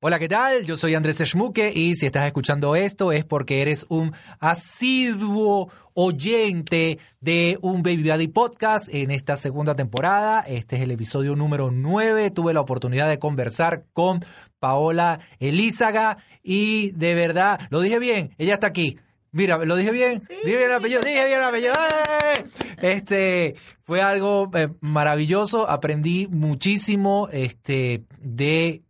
Hola, 0.00 0.18
¿qué 0.18 0.28
tal? 0.28 0.66
Yo 0.66 0.76
soy 0.76 0.94
Andrés 0.94 1.22
Schmuke 1.24 1.72
y 1.74 1.94
si 1.94 2.04
estás 2.04 2.26
escuchando 2.26 2.76
esto 2.76 3.12
es 3.12 3.24
porque 3.24 3.62
eres 3.62 3.86
un 3.88 4.12
asiduo 4.40 5.70
oyente 5.94 6.98
de 7.20 7.56
un 7.62 7.82
Baby 7.82 8.02
Daddy 8.02 8.28
Podcast 8.28 8.92
en 8.92 9.10
esta 9.10 9.38
segunda 9.38 9.74
temporada. 9.74 10.44
Este 10.46 10.76
es 10.76 10.82
el 10.82 10.90
episodio 10.90 11.34
número 11.34 11.70
9. 11.70 12.30
Tuve 12.30 12.52
la 12.52 12.60
oportunidad 12.60 13.08
de 13.08 13.18
conversar 13.18 13.84
con 13.94 14.20
Paola 14.58 15.20
Elízaga 15.40 16.18
y 16.42 16.90
de 16.90 17.14
verdad, 17.14 17.58
lo 17.70 17.80
dije 17.80 17.98
bien, 17.98 18.34
ella 18.36 18.52
está 18.52 18.66
aquí. 18.66 18.98
Mira, 19.32 19.56
¿lo 19.64 19.76
dije 19.76 19.92
bien? 19.92 20.20
dije 20.44 20.58
bien 20.58 20.70
el 20.70 20.74
apellido, 20.74 21.00
dije 21.00 21.24
bien 21.24 21.38
el 21.38 21.44
apellido. 21.44 21.74
Este, 22.82 23.54
fue 23.80 24.02
algo 24.02 24.50
eh, 24.52 24.68
maravilloso, 24.80 25.70
aprendí 25.70 26.26
muchísimo 26.26 27.30
este, 27.32 28.04
de 28.18 28.82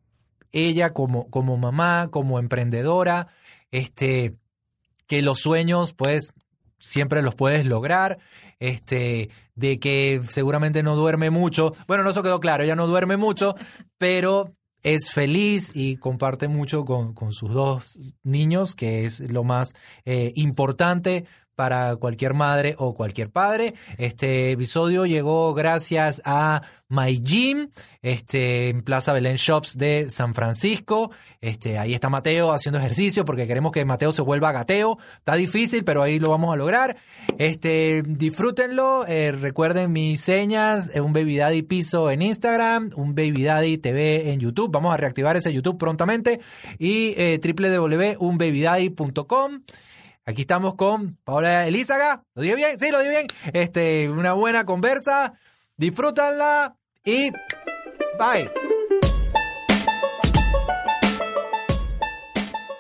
ella 0.57 0.93
como, 0.93 1.29
como 1.31 1.57
mamá, 1.57 2.09
como 2.11 2.39
emprendedora, 2.39 3.29
este, 3.71 4.35
que 5.07 5.23
los 5.23 5.41
sueños, 5.41 5.93
pues, 5.93 6.33
siempre 6.79 7.23
los 7.23 7.35
puedes 7.35 7.67
lograr, 7.67 8.19
este, 8.59 9.31
de 9.55 9.79
que 9.79 10.23
seguramente 10.29 10.83
no 10.83 10.97
duerme 10.97 11.31
mucho. 11.31 11.73
Bueno, 11.87 12.05
no 12.05 12.11
eso 12.11 12.23
quedó 12.23 12.41
claro, 12.41 12.65
ella 12.65 12.77
no 12.77 12.87
duerme 12.87 13.17
mucho, 13.17 13.55
pero 13.99 14.55
es 14.83 15.11
feliz 15.11 15.73
y 15.75 15.97
comparte 15.97 16.49
mucho 16.49 16.85
con, 16.85 17.13
con 17.13 17.33
sus 17.33 17.53
dos 17.53 17.99
niños, 18.23 18.75
que 18.75 19.05
es 19.05 19.21
lo 19.21 19.45
más 19.45 19.75
eh, 20.05 20.33
importante 20.37 21.27
para 21.57 21.97
cualquier 21.97 22.35
madre 22.35 22.77
o 22.79 22.95
cualquier 22.95 23.31
padre. 23.31 23.75
Este 23.99 24.53
episodio 24.53 25.07
llegó 25.07 25.55
gracias 25.55 26.23
a 26.25 26.63
My 26.89 27.21
Gym, 27.21 27.71
este, 28.01 28.69
en 28.69 28.83
Plaza 28.83 29.13
Belén 29.13 29.35
Shops 29.37 29.77
de 29.77 30.09
San 30.11 30.35
Francisco. 30.35 31.11
Este, 31.41 31.79
ahí 31.79 31.95
está 31.95 32.09
Mateo 32.09 32.53
haciendo 32.53 32.79
ejercicio 32.79 33.25
porque 33.25 33.49
queremos 33.49 33.73
que 33.73 33.85
Mateo 33.85 34.13
se 34.13 34.23
vuelva 34.23 34.53
gateo. 34.53 34.99
Está 35.19 35.35
difícil, 35.35 35.83
pero 35.83 36.03
ahí 36.03 36.21
lo 36.21 36.31
vamos 36.31 36.53
a 36.53 36.57
lograr. 36.57 36.97
Este, 37.39 38.05
disfrútenlo. 38.07 39.05
Eh, 39.09 39.33
recuerden 39.33 39.91
mis 39.91 40.21
señas, 40.21 40.95
eh, 40.95 41.01
un 41.01 41.13
Baby 41.13 41.39
Daddy 41.39 41.63
Piso 41.63 42.09
en 42.11 42.23
Instagram, 42.23 42.91
un 42.95 43.17
Baby 43.17 43.43
Daddy 43.45 43.79
TV 43.79 44.31
en 44.31 44.39
YouTube. 44.39 44.71
Vamos 44.71 44.95
a 44.95 44.97
reactivar 44.97 45.37
ese 45.37 45.53
YouTube 45.53 45.79
prontamente. 45.79 46.39
Y 46.79 47.15
eh, 47.17 47.41
www.unbabydaddy.com. 47.43 49.63
Aquí 50.29 50.41
estamos 50.41 50.75
con 50.75 51.19
Paola 51.23 51.69
Elízaga. 51.69 52.25
¿Lo 52.35 52.43
dije 52.43 52.57
bien? 52.57 52.81
Sí, 52.81 52.91
lo 52.91 52.99
dije 52.99 53.11
bien. 53.11 53.27
Este, 53.53 54.11
una 54.11 54.33
buena 54.33 54.67
conversa. 54.67 55.35
Disfrútanla 55.77 56.75
y 57.05 57.31
bye. 57.31 58.51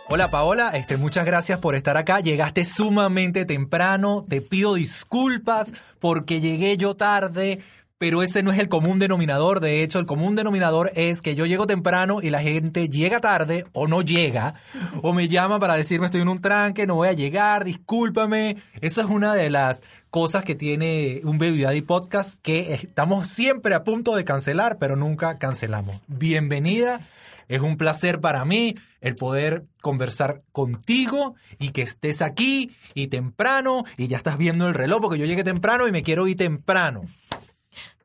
Hola 0.09 0.29
Paola, 0.29 0.71
este, 0.71 0.97
muchas 0.97 1.25
gracias 1.25 1.61
por 1.61 1.77
estar 1.77 1.97
acá. 1.97 2.19
Llegaste 2.19 2.65
sumamente 2.65 3.45
temprano. 3.45 4.27
Te 4.29 4.41
pido 4.41 4.75
disculpas 4.75 5.73
porque 6.01 6.41
llegué 6.41 6.77
yo 6.77 6.97
tarde 6.97 7.61
pero 7.99 8.23
ese 8.23 8.43
no 8.43 8.53
es 8.53 8.59
el 8.59 8.69
común 8.69 8.99
denominador. 8.99 9.61
De 9.61 9.83
hecho, 9.83 9.99
el 9.99 10.07
común 10.07 10.35
denominador 10.35 10.91
es 10.95 11.23
que 11.23 11.35
yo 11.35 11.47
llego 11.47 11.67
temprano 11.67 12.21
y 12.23 12.31
la 12.31 12.41
gente 12.41 12.89
llega 12.89 13.21
tarde 13.21 13.65
o 13.73 13.87
no 13.87 14.03
llega, 14.03 14.55
o 15.03 15.13
me 15.13 15.29
llama 15.29 15.59
para 15.59 15.77
decirme 15.77 16.07
estoy 16.07 16.21
en 16.21 16.29
un 16.29 16.41
tranque, 16.41 16.87
no 16.87 16.97
voy 16.97 17.09
a 17.09 17.15
llegar, 17.15 17.65
discúlpame. 17.65 18.57
Eso 18.81 19.01
es 19.01 19.07
una 19.07 19.35
de 19.35 19.51
las 19.51 19.83
cosas 20.11 20.45
que 20.45 20.55
tiene 20.55 21.21
un 21.25 21.39
Baby 21.39 21.63
Daddy 21.63 21.83
Podcast 21.83 22.39
que 22.43 22.75
estamos 22.75 23.29
siempre 23.29 23.75
a 23.75 23.85
punto 23.85 24.15
de 24.15 24.25
cancelar, 24.25 24.79
pero 24.79 24.97
nunca 24.97 25.39
cancelamos. 25.39 26.01
Bienvenida. 26.07 27.01
Es 27.49 27.61
un 27.61 27.77
placer 27.77 28.21
para 28.21 28.45
mí 28.45 28.75
el 29.01 29.15
poder 29.15 29.65
conversar 29.81 30.43
contigo 30.51 31.37
y 31.61 31.71
que 31.71 31.83
estés 31.83 32.21
aquí 32.21 32.73
y 32.93 33.07
temprano 33.07 33.85
y 33.97 34.09
ya 34.09 34.17
estás 34.17 34.37
viendo 34.37 34.67
el 34.67 34.75
reloj 34.75 35.01
porque 35.01 35.19
yo 35.19 35.27
llegué 35.27 35.45
temprano 35.45 35.87
y 35.87 35.93
me 35.93 36.03
quiero 36.03 36.27
ir 36.27 36.37
temprano. 36.37 37.03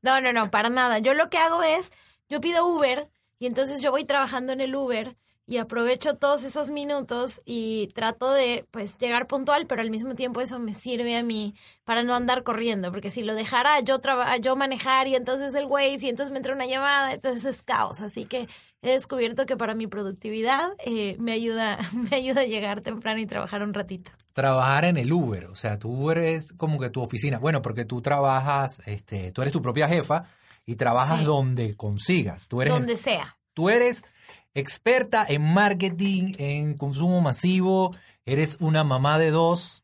No, 0.02 0.20
no, 0.22 0.34
no, 0.34 0.50
para 0.52 0.70
nada. 0.70 1.00
Yo 1.00 1.14
lo 1.14 1.30
que 1.30 1.38
hago 1.38 1.64
es, 1.64 1.92
yo 2.30 2.42
pido 2.42 2.66
Uber 2.66 3.10
y 3.40 3.46
entonces 3.46 3.82
yo 3.82 3.92
voy 3.92 4.04
trabajando 4.06 4.54
en 4.54 4.62
el 4.62 4.76
Uber 4.76 5.16
y 5.48 5.58
aprovecho 5.58 6.16
todos 6.16 6.44
esos 6.44 6.70
minutos 6.70 7.42
y 7.46 7.88
trato 7.94 8.32
de 8.32 8.66
pues 8.72 8.98
llegar 8.98 9.28
puntual, 9.28 9.68
pero 9.68 9.82
al 9.82 9.90
mismo 9.90 10.16
tiempo 10.16 10.40
eso 10.40 10.60
me 10.60 10.74
sirve 10.74 11.18
a 11.18 11.24
mí 11.24 11.56
para 11.84 12.04
no 12.04 12.14
andar 12.14 12.44
corriendo, 12.44 12.92
porque 12.92 13.10
si 13.10 13.22
lo 13.22 13.36
dejara 13.36 13.80
yo 13.82 14.00
yo 14.40 14.56
manejar 14.56 15.08
y 15.08 15.16
entonces 15.16 15.54
el 15.56 15.66
güey, 15.66 15.98
y 16.02 16.10
entonces 16.10 16.32
me 16.32 16.38
entra 16.38 16.54
una 16.54 16.68
llamada, 16.68 17.14
entonces 17.14 17.44
es 17.44 17.64
caos, 17.64 18.00
así 18.02 18.26
que 18.26 18.48
he 18.82 18.92
descubierto 18.92 19.46
que 19.46 19.58
para 19.58 19.76
mi 19.76 19.88
productividad 19.88 20.72
eh, 20.86 21.16
me 21.20 21.34
ayuda 21.34 21.78
me 21.94 22.16
ayuda 22.16 22.42
a 22.42 22.46
llegar 22.46 22.82
temprano 22.82 23.20
y 23.20 23.26
trabajar 23.26 23.64
un 23.64 23.74
ratito. 23.74 24.12
Trabajar 24.34 24.86
en 24.86 24.98
el 24.98 25.12
Uber, 25.12 25.46
o 25.46 25.56
sea, 25.56 25.78
tu 25.78 25.90
Uber 25.92 26.18
es 26.20 26.54
como 26.54 26.80
que 26.80 26.90
tu 26.90 27.02
oficina, 27.02 27.38
bueno, 27.38 27.62
porque 27.62 27.86
tú 27.86 28.02
trabajas, 28.02 28.82
este, 28.86 29.32
tú 29.32 29.42
eres 29.42 29.52
tu 29.52 29.62
propia 29.62 29.88
jefa 29.88 30.24
y 30.66 30.76
trabajas 30.76 31.26
donde 31.26 31.76
consigas, 31.76 32.48
tú 32.48 32.62
eres 32.62 32.74
donde 32.74 32.98
sea. 32.98 33.38
Tú 33.54 33.70
eres 33.70 34.06
experta 34.54 35.26
en 35.28 35.42
marketing, 35.54 36.36
en 36.38 36.78
consumo 36.78 37.20
masivo, 37.20 37.92
eres 38.26 38.58
una 38.62 38.84
mamá 38.84 39.20
de 39.20 39.32
dos 39.32 39.84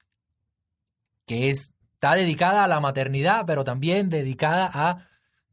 que 1.25 1.49
está 1.49 2.15
dedicada 2.15 2.63
a 2.63 2.67
la 2.67 2.79
maternidad, 2.79 3.45
pero 3.45 3.65
también 3.65 4.09
dedicada 4.09 4.69
a 4.73 5.07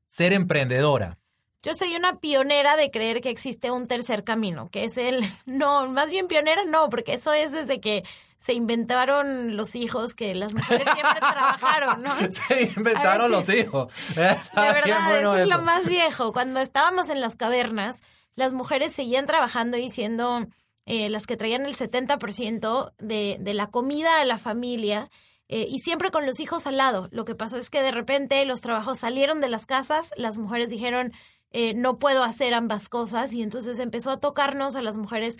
ser 0.07 0.33
emprendedora. 0.33 1.19
Yo 1.65 1.75
soy 1.75 1.97
una 1.97 2.21
pionera 2.21 2.77
de 2.77 2.91
creer 2.91 3.23
que 3.23 3.31
existe 3.31 3.71
un 3.71 3.87
tercer 3.87 4.23
camino, 4.23 4.69
que 4.71 4.85
es 4.85 4.99
el, 4.99 5.21
no, 5.47 5.89
más 5.89 6.11
bien 6.11 6.29
pionera 6.29 6.65
no, 6.65 6.91
porque 6.91 7.15
eso 7.15 7.33
es 7.33 7.53
desde 7.53 7.81
que 7.81 8.05
se 8.39 8.53
inventaron 8.53 9.57
los 9.57 9.75
hijos, 9.75 10.13
que 10.13 10.35
las 10.35 10.53
mujeres 10.53 10.87
siempre 10.93 11.19
trabajaron, 11.21 12.03
¿no? 12.03 12.15
Se 12.31 12.71
inventaron 12.77 13.31
los 13.31 13.49
hijos. 13.49 13.91
de 14.15 14.23
verdad, 14.55 15.19
eso 15.19 15.37
es 15.39 15.49
lo 15.49 15.63
más 15.63 15.87
viejo. 15.87 16.35
Cuando 16.35 16.61
estábamos 16.61 17.09
en 17.09 17.23
las 17.23 17.37
cavernas, 17.37 18.03
las 18.37 18.53
mujeres 18.53 18.93
seguían 18.93 19.25
trabajando 19.25 19.79
y 19.79 19.89
siendo 19.89 20.47
eh, 20.85 21.09
las 21.09 21.27
que 21.27 21.39
traían 21.39 21.65
el 21.65 21.75
70% 21.75 22.93
de, 22.99 23.39
de 23.41 23.55
la 23.55 23.69
comida 23.69 24.21
a 24.21 24.25
la 24.27 24.37
familia. 24.37 25.11
Eh, 25.49 25.67
y 25.69 25.81
siempre 25.81 26.11
con 26.11 26.27
los 26.27 26.41
hijos 26.41 26.67
al 26.67 26.77
lado. 26.77 27.09
Lo 27.13 27.25
que 27.25 27.35
pasó 27.35 27.59
es 27.59 27.71
que 27.71 27.83
de 27.83 27.93
repente 27.93 28.45
los 28.45 28.61
trabajos 28.61 28.99
salieron 28.99 29.41
de 29.41 29.49
las 29.49 29.67
casas, 29.67 30.11
las 30.17 30.39
mujeres 30.39 30.71
dijeron, 30.71 31.13
eh, 31.55 31.73
no 31.75 31.99
puedo 31.99 32.23
hacer 32.23 32.53
ambas 32.53 32.91
cosas, 32.91 33.33
y 33.33 33.43
entonces 33.43 33.79
empezó 33.79 34.11
a 34.11 34.21
tocarnos 34.21 34.75
a 34.77 34.83
las 34.83 34.97
mujeres 34.97 35.39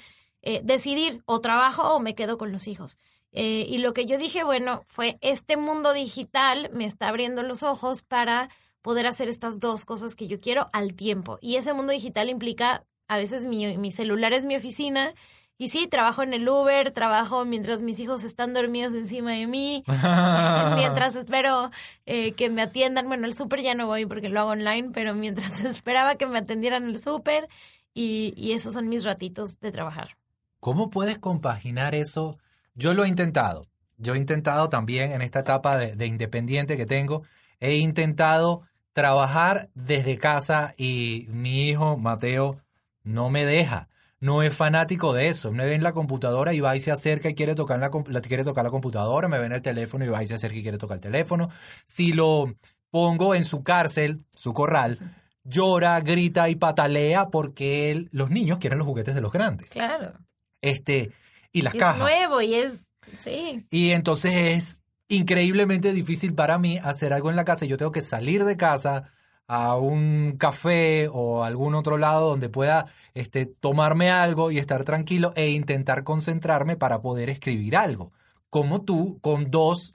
decidir 0.63 1.23
o 1.25 1.41
trabajo 1.41 1.95
o 1.95 2.01
me 2.01 2.15
quedo 2.15 2.37
con 2.37 2.53
los 2.53 2.69
hijos. 2.69 2.99
y 3.33 3.79
lo 3.79 3.95
que 3.95 4.05
yo 4.05 4.19
dije, 4.19 4.45
bueno, 4.45 4.83
fue, 4.87 5.17
este 5.23 5.57
mundo 5.57 5.95
digital 5.95 6.69
me 6.75 6.85
está 6.85 7.09
abriendo 7.09 7.43
los 7.43 7.63
ojos 7.63 8.03
para 8.03 8.51
poder 8.83 9.07
hacer 9.07 9.31
estas 9.31 9.59
dos 9.59 9.87
cosas 9.87 10.15
que 10.15 10.27
yo 10.27 10.43
quiero 10.43 10.69
al 10.75 10.93
tiempo. 10.93 11.39
Y 11.41 11.57
ese 11.57 11.73
mundo 11.73 11.95
digital 11.95 12.29
implica, 12.29 12.85
a 13.09 13.17
veces 13.17 13.47
mi, 13.47 13.79
mi 13.79 13.91
celular 13.91 14.35
es 14.35 14.45
mi 14.45 14.55
oficina. 14.55 15.15
Y 15.57 15.69
sí, 15.69 15.87
trabajo 15.87 16.23
en 16.23 16.35
el 16.35 16.49
Uber, 16.49 16.91
trabajo 16.91 17.45
mientras 17.45 17.81
mis 17.81 18.01
hijos 18.01 18.25
están 18.25 18.55
dormidos 18.55 18.93
encima 18.95 19.33
de 19.33 19.47
mí, 19.47 19.85
mientras 20.75 21.15
espero 21.15 21.71
eh, 22.07 22.33
que 22.33 22.51
me 22.51 22.63
atiendan. 22.63 23.07
Bueno, 23.07 23.27
el 23.27 23.35
súper 23.35 23.61
ya 23.63 23.75
no 23.75 23.87
voy 23.87 24.05
porque 24.05 24.29
lo 24.29 24.41
hago 24.41 24.51
online, 24.51 24.91
pero 24.93 25.15
mientras 25.15 25.61
esperaba 25.65 26.17
que 26.17 26.27
me 26.27 26.39
atendieran 26.39 26.85
el 26.85 27.01
súper 27.01 27.49
y, 27.95 28.35
y 28.37 28.53
esos 28.53 28.75
son 28.75 28.89
mis 28.89 29.05
ratitos 29.05 29.61
de 29.61 29.71
trabajar. 29.71 30.17
¿Cómo 30.59 30.91
puedes 30.91 31.19
compaginar 31.19 31.95
eso? 31.95 32.37
Yo 32.75 32.95
lo 32.95 33.05
he 33.05 33.09
intentado. 33.09 33.67
Yo 33.97 34.15
he 34.15 34.19
intentado 34.19 34.69
también 34.69 35.13
en 35.13 35.23
esta 35.23 35.41
etapa 35.41 35.77
de, 35.77 35.95
de 35.95 36.07
independiente 36.07 36.77
que 36.77 36.87
tengo, 36.87 37.23
he 37.61 37.77
intentado 37.77 38.63
trabajar 38.93 39.69
desde 39.75 40.19
casa 40.19 40.75
y 40.77 41.27
mi 41.29 41.69
hijo 41.69 41.97
Mateo 41.97 42.61
no 43.05 43.31
me 43.31 43.45
deja. 43.45 43.89
No 44.25 44.43
es 44.43 44.57
fanático 44.57 45.13
de 45.13 45.29
eso. 45.29 45.53
Me 45.53 45.67
ve 45.67 45.75
en 45.75 45.83
la 45.83 45.93
computadora 45.93 46.55
y 46.55 46.61
va 46.61 46.75
y 46.75 46.81
se 46.81 46.91
acerca 46.91 47.29
y 47.29 47.35
quiere 47.35 47.55
tocar 47.55 47.79
la, 47.79 47.91
quiere 48.23 48.43
tocar 48.43 48.65
la 48.65 48.71
computadora. 48.71 49.29
Me 49.29 49.39
ve 49.39 49.45
en 49.45 49.53
el 49.53 49.61
teléfono 49.61 50.03
y 50.03 50.09
va 50.09 50.25
y 50.25 50.27
se 50.27 50.33
acerca 50.33 50.57
y 50.57 50.63
quiere 50.63 50.79
tocar 50.79 50.97
el 50.97 51.03
teléfono. 51.03 51.51
Si 51.85 52.15
lo 52.15 52.55
pongo 52.89 53.35
en 53.35 53.45
su 53.45 53.63
cárcel, 53.63 54.25
su 54.33 54.55
corral, 54.55 54.99
llora, 55.43 56.01
grita 56.01 56.49
y 56.49 56.55
patalea 56.55 57.29
porque 57.29 58.09
los 58.13 58.31
niños 58.31 58.57
quieren 58.57 58.79
los 58.79 58.87
juguetes 58.87 59.15
de 59.15 59.21
los 59.21 59.31
grandes. 59.31 59.69
Claro. 59.69 60.15
Este, 60.63 61.13
y 61.53 61.61
las 61.61 61.75
cajas. 61.75 62.11
Es 62.11 62.19
nuevo 62.19 62.41
y 62.41 62.55
es, 62.55 62.81
sí. 63.19 63.67
Y 63.69 63.91
entonces 63.91 64.33
es 64.35 64.83
increíblemente 65.09 65.93
difícil 65.93 66.35
para 66.35 66.57
mí 66.57 66.79
hacer 66.79 67.13
algo 67.13 67.29
en 67.29 67.37
la 67.37 67.45
casa. 67.45 67.67
Yo 67.67 67.77
tengo 67.77 67.93
que 67.93 68.01
salir 68.01 68.47
de 68.47 68.57
casa, 68.57 69.13
a 69.47 69.77
un 69.77 70.37
café 70.39 71.09
o 71.13 71.45
algún 71.45 71.75
otro 71.75 71.99
lado 71.99 72.31
donde 72.31 72.49
pueda 72.49 72.87
este, 73.15 73.47
tomarme 73.47 74.11
algo 74.11 74.51
y 74.51 74.59
estar 74.59 74.85
tranquilo 74.85 75.33
e 75.37 75.51
intentar 75.51 76.05
concentrarme 76.05 76.77
para 76.77 77.03
poder 77.03 77.31
escribir 77.31 77.77
algo. 77.77 78.13
Como 78.51 78.83
tú, 78.83 79.19
con 79.21 79.51
dos 79.51 79.95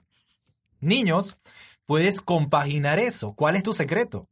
niños, 0.80 1.36
puedes 1.86 2.20
compaginar 2.20 2.98
eso. 2.98 3.34
¿Cuál 3.34 3.56
es 3.56 3.62
tu 3.62 3.72
secreto? 3.72 4.28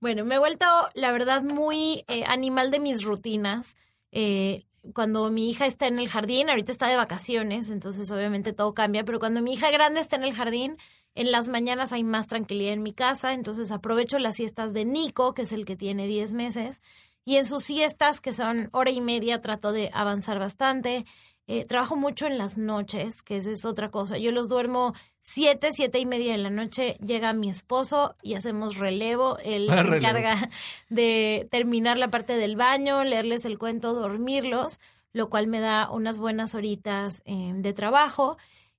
Bueno, 0.00 0.24
me 0.24 0.36
he 0.36 0.38
vuelto, 0.38 0.66
la 0.94 1.10
verdad, 1.10 1.42
muy 1.42 2.04
eh, 2.06 2.24
animal 2.26 2.70
de 2.70 2.80
mis 2.80 3.02
rutinas. 3.02 3.74
Eh, 4.12 4.66
cuando 4.94 5.30
mi 5.30 5.50
hija 5.50 5.66
está 5.66 5.86
en 5.86 5.98
el 5.98 6.08
jardín, 6.08 6.48
ahorita 6.48 6.70
está 6.70 6.86
de 6.86 6.96
vacaciones, 6.96 7.70
entonces 7.70 8.10
obviamente 8.10 8.52
todo 8.52 8.74
cambia, 8.74 9.04
pero 9.04 9.18
cuando 9.18 9.42
mi 9.42 9.54
hija 9.54 9.70
grande 9.70 10.00
está 10.00 10.16
en 10.16 10.24
el 10.24 10.34
jardín, 10.34 10.76
en 11.16 11.32
las 11.32 11.48
mañanas 11.48 11.92
hay 11.92 12.04
más 12.04 12.28
tranquilidad 12.28 12.74
en 12.74 12.82
mi 12.82 12.92
casa, 12.92 13.32
entonces 13.32 13.70
aprovecho 13.72 14.18
las 14.18 14.36
siestas 14.36 14.72
de 14.72 14.84
Nico, 14.84 15.34
que 15.34 15.42
es 15.42 15.52
el 15.52 15.64
que 15.64 15.74
tiene 15.74 16.06
10 16.06 16.34
meses, 16.34 16.80
y 17.24 17.38
en 17.38 17.44
sus 17.44 17.64
siestas, 17.64 18.20
que 18.20 18.32
son 18.32 18.68
hora 18.72 18.90
y 18.90 19.00
media, 19.00 19.40
trato 19.40 19.72
de 19.72 19.90
avanzar 19.92 20.38
bastante. 20.38 21.04
Eh, 21.48 21.64
trabajo 21.64 21.96
mucho 21.96 22.26
en 22.26 22.38
las 22.38 22.56
noches, 22.56 23.22
que 23.22 23.38
esa 23.38 23.50
es 23.50 23.64
otra 23.64 23.90
cosa. 23.90 24.16
Yo 24.16 24.30
los 24.30 24.48
duermo 24.48 24.94
siete, 25.22 25.70
siete 25.72 25.98
y 25.98 26.06
media 26.06 26.32
de 26.32 26.38
la 26.38 26.50
noche. 26.50 26.96
Llega 27.04 27.32
mi 27.32 27.50
esposo 27.50 28.14
y 28.22 28.34
hacemos 28.34 28.76
relevo. 28.76 29.38
Él 29.38 29.68
se 29.68 29.96
encarga 29.96 30.50
de 30.88 31.48
terminar 31.50 31.96
la 31.96 32.10
parte 32.10 32.36
del 32.36 32.54
baño, 32.54 33.02
leerles 33.02 33.44
el 33.44 33.58
cuento, 33.58 33.92
dormirlos, 33.92 34.78
lo 35.12 35.28
cual 35.28 35.48
me 35.48 35.58
da 35.58 35.90
unas 35.90 36.20
buenas 36.20 36.54
horitas 36.54 37.22
eh, 37.24 37.52
de 37.56 37.72
trabajo. 37.72 38.38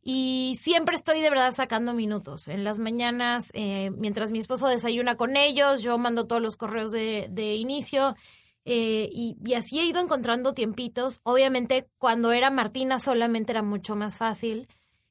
Y 0.10 0.56
siempre 0.62 0.96
estoy 0.96 1.20
de 1.20 1.30
verdad 1.30 1.52
sacando 1.52 1.92
minutos. 1.92 2.48
En 2.48 2.64
las 2.64 2.80
mañanas, 2.80 3.50
eh, 3.54 3.92
mientras 3.92 4.32
mi 4.32 4.40
esposo 4.40 4.70
desayuna 4.70 5.18
con 5.18 5.36
ellos, 5.36 5.82
yo 5.82 5.98
mando 5.98 6.28
todos 6.28 6.42
los 6.42 6.56
correos 6.56 6.94
de, 6.94 7.28
de 7.30 7.56
inicio 7.56 8.16
eh, 8.64 9.10
y, 9.12 9.54
así 9.54 9.80
he 9.82 9.86
ido 9.86 10.00
encontrando 10.00 10.54
tiempitos. 10.54 11.20
Obviamente, 11.24 11.90
cuando 11.98 12.32
era 12.32 12.50
Martina 12.50 13.02
solamente 13.02 13.52
era 13.52 13.64
mucho 13.64 13.98
más 13.98 14.18
fácil. 14.18 14.70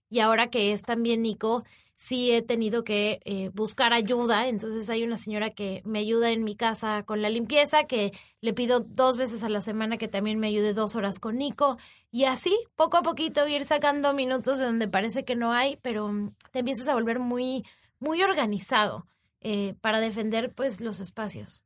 Y 0.09 0.21
ahora 0.21 0.49
que 0.49 0.73
es 0.73 0.81
también 0.81 1.21
Nico, 1.21 1.65
sí 1.97 2.31
he 2.31 2.43
tenido 2.43 2.85
que 2.85 3.21
eh, 3.25 3.51
buscar 3.53 3.93
ayuda. 3.93 4.49
Entonces 4.49 4.89
hay 4.91 5.03
una 5.03 5.17
señora 5.17 5.51
que 5.51 5.83
me 5.85 5.99
ayuda 5.99 6.31
en 6.31 6.45
mi 6.45 6.57
casa 6.57 7.03
con 7.05 7.23
la 7.23 7.29
limpieza, 7.29 7.85
que 7.85 8.13
le 8.41 8.53
pido 8.53 8.81
dos 8.81 9.17
veces 9.17 9.43
a 9.43 9.49
la 9.49 9.61
semana 9.61 9.97
que 9.97 10.09
también 10.09 10.39
me 10.39 10.49
ayude 10.49 10.75
dos 10.75 10.95
horas 10.97 11.19
con 11.19 11.39
Nico. 11.39 11.79
Y 12.11 12.25
así, 12.25 12.57
poco 12.77 12.97
a 12.97 13.03
poquito, 13.03 13.47
ir 13.49 13.65
sacando 13.65 14.13
minutos 14.13 14.59
de 14.59 14.67
donde 14.67 14.89
parece 14.89 15.25
que 15.25 15.37
no 15.37 15.53
hay, 15.53 15.77
pero 15.83 16.09
mm, 16.09 16.35
te 16.53 16.61
empiezas 16.61 16.89
a 16.89 16.95
volver 16.95 17.19
muy, 17.19 17.65
muy 17.99 18.23
organizado 18.23 19.07
eh, 19.41 19.75
para 19.81 20.01
defender 20.01 20.53
pues 20.55 20.81
los 20.81 21.01
espacios. 21.01 21.65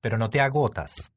Pero 0.00 0.18
no 0.18 0.30
te 0.30 0.40
agotas 0.40 1.12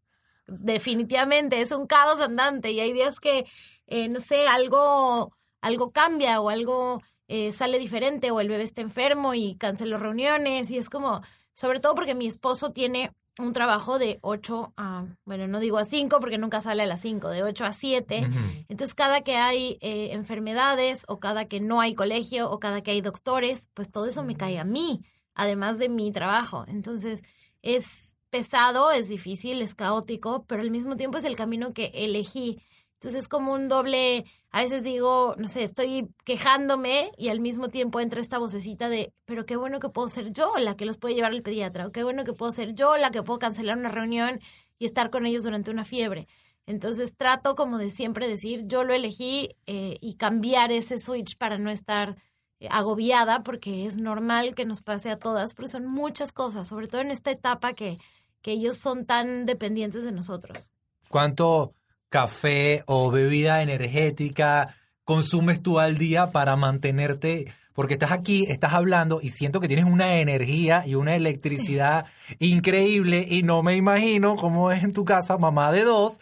definitivamente 0.47 1.61
es 1.61 1.71
un 1.71 1.87
caos 1.87 2.19
andante 2.19 2.71
y 2.71 2.79
hay 2.79 2.93
días 2.93 3.19
que, 3.19 3.45
eh, 3.87 4.07
no 4.09 4.21
sé, 4.21 4.47
algo, 4.47 5.35
algo 5.61 5.91
cambia 5.91 6.39
o 6.41 6.49
algo 6.49 7.01
eh, 7.27 7.51
sale 7.51 7.79
diferente 7.79 8.31
o 8.31 8.39
el 8.39 8.49
bebé 8.49 8.63
está 8.63 8.81
enfermo 8.81 9.33
y 9.33 9.55
cancelo 9.55 9.97
reuniones 9.97 10.71
y 10.71 10.77
es 10.77 10.89
como, 10.89 11.21
sobre 11.53 11.79
todo 11.79 11.95
porque 11.95 12.15
mi 12.15 12.27
esposo 12.27 12.71
tiene 12.71 13.11
un 13.37 13.53
trabajo 13.53 13.99
de 13.99 14.19
8 14.21 14.73
a, 14.77 15.05
bueno, 15.25 15.47
no 15.47 15.59
digo 15.59 15.77
a 15.77 15.85
5 15.85 16.19
porque 16.19 16.37
nunca 16.37 16.61
sale 16.61 16.83
a 16.83 16.85
las 16.85 17.01
5, 17.01 17.29
de 17.29 17.43
8 17.43 17.65
a 17.65 17.73
7. 17.73 18.29
Entonces, 18.69 18.95
cada 18.95 19.21
que 19.21 19.35
hay 19.35 19.77
eh, 19.81 20.09
enfermedades 20.13 21.03
o 21.07 21.19
cada 21.19 21.45
que 21.45 21.59
no 21.59 21.81
hay 21.81 21.95
colegio 21.95 22.49
o 22.49 22.59
cada 22.59 22.81
que 22.81 22.91
hay 22.91 23.01
doctores, 23.01 23.67
pues 23.73 23.91
todo 23.91 24.05
eso 24.05 24.23
me 24.23 24.37
cae 24.37 24.57
a 24.57 24.63
mí, 24.63 25.01
además 25.33 25.77
de 25.79 25.89
mi 25.89 26.11
trabajo. 26.11 26.63
Entonces, 26.67 27.23
es 27.61 28.15
pesado, 28.29 28.91
es 28.91 29.09
difícil, 29.09 29.61
es 29.61 29.75
caótico, 29.75 30.45
pero 30.45 30.61
al 30.61 30.71
mismo 30.71 30.95
tiempo 30.95 31.17
es 31.17 31.25
el 31.25 31.35
camino 31.35 31.73
que 31.73 31.91
elegí. 31.93 32.61
Entonces 32.95 33.23
es 33.23 33.27
como 33.27 33.53
un 33.53 33.67
doble, 33.67 34.25
a 34.55 34.61
veces 34.61 34.83
digo, 34.83 35.35
no 35.37 35.49
sé, 35.49 35.65
estoy 35.65 36.07
quejándome 36.23 37.11
y 37.17 37.27
al 37.27 37.41
mismo 37.41 37.67
tiempo 37.67 37.99
entra 37.99 38.21
esta 38.21 38.37
vocecita 38.37 38.87
de, 38.87 39.13
pero 39.25 39.45
qué 39.45 39.57
bueno 39.57 39.81
que 39.81 39.89
puedo 39.89 40.07
ser 40.07 40.31
yo 40.31 40.57
la 40.57 40.77
que 40.77 40.85
los 40.85 40.97
puede 40.97 41.13
llevar 41.13 41.33
al 41.33 41.41
pediatra, 41.41 41.87
o 41.87 41.91
qué 41.91 42.05
bueno 42.05 42.23
que 42.23 42.31
puedo 42.31 42.53
ser 42.53 42.73
yo 42.73 42.95
la 42.95 43.11
que 43.11 43.21
puedo 43.21 43.37
cancelar 43.37 43.77
una 43.77 43.89
reunión 43.89 44.39
y 44.79 44.85
estar 44.85 45.09
con 45.09 45.25
ellos 45.25 45.43
durante 45.43 45.71
una 45.71 45.83
fiebre. 45.83 46.29
Entonces 46.65 47.17
trato 47.17 47.55
como 47.55 47.77
de 47.77 47.89
siempre 47.89 48.29
decir, 48.29 48.63
yo 48.65 48.85
lo 48.85 48.93
elegí 48.93 49.49
eh, 49.65 49.97
y 49.99 50.15
cambiar 50.15 50.71
ese 50.71 50.99
switch 50.99 51.37
para 51.37 51.57
no 51.57 51.69
estar 51.69 52.15
eh, 52.61 52.69
agobiada, 52.71 53.43
porque 53.43 53.85
es 53.85 53.97
normal 53.97 54.55
que 54.55 54.63
nos 54.63 54.81
pase 54.81 55.09
a 55.09 55.19
todas, 55.19 55.53
pero 55.53 55.67
son 55.67 55.85
muchas 55.85 56.31
cosas, 56.31 56.69
sobre 56.69 56.87
todo 56.87 57.01
en 57.01 57.11
esta 57.11 57.31
etapa 57.31 57.73
que 57.73 57.97
que 58.41 58.51
ellos 58.51 58.77
son 58.77 59.07
tan 59.07 59.47
dependientes 59.47 60.03
de 60.03 60.11
nosotros. 60.11 60.69
¿Cuánto 61.09 61.73
café 62.15 62.81
o 62.85 63.11
bebida 63.11 63.61
energética 63.61 64.73
consumes 65.03 65.61
tú 65.61 65.79
al 65.79 65.97
día 65.97 66.31
para 66.31 66.55
mantenerte? 66.55 67.53
Porque 67.73 67.95
estás 67.95 68.13
aquí, 68.13 68.45
estás 68.47 68.71
hablando 68.71 69.19
y 69.21 69.27
siento 69.27 69.59
que 69.59 69.67
tienes 69.67 69.83
una 69.83 70.21
energía 70.21 70.87
y 70.87 70.95
una 70.95 71.17
electricidad 71.17 72.05
increíble 72.39 73.25
y 73.29 73.43
no 73.43 73.63
me 73.63 73.75
imagino 73.75 74.37
cómo 74.37 74.71
es 74.71 74.81
en 74.85 74.93
tu 74.93 75.03
casa, 75.03 75.37
mamá 75.37 75.73
de 75.73 75.83
dos, 75.83 76.21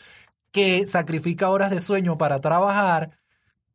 que 0.52 0.88
sacrifica 0.88 1.52
horas 1.52 1.70
de 1.70 1.80
sueño 1.80 2.18
para 2.18 2.42
trabajar. 2.42 3.12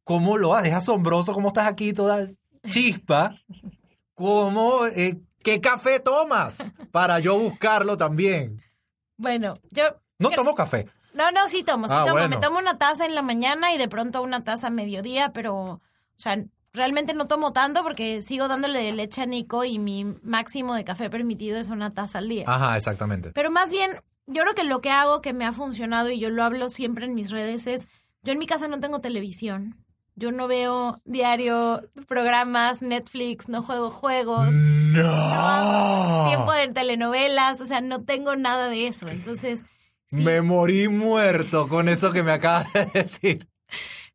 ¿Cómo 0.02 0.38
lo 0.38 0.56
haces? 0.56 0.70
Es 0.70 0.74
asombroso 0.74 1.32
cómo 1.32 1.48
estás 1.48 1.68
aquí 1.68 1.92
toda 1.92 2.28
chispa. 2.68 3.36
¿Cómo, 4.14 4.86
eh, 4.86 5.20
¿Qué 5.44 5.60
café 5.60 6.00
tomas? 6.00 6.58
Para 6.90 7.20
yo 7.20 7.38
buscarlo 7.38 7.96
también. 7.96 8.60
Bueno, 9.16 9.54
yo... 9.70 9.84
No 10.18 10.30
tomo 10.30 10.56
café. 10.56 10.88
No, 11.18 11.32
no, 11.32 11.48
sí 11.48 11.64
tomo, 11.64 11.88
sí 11.88 11.94
ah, 11.96 12.04
tomo. 12.06 12.28
Me 12.28 12.36
tomo 12.36 12.58
una 12.58 12.78
taza 12.78 13.04
en 13.04 13.16
la 13.16 13.22
mañana 13.22 13.72
y 13.72 13.76
de 13.76 13.88
pronto 13.88 14.22
una 14.22 14.44
taza 14.44 14.68
a 14.68 14.70
mediodía, 14.70 15.32
pero, 15.32 15.56
o 15.56 15.80
sea, 16.14 16.44
realmente 16.72 17.12
no 17.12 17.26
tomo 17.26 17.52
tanto 17.52 17.82
porque 17.82 18.22
sigo 18.22 18.46
dándole 18.46 18.92
leche 18.92 19.22
a 19.22 19.26
Nico 19.26 19.64
y 19.64 19.80
mi 19.80 20.04
máximo 20.22 20.76
de 20.76 20.84
café 20.84 21.10
permitido 21.10 21.58
es 21.58 21.70
una 21.70 21.90
taza 21.90 22.18
al 22.18 22.28
día. 22.28 22.44
Ajá, 22.46 22.76
exactamente. 22.76 23.32
Pero 23.32 23.50
más 23.50 23.72
bien, 23.72 23.90
yo 24.28 24.42
creo 24.42 24.54
que 24.54 24.62
lo 24.62 24.80
que 24.80 24.92
hago 24.92 25.20
que 25.20 25.32
me 25.32 25.44
ha 25.44 25.50
funcionado 25.50 26.08
y 26.08 26.20
yo 26.20 26.30
lo 26.30 26.44
hablo 26.44 26.68
siempre 26.68 27.06
en 27.06 27.16
mis 27.16 27.32
redes 27.32 27.66
es, 27.66 27.88
yo 28.22 28.32
en 28.32 28.38
mi 28.38 28.46
casa 28.46 28.68
no 28.68 28.78
tengo 28.78 29.00
televisión. 29.00 29.74
Yo 30.14 30.30
no 30.30 30.46
veo 30.46 31.00
diario 31.04 31.82
programas, 32.06 32.80
Netflix, 32.80 33.48
no 33.48 33.62
juego 33.62 33.90
juegos. 33.90 34.52
No. 34.52 36.26
tiempo 36.28 36.52
de 36.52 36.68
telenovelas, 36.68 37.60
o 37.60 37.66
sea, 37.66 37.80
no 37.80 38.04
tengo 38.04 38.36
nada 38.36 38.68
de 38.68 38.86
eso. 38.86 39.08
Entonces. 39.08 39.64
Me 40.10 40.40
morí 40.42 40.88
muerto 40.88 41.68
con 41.68 41.88
eso 41.88 42.10
que 42.12 42.22
me 42.22 42.32
acabas 42.32 42.72
de 42.72 42.86
decir. 42.94 43.48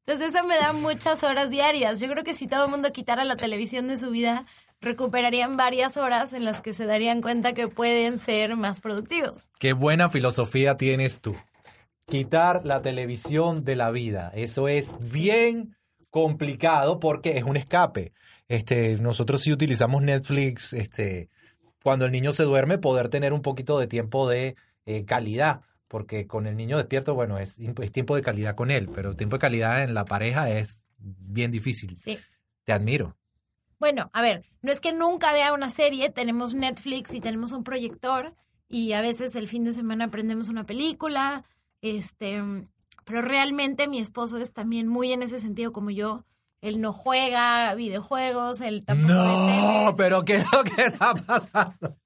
Entonces 0.06 0.34
eso 0.34 0.46
me 0.46 0.58
da 0.58 0.74
muchas 0.74 1.24
horas 1.24 1.50
diarias. 1.50 2.00
Yo 2.00 2.10
creo 2.10 2.24
que 2.24 2.34
si 2.34 2.48
todo 2.48 2.66
el 2.66 2.72
mundo 2.72 2.92
quitara 2.92 3.24
la 3.24 3.38
televisión 3.38 3.88
de 3.88 3.98
su 3.98 4.10
vida, 4.10 4.46
recuperarían 4.82 5.56
varias 5.56 5.96
horas 5.98 6.34
en 6.34 6.44
las 6.44 6.62
que 6.62 6.74
se 6.74 6.86
darían 6.86 7.22
cuenta 7.22 7.54
que 7.54 7.68
pueden 7.68 8.20
ser 8.20 8.56
más 8.56 8.82
productivos. 8.82 9.38
Qué 9.60 9.74
buena 9.74 10.10
filosofía 10.10 10.76
tienes 10.76 11.22
tú. 11.22 11.36
Quitar 12.06 12.66
la 12.66 12.82
televisión 12.82 13.64
de 13.64 13.76
la 13.78 13.92
vida. 13.92 14.32
Eso 14.36 14.68
es 14.68 14.96
bien 15.00 15.78
complicado 16.10 17.00
porque 17.00 17.38
es 17.38 17.44
un 17.44 17.56
escape. 17.56 18.12
Este, 18.50 18.98
nosotros 18.98 19.42
sí 19.42 19.54
utilizamos 19.54 20.02
Netflix, 20.02 20.74
este, 20.74 21.30
cuando 21.82 22.06
el 22.06 22.12
niño 22.12 22.34
se 22.34 22.44
duerme, 22.44 22.78
poder 22.78 23.10
tener 23.10 23.32
un 23.32 23.42
poquito 23.42 23.80
de 23.80 23.88
tiempo 23.88 24.30
de 24.30 24.56
eh, 24.86 25.06
calidad, 25.06 25.62
porque 25.94 26.26
con 26.26 26.48
el 26.48 26.58
niño 26.58 26.78
despierto, 26.78 27.14
bueno, 27.14 27.38
es, 27.38 27.60
es, 27.60 27.92
tiempo 27.92 28.16
de 28.16 28.24
calidad 28.24 28.56
con 28.56 28.72
él, 28.72 28.90
pero 28.96 29.14
tiempo 29.14 29.36
de 29.36 29.42
calidad 29.42 29.84
en 29.84 29.94
la 29.94 30.06
pareja 30.06 30.50
es 30.50 30.82
bien 30.98 31.52
difícil. 31.52 31.96
Sí. 32.00 32.18
Te 32.64 32.74
admiro. 32.74 33.16
Bueno, 33.78 34.10
a 34.12 34.24
ver, 34.24 34.44
no 34.64 34.72
es 34.72 34.82
que 34.82 34.92
nunca 34.92 35.32
vea 35.34 35.54
una 35.54 35.70
serie, 35.70 36.10
tenemos 36.10 36.56
Netflix 36.56 37.14
y 37.14 37.22
tenemos 37.22 37.52
un 37.52 37.64
proyector 37.64 38.34
y 38.68 38.94
a 38.94 39.02
veces 39.02 39.36
el 39.36 39.48
fin 39.48 39.66
de 39.66 39.72
semana 39.72 40.06
aprendemos 40.06 40.50
una 40.50 40.66
película, 40.66 41.46
este, 41.84 42.42
pero 43.06 43.22
realmente 43.22 43.88
mi 43.88 44.00
esposo 44.00 44.40
es 44.40 44.52
también 44.52 44.88
muy 44.88 45.14
en 45.14 45.22
ese 45.22 45.38
sentido 45.38 45.74
como 45.74 45.92
yo. 45.92 46.26
Él 46.64 46.80
no 46.80 46.94
juega 46.94 47.76
videojuegos, 47.76 48.62
él 48.62 48.86
tampoco... 48.86 49.14
No, 49.14 49.94
pero 49.98 50.24
¿qué 50.24 50.38
es 50.38 50.46
lo 50.54 50.64
que 50.64 50.84
está 50.86 51.14
pasando? 51.14 51.98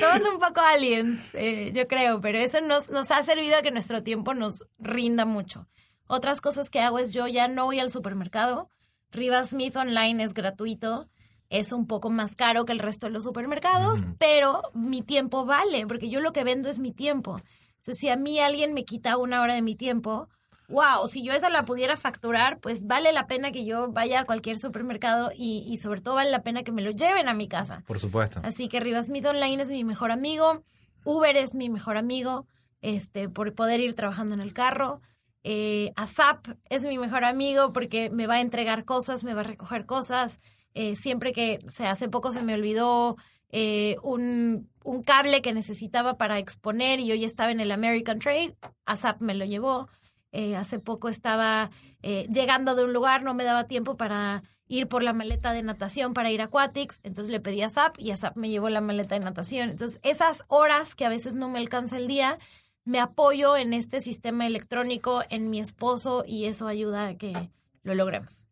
Somos 0.00 0.28
un 0.34 0.40
poco 0.40 0.60
aliens, 0.60 1.32
eh, 1.32 1.70
yo 1.72 1.86
creo, 1.86 2.20
pero 2.20 2.38
eso 2.38 2.60
nos, 2.60 2.90
nos 2.90 3.12
ha 3.12 3.22
servido 3.22 3.56
a 3.56 3.62
que 3.62 3.70
nuestro 3.70 4.02
tiempo 4.02 4.34
nos 4.34 4.64
rinda 4.80 5.26
mucho. 5.26 5.68
Otras 6.08 6.40
cosas 6.40 6.70
que 6.70 6.80
hago 6.80 6.98
es 6.98 7.12
yo 7.12 7.28
ya 7.28 7.46
no 7.46 7.66
voy 7.66 7.78
al 7.78 7.92
supermercado. 7.92 8.68
Rivas 9.12 9.50
Smith 9.50 9.76
Online 9.76 10.24
es 10.24 10.34
gratuito. 10.34 11.08
Es 11.48 11.72
un 11.72 11.86
poco 11.86 12.10
más 12.10 12.34
caro 12.34 12.64
que 12.64 12.72
el 12.72 12.80
resto 12.80 13.06
de 13.06 13.12
los 13.12 13.22
supermercados, 13.22 14.02
pero 14.18 14.62
mi 14.74 15.02
tiempo 15.02 15.44
vale, 15.44 15.86
porque 15.86 16.10
yo 16.10 16.18
lo 16.20 16.32
que 16.32 16.42
vendo 16.42 16.68
es 16.68 16.80
mi 16.80 16.90
tiempo. 16.90 17.40
Entonces, 17.76 17.98
si 18.00 18.08
a 18.08 18.16
mí 18.16 18.40
alguien 18.40 18.74
me 18.74 18.84
quita 18.84 19.16
una 19.18 19.40
hora 19.40 19.54
de 19.54 19.62
mi 19.62 19.76
tiempo, 19.76 20.28
wow, 20.70 21.06
si 21.06 21.22
yo 21.22 21.32
esa 21.32 21.50
la 21.50 21.64
pudiera 21.64 21.96
facturar, 21.96 22.58
pues 22.58 22.86
vale 22.86 23.12
la 23.12 23.26
pena 23.26 23.52
que 23.52 23.64
yo 23.64 23.90
vaya 23.90 24.20
a 24.20 24.24
cualquier 24.24 24.58
supermercado 24.58 25.30
y, 25.36 25.66
y 25.68 25.76
sobre 25.76 26.00
todo 26.00 26.14
vale 26.14 26.30
la 26.30 26.42
pena 26.42 26.62
que 26.62 26.72
me 26.72 26.82
lo 26.82 26.90
lleven 26.92 27.28
a 27.28 27.34
mi 27.34 27.48
casa. 27.48 27.82
Por 27.86 27.98
supuesto. 27.98 28.40
Así 28.44 28.68
que 28.68 28.80
Rivasmith 28.80 29.26
Online 29.26 29.62
es 29.62 29.70
mi 29.70 29.84
mejor 29.84 30.12
amigo, 30.12 30.62
Uber 31.04 31.36
es 31.36 31.54
mi 31.54 31.68
mejor 31.68 31.96
amigo, 31.96 32.46
este, 32.82 33.28
por 33.28 33.54
poder 33.54 33.80
ir 33.80 33.94
trabajando 33.94 34.34
en 34.34 34.40
el 34.40 34.52
carro. 34.52 35.00
Eh, 35.42 35.92
ASAP 35.96 36.48
es 36.68 36.84
mi 36.84 36.98
mejor 36.98 37.24
amigo 37.24 37.72
porque 37.72 38.10
me 38.10 38.26
va 38.26 38.34
a 38.34 38.40
entregar 38.40 38.84
cosas, 38.84 39.24
me 39.24 39.34
va 39.34 39.40
a 39.40 39.44
recoger 39.44 39.86
cosas. 39.86 40.40
Eh, 40.74 40.96
siempre 40.96 41.32
que, 41.32 41.60
o 41.66 41.70
sea, 41.70 41.90
hace 41.90 42.08
poco 42.08 42.30
se 42.30 42.42
me 42.42 42.54
olvidó 42.54 43.16
eh, 43.50 43.96
un, 44.02 44.70
un, 44.84 45.02
cable 45.02 45.42
que 45.42 45.52
necesitaba 45.52 46.16
para 46.16 46.38
exponer 46.38 47.00
y 47.00 47.10
hoy 47.10 47.24
estaba 47.24 47.50
en 47.50 47.60
el 47.60 47.72
American 47.72 48.20
Trade, 48.20 48.54
ASAP 48.84 49.20
me 49.20 49.34
lo 49.34 49.44
llevó. 49.44 49.88
Eh, 50.32 50.56
hace 50.56 50.78
poco 50.78 51.08
estaba 51.08 51.70
eh, 52.02 52.26
llegando 52.32 52.74
de 52.74 52.84
un 52.84 52.92
lugar, 52.92 53.22
no 53.22 53.34
me 53.34 53.44
daba 53.44 53.64
tiempo 53.64 53.96
para 53.96 54.42
ir 54.68 54.86
por 54.86 55.02
la 55.02 55.12
maleta 55.12 55.52
de 55.52 55.62
natación 55.64 56.14
para 56.14 56.30
ir 56.30 56.40
a 56.40 56.44
Aquatics, 56.44 57.00
entonces 57.02 57.32
le 57.32 57.40
pedí 57.40 57.62
a 57.62 57.70
SAP 57.70 57.98
y 57.98 58.12
a 58.12 58.16
SAP 58.16 58.36
me 58.36 58.48
llevó 58.48 58.68
la 58.68 58.80
maleta 58.80 59.16
de 59.16 59.24
natación. 59.24 59.68
Entonces, 59.70 59.98
esas 60.04 60.44
horas 60.46 60.94
que 60.94 61.04
a 61.04 61.08
veces 61.08 61.34
no 61.34 61.48
me 61.48 61.58
alcanza 61.58 61.96
el 61.96 62.06
día, 62.06 62.38
me 62.84 63.00
apoyo 63.00 63.56
en 63.56 63.74
este 63.74 64.00
sistema 64.00 64.46
electrónico, 64.46 65.22
en 65.28 65.50
mi 65.50 65.58
esposo 65.58 66.24
y 66.24 66.44
eso 66.44 66.68
ayuda 66.68 67.08
a 67.08 67.14
que 67.16 67.50
lo 67.82 67.94
logremos. 67.94 68.44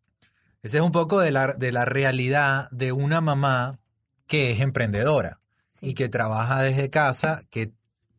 Ese 0.61 0.77
es 0.77 0.83
un 0.83 0.91
poco 0.91 1.19
de 1.19 1.31
la, 1.31 1.53
de 1.53 1.71
la 1.71 1.85
realidad 1.85 2.69
de 2.71 2.91
una 2.91 3.21
mamá 3.21 3.79
que 4.27 4.51
es 4.51 4.59
emprendedora 4.59 5.39
y 5.81 5.93
que 5.93 6.09
trabaja 6.09 6.61
desde 6.61 6.89
casa, 6.89 7.43
que 7.49 7.71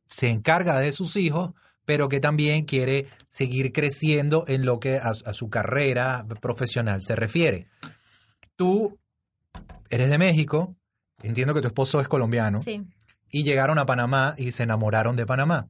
se 0.06 0.30
encarga 0.30 0.80
de 0.80 0.92
sus 0.92 1.16
hijos, 1.16 1.52
pero 1.90 2.08
que 2.08 2.20
también 2.20 2.66
quiere 2.66 3.08
seguir 3.30 3.72
creciendo 3.72 4.44
en 4.46 4.64
lo 4.64 4.78
que 4.78 4.98
a, 4.98 5.12
su 5.12 5.50
carrera 5.50 6.24
profesional 6.40 7.02
se 7.02 7.16
refiere. 7.16 7.66
Tú 8.54 8.96
eres 9.88 10.08
de 10.08 10.16
México, 10.16 10.76
entiendo 11.20 11.52
que 11.52 11.62
tu 11.62 11.66
esposo 11.66 12.00
es 12.00 12.06
colombiano, 12.06 12.60
y 13.28 13.42
llegaron 13.42 13.80
a 13.80 13.86
Panamá 13.86 14.36
y 14.38 14.52
se 14.52 14.62
enamoraron 14.62 15.16
de 15.16 15.26
Panamá. 15.26 15.68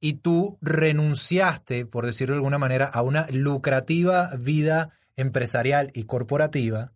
Y 0.00 0.14
tú 0.14 0.56
renunciaste, 0.62 1.84
por 1.84 2.06
decirlo 2.06 2.36
de 2.36 2.38
alguna 2.38 2.56
manera, 2.56 2.86
a 2.86 3.02
una 3.02 3.26
lucrativa 3.28 4.30
vida 4.38 4.94
empresarial 5.16 5.90
y 5.92 6.04
corporativa 6.04 6.94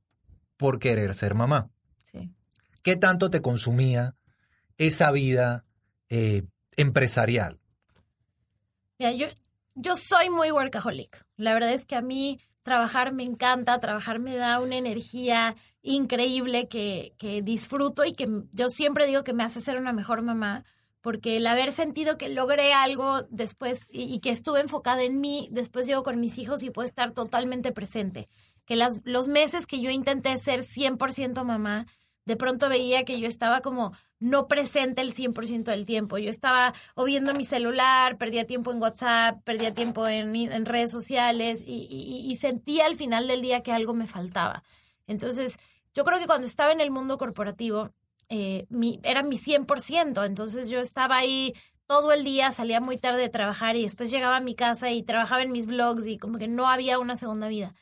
por 0.57 0.79
querer 0.79 1.15
ser 1.15 1.35
mamá. 1.35 1.69
¿Qué 2.83 2.97
tanto 2.97 3.29
te 3.29 3.43
consumía 3.43 4.17
esa 4.79 5.11
vida 5.11 5.67
eh, 6.09 6.45
empresarial? 6.79 7.61
Mira, 8.99 9.13
yo, 9.13 9.27
yo 9.75 9.97
soy 9.97 10.31
muy 10.31 10.51
workaholic. 10.51 11.25
La 11.37 11.53
verdad 11.53 11.73
es 11.73 11.87
que 11.87 11.97
a 11.97 12.03
mí 12.03 12.41
trabajar 12.63 13.13
me 13.13 13.23
encanta, 13.23 13.81
trabajar 13.81 14.19
me 14.19 14.37
da 14.37 14.61
una 14.61 14.77
energía 14.77 15.57
increíble 15.83 16.69
que, 16.69 17.15
que 17.19 17.43
disfruto 17.43 18.05
y 18.05 18.13
que 18.13 18.27
yo 18.53 18.69
siempre 18.71 19.07
digo 19.07 19.23
que 19.23 19.35
me 19.35 19.45
hace 19.45 19.61
ser 19.61 19.77
una 19.77 19.93
mejor 19.93 20.23
mamá, 20.23 20.65
porque 21.05 21.37
el 21.37 21.47
haber 21.47 21.71
sentido 21.71 22.17
que 22.17 22.31
logré 22.31 22.73
algo 22.73 23.23
después 23.29 23.87
y, 23.91 24.21
que 24.21 24.31
estuve 24.31 24.61
enfocada 24.61 25.03
en 25.03 25.21
mí, 25.21 25.49
después 25.53 25.87
llego 25.87 26.03
con 26.03 26.19
mis 26.19 26.39
hijos 26.39 26.63
y 26.63 26.71
puedo 26.71 26.87
estar 26.87 27.11
totalmente 27.11 27.73
presente. 27.73 28.31
Que 28.65 28.75
las, 28.75 29.03
los 29.05 29.29
meses 29.29 29.67
que 29.67 29.83
yo 29.83 29.91
intenté 29.91 30.39
ser 30.39 30.63
100% 30.63 31.45
mamá, 31.45 31.87
de 32.25 32.37
pronto 32.37 32.71
veía 32.71 33.05
que 33.05 33.21
yo 33.21 33.29
estaba 33.29 33.61
como 33.61 33.93
no 34.25 34.49
presente 34.49 35.03
el 35.03 35.13
100% 35.13 35.65
del 35.65 35.85
tiempo. 35.85 36.17
Yo 36.17 36.31
estaba 36.31 36.73
o 36.95 37.05
viendo 37.05 37.35
mi 37.35 37.45
celular, 37.45 38.17
perdía 38.17 38.47
tiempo 38.47 38.73
en 38.73 38.81
WhatsApp, 38.81 39.43
perdía 39.45 39.75
tiempo 39.75 40.09
en, 40.09 40.65
redes 40.65 40.91
sociales 40.91 41.63
y, 41.67 42.25
y, 42.27 42.35
sentía 42.37 42.87
al 42.87 42.97
final 42.97 43.29
del 43.29 43.43
día 43.43 43.63
que 43.63 43.71
algo 43.71 43.93
me 43.93 44.07
faltaba. 44.07 44.63
Entonces, 45.07 45.59
yo 45.93 46.05
creo 46.05 46.19
que 46.19 46.27
cuando 46.27 46.47
estaba 46.47 46.73
en 46.73 46.81
el 46.81 46.91
mundo 46.91 47.19
corporativo, 47.19 47.91
eh, 48.31 48.65
mi, 48.71 48.99
era 49.03 49.23
mi 49.23 49.37
100%. 49.37 50.25
Entonces, 50.25 50.71
yo 50.71 50.81
estaba 50.81 51.19
ahí 51.19 51.53
todo 51.87 52.11
el 52.11 52.25
día, 52.25 52.51
salía 52.51 52.81
muy 52.81 52.97
tarde 52.97 53.21
de 53.21 53.29
trabajar 53.29 53.77
y 53.77 53.83
después 53.83 54.11
llegaba 54.11 54.39
a 54.39 54.41
mi 54.41 54.55
casa 54.55 54.91
y 54.91 55.03
trabajaba 55.03 55.43
en 55.43 55.53
mis 55.53 55.67
blogs 55.67 56.07
y 56.07 56.17
como 56.17 56.39
que 56.39 56.49
no 56.49 56.67
había 56.67 56.99
una 56.99 57.19
segunda 57.19 57.49
vida. 57.49 57.75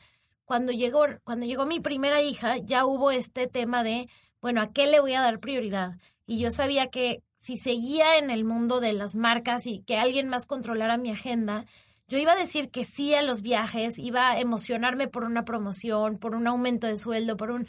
Cuando 0.43 0.73
llegó, 0.73 1.05
cuando 1.23 1.45
llegó 1.45 1.65
mi 1.65 1.79
primera 1.79 2.21
hija, 2.21 2.57
ya 2.57 2.85
hubo 2.85 3.11
este 3.11 3.47
tema 3.47 3.81
de 3.81 4.09
bueno, 4.43 4.59
¿a 4.59 4.73
qué 4.73 4.87
le 4.87 4.99
voy 4.99 5.13
a 5.13 5.21
dar 5.21 5.39
prioridad? 5.39 5.93
Y 6.25 6.39
yo 6.39 6.51
sabía 6.51 6.87
que 6.87 7.23
si 7.37 7.57
seguía 7.57 8.17
en 8.17 8.29
el 8.29 8.45
mundo 8.45 8.79
de 8.79 8.93
las 8.93 9.15
marcas 9.15 9.67
y 9.67 9.79
que 9.79 9.97
alguien 9.97 10.29
más 10.29 10.45
controlara 10.45 10.97
mi 10.97 11.11
agenda, 11.11 11.65
yo 12.07 12.17
iba 12.17 12.33
a 12.33 12.37
decir 12.37 12.69
que 12.69 12.85
sí 12.85 13.13
a 13.13 13.21
los 13.21 13.41
viajes, 13.41 13.97
iba 13.97 14.31
a 14.31 14.39
emocionarme 14.39 15.07
por 15.07 15.23
una 15.23 15.45
promoción, 15.45 16.17
por 16.17 16.35
un 16.35 16.47
aumento 16.47 16.87
de 16.87 16.97
sueldo, 16.97 17.37
por 17.37 17.51
un... 17.51 17.67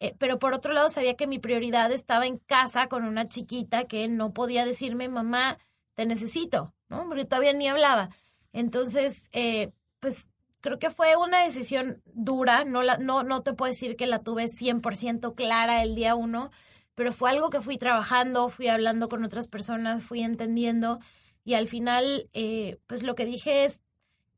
Eh, 0.00 0.14
pero 0.18 0.38
por 0.38 0.52
otro 0.52 0.74
lado 0.74 0.90
sabía 0.90 1.14
que 1.14 1.26
mi 1.26 1.38
prioridad 1.38 1.90
estaba 1.92 2.26
en 2.26 2.38
casa 2.38 2.88
con 2.88 3.04
una 3.04 3.28
chiquita 3.28 3.84
que 3.84 4.08
no 4.08 4.34
podía 4.34 4.66
decirme, 4.66 5.08
mamá, 5.08 5.58
te 5.94 6.04
necesito, 6.04 6.74
¿no? 6.88 7.06
Porque 7.08 7.24
todavía 7.24 7.54
ni 7.54 7.68
hablaba. 7.68 8.10
Entonces, 8.52 9.30
eh, 9.32 9.72
pues 10.00 10.28
creo 10.60 10.78
que 10.78 10.90
fue 10.90 11.16
una 11.16 11.44
decisión 11.44 12.02
dura, 12.06 12.64
no, 12.64 12.82
la, 12.82 12.98
no, 12.98 13.22
no 13.22 13.42
te 13.42 13.54
puedo 13.54 13.72
decir 13.72 13.96
que 13.96 14.06
la 14.06 14.18
tuve 14.18 14.46
100% 14.46 15.34
clara 15.34 15.82
el 15.82 15.94
día 15.94 16.14
uno, 16.14 16.50
pero 16.96 17.12
fue 17.12 17.30
algo 17.30 17.50
que 17.50 17.60
fui 17.60 17.78
trabajando, 17.78 18.48
fui 18.48 18.66
hablando 18.66 19.08
con 19.08 19.22
otras 19.22 19.46
personas, 19.46 20.02
fui 20.02 20.22
entendiendo 20.22 20.98
y 21.44 21.54
al 21.54 21.68
final, 21.68 22.28
eh, 22.32 22.78
pues 22.88 23.04
lo 23.04 23.14
que 23.14 23.24
dije 23.24 23.66
es, 23.66 23.84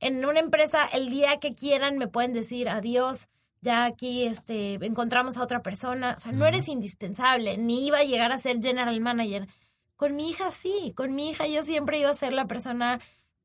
en 0.01 0.25
una 0.25 0.41
empresa, 0.41 0.85
el 0.93 1.09
día 1.09 1.39
que 1.41 1.55
quieran 1.55 1.97
me 1.97 2.09
pueden 2.09 2.33
decir 2.35 2.69
adiós, 2.69 3.29
ya 3.61 3.85
aquí 3.85 4.25
este, 4.25 4.75
encontramos 4.85 5.39
a 5.39 5.43
otra 5.43 5.63
persona, 5.63 6.15
o 6.17 6.21
sea, 6.21 6.33
no 6.33 6.47
eres 6.47 6.69
indispensable, 6.69 7.57
ni 7.57 7.87
iba 7.87 7.99
a 7.99 8.05
llegar 8.05 8.33
a 8.33 8.39
ser 8.39 8.61
general 8.61 9.01
manager. 9.01 9.49
Con 9.97 10.17
mi 10.17 10.29
hija 10.29 10.51
sí, 10.53 10.93
con 10.97 11.15
mi 11.15 11.31
hija 11.31 11.47
yo 11.47 11.65
siempre 11.65 11.99
iba 11.99 12.11
a 12.11 12.15
ser 12.15 12.33
la 12.33 12.47
persona 12.47 13.01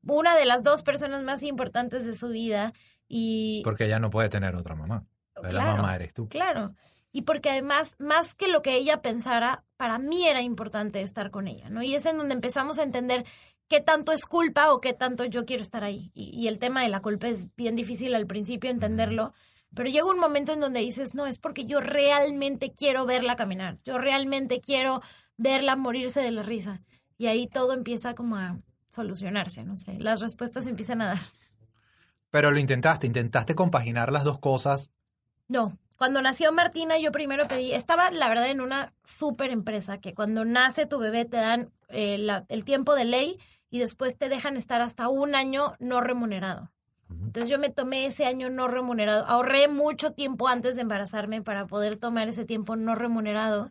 una 0.06 0.36
de 0.36 0.44
las 0.44 0.64
dos 0.64 0.82
personas 0.82 1.22
más 1.22 1.42
importantes 1.42 2.04
de 2.04 2.14
su 2.14 2.28
vida 2.28 2.72
y... 3.08 3.62
Porque 3.64 3.86
ella 3.86 3.98
no 3.98 4.10
puede 4.10 4.28
tener 4.28 4.54
otra 4.56 4.74
mamá. 4.74 5.04
la 5.40 5.64
mamá 5.64 5.94
eres 5.94 6.12
tú. 6.14 6.28
Claro. 6.28 6.74
Y 7.16 7.22
porque 7.22 7.48
además, 7.48 7.94
más 8.00 8.34
que 8.34 8.48
lo 8.48 8.60
que 8.60 8.74
ella 8.74 9.00
pensara, 9.00 9.62
para 9.76 10.00
mí 10.00 10.26
era 10.26 10.42
importante 10.42 11.00
estar 11.00 11.30
con 11.30 11.46
ella, 11.46 11.70
¿no? 11.70 11.80
Y 11.80 11.94
es 11.94 12.04
en 12.06 12.18
donde 12.18 12.34
empezamos 12.34 12.80
a 12.80 12.82
entender 12.82 13.24
qué 13.68 13.78
tanto 13.78 14.10
es 14.10 14.26
culpa 14.26 14.72
o 14.72 14.80
qué 14.80 14.94
tanto 14.94 15.24
yo 15.24 15.46
quiero 15.46 15.62
estar 15.62 15.84
ahí. 15.84 16.10
Y, 16.12 16.48
el 16.48 16.58
tema 16.58 16.82
de 16.82 16.88
la 16.88 17.02
culpa 17.02 17.28
es 17.28 17.46
bien 17.54 17.76
difícil 17.76 18.16
al 18.16 18.26
principio 18.26 18.68
entenderlo, 18.68 19.32
pero 19.76 19.88
llega 19.88 20.10
un 20.10 20.18
momento 20.18 20.52
en 20.52 20.58
donde 20.58 20.80
dices, 20.80 21.14
no, 21.14 21.26
es 21.26 21.38
porque 21.38 21.66
yo 21.66 21.80
realmente 21.80 22.72
quiero 22.72 23.06
verla 23.06 23.36
caminar, 23.36 23.78
yo 23.84 23.98
realmente 23.98 24.60
quiero 24.60 25.00
verla 25.36 25.76
morirse 25.76 26.20
de 26.20 26.32
la 26.32 26.42
risa. 26.42 26.82
Y 27.16 27.28
ahí 27.28 27.46
todo 27.46 27.74
empieza 27.74 28.16
como 28.16 28.38
a, 28.38 28.58
solucionarse, 28.88 29.62
no 29.62 29.76
sé, 29.76 30.00
las 30.00 30.20
respuestas 30.20 30.66
empiezan 30.66 31.00
a 31.00 31.06
dar. 31.06 31.22
Pero 32.30 32.50
lo 32.50 32.58
intentaste, 32.58 33.06
intentaste 33.06 33.54
compaginar 33.54 34.10
las 34.10 34.24
dos 34.24 34.40
cosas. 34.40 34.90
No, 35.46 35.78
cuando 35.96 36.22
nació 36.22 36.52
Martina 36.52 36.98
yo 36.98 37.12
primero 37.12 37.46
pedí, 37.46 37.72
estaba 37.72 38.10
la 38.10 38.28
verdad 38.28 38.48
en 38.48 38.60
una 38.60 38.92
súper 39.04 39.50
empresa 39.50 39.98
que 39.98 40.14
cuando 40.14 40.44
nace 40.44 40.86
tu 40.86 40.98
bebé 40.98 41.24
te 41.24 41.36
dan 41.36 41.70
eh, 41.88 42.26
el 42.48 42.64
tiempo 42.64 42.94
de 42.94 43.04
ley 43.04 43.38
y 43.70 43.78
después 43.78 44.16
te 44.18 44.28
dejan 44.28 44.56
estar 44.56 44.80
hasta 44.80 45.08
un 45.08 45.34
año 45.34 45.74
no 45.78 46.00
remunerado. 46.00 46.70
Entonces 47.10 47.48
yo 47.48 47.58
me 47.58 47.70
tomé 47.70 48.06
ese 48.06 48.26
año 48.26 48.50
no 48.50 48.68
remunerado, 48.68 49.24
ahorré 49.26 49.68
mucho 49.68 50.12
tiempo 50.12 50.48
antes 50.48 50.76
de 50.76 50.82
embarazarme 50.82 51.42
para 51.42 51.66
poder 51.66 51.96
tomar 51.96 52.28
ese 52.28 52.44
tiempo 52.44 52.76
no 52.76 52.94
remunerado 52.94 53.70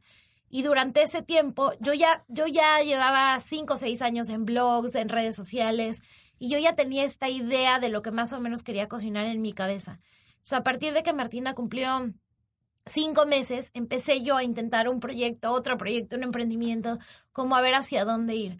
y 0.53 0.62
durante 0.62 1.01
ese 1.01 1.24
tiempo, 1.24 1.72
yo 1.80 1.96
ya, 1.96 2.24
yo 2.27 2.46
ya 2.46 2.80
llevaba 2.84 3.42
cinco 3.42 3.74
o 3.74 3.77
seis 3.77 4.03
años 4.03 4.30
en 4.30 4.46
blogs, 4.46 4.94
en 4.94 5.10
redes 5.10 5.36
sociales, 5.36 6.03
y 6.38 6.48
yo 6.48 6.60
ya 6.60 6.75
tenía 6.75 7.06
esta 7.06 7.27
idea 7.27 7.80
de 7.80 7.89
lo 7.89 8.03
que 8.03 8.12
más 8.12 8.34
o 8.34 8.39
menos 8.39 8.62
quería 8.62 8.88
cocinar 8.88 9.25
en 9.25 9.42
mi 9.42 9.53
cabeza. 9.53 10.00
Sea, 10.44 10.60
a 10.60 10.64
partir 10.64 10.94
de 10.94 11.04
que 11.04 11.14
Martina 11.14 11.56
cumplió 11.56 12.14
cinco 12.86 13.26
meses, 13.26 13.72
empecé 13.74 14.22
yo 14.22 14.36
a 14.36 14.44
intentar 14.44 14.90
un 14.90 15.00
proyecto, 15.00 15.52
otro 15.52 15.78
proyecto, 15.78 16.16
un 16.16 16.24
emprendimiento, 16.24 17.00
como 17.32 17.56
a 17.56 17.62
ver 17.62 17.76
hacia 17.76 18.06
dónde 18.06 18.36
ir. 18.36 18.60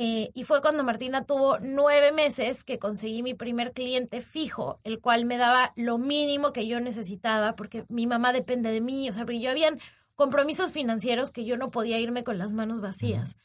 Eh, 0.00 0.30
y 0.32 0.44
fue 0.44 0.60
cuando 0.60 0.84
Martina 0.84 1.24
tuvo 1.24 1.58
nueve 1.58 2.12
meses 2.12 2.62
que 2.62 2.78
conseguí 2.78 3.22
mi 3.22 3.34
primer 3.34 3.72
cliente 3.72 4.20
fijo, 4.20 4.78
el 4.84 5.00
cual 5.00 5.24
me 5.24 5.38
daba 5.38 5.72
lo 5.74 5.98
mínimo 5.98 6.52
que 6.52 6.68
yo 6.68 6.78
necesitaba, 6.80 7.56
porque 7.56 7.84
mi 7.88 8.06
mamá 8.06 8.32
depende 8.32 8.70
de 8.70 8.80
mí, 8.80 9.10
o 9.10 9.12
sea, 9.12 9.24
porque 9.24 9.40
yo 9.40 9.50
habían 9.50 9.80
compromisos 10.14 10.72
financieros 10.72 11.32
que 11.32 11.44
yo 11.44 11.56
no 11.56 11.70
podía 11.70 11.98
irme 11.98 12.22
con 12.24 12.38
las 12.38 12.52
manos 12.52 12.80
vacías. 12.80 13.36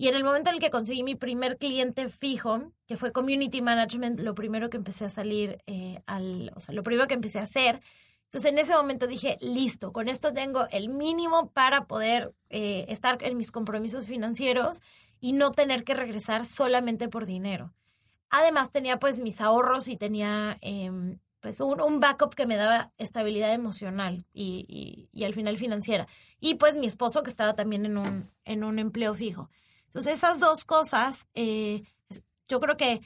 Y 0.00 0.08
en 0.08 0.14
el 0.14 0.24
momento 0.24 0.48
en 0.48 0.54
el 0.54 0.62
que 0.62 0.70
conseguí 0.70 1.02
mi 1.02 1.14
primer 1.14 1.58
cliente 1.58 2.08
fijo, 2.08 2.72
que 2.86 2.96
fue 2.96 3.12
Community 3.12 3.60
Management, 3.60 4.20
lo 4.20 4.34
primero 4.34 4.70
que 4.70 4.78
empecé 4.78 5.04
a 5.04 5.10
salir 5.10 5.58
eh, 5.66 6.00
al, 6.06 6.50
o 6.56 6.60
sea, 6.60 6.74
lo 6.74 6.82
primero 6.82 7.06
que 7.06 7.12
empecé 7.12 7.38
a 7.38 7.42
hacer. 7.42 7.82
Entonces 8.24 8.50
en 8.50 8.58
ese 8.58 8.72
momento 8.72 9.06
dije, 9.06 9.36
listo, 9.42 9.92
con 9.92 10.08
esto 10.08 10.32
tengo 10.32 10.66
el 10.70 10.88
mínimo 10.88 11.50
para 11.50 11.84
poder 11.84 12.32
eh, 12.48 12.86
estar 12.88 13.22
en 13.22 13.36
mis 13.36 13.52
compromisos 13.52 14.06
financieros 14.06 14.80
y 15.20 15.34
no 15.34 15.50
tener 15.50 15.84
que 15.84 15.92
regresar 15.92 16.46
solamente 16.46 17.10
por 17.10 17.26
dinero. 17.26 17.74
además 18.30 18.70
tenía 18.70 18.98
pues 18.98 19.18
mis 19.18 19.42
ahorros 19.42 19.86
y 19.86 19.98
tenía 19.98 20.56
em, 20.62 21.18
pues 21.40 21.60
un, 21.60 22.00
backup 22.00 22.34
que 22.34 22.46
me 22.46 22.56
daba 22.56 22.90
estabilidad 22.96 23.52
emocional 23.52 24.24
y, 24.32 25.08
y, 25.12 25.24
al 25.24 25.34
final 25.34 25.58
financiera. 25.58 26.06
Y 26.40 26.54
pues 26.54 26.78
mi 26.78 26.86
esposo 26.86 27.22
que 27.22 27.28
estaba 27.28 27.54
también 27.54 27.84
en 27.84 27.98
un, 27.98 28.30
en 28.46 28.64
un 28.64 28.78
empleo 28.78 29.12
fijo. 29.12 29.50
Entonces 29.90 30.14
esas 30.14 30.38
dos 30.38 30.64
cosas, 30.64 31.26
eh, 31.34 31.82
yo 32.48 32.60
creo 32.60 32.76
que 32.76 33.00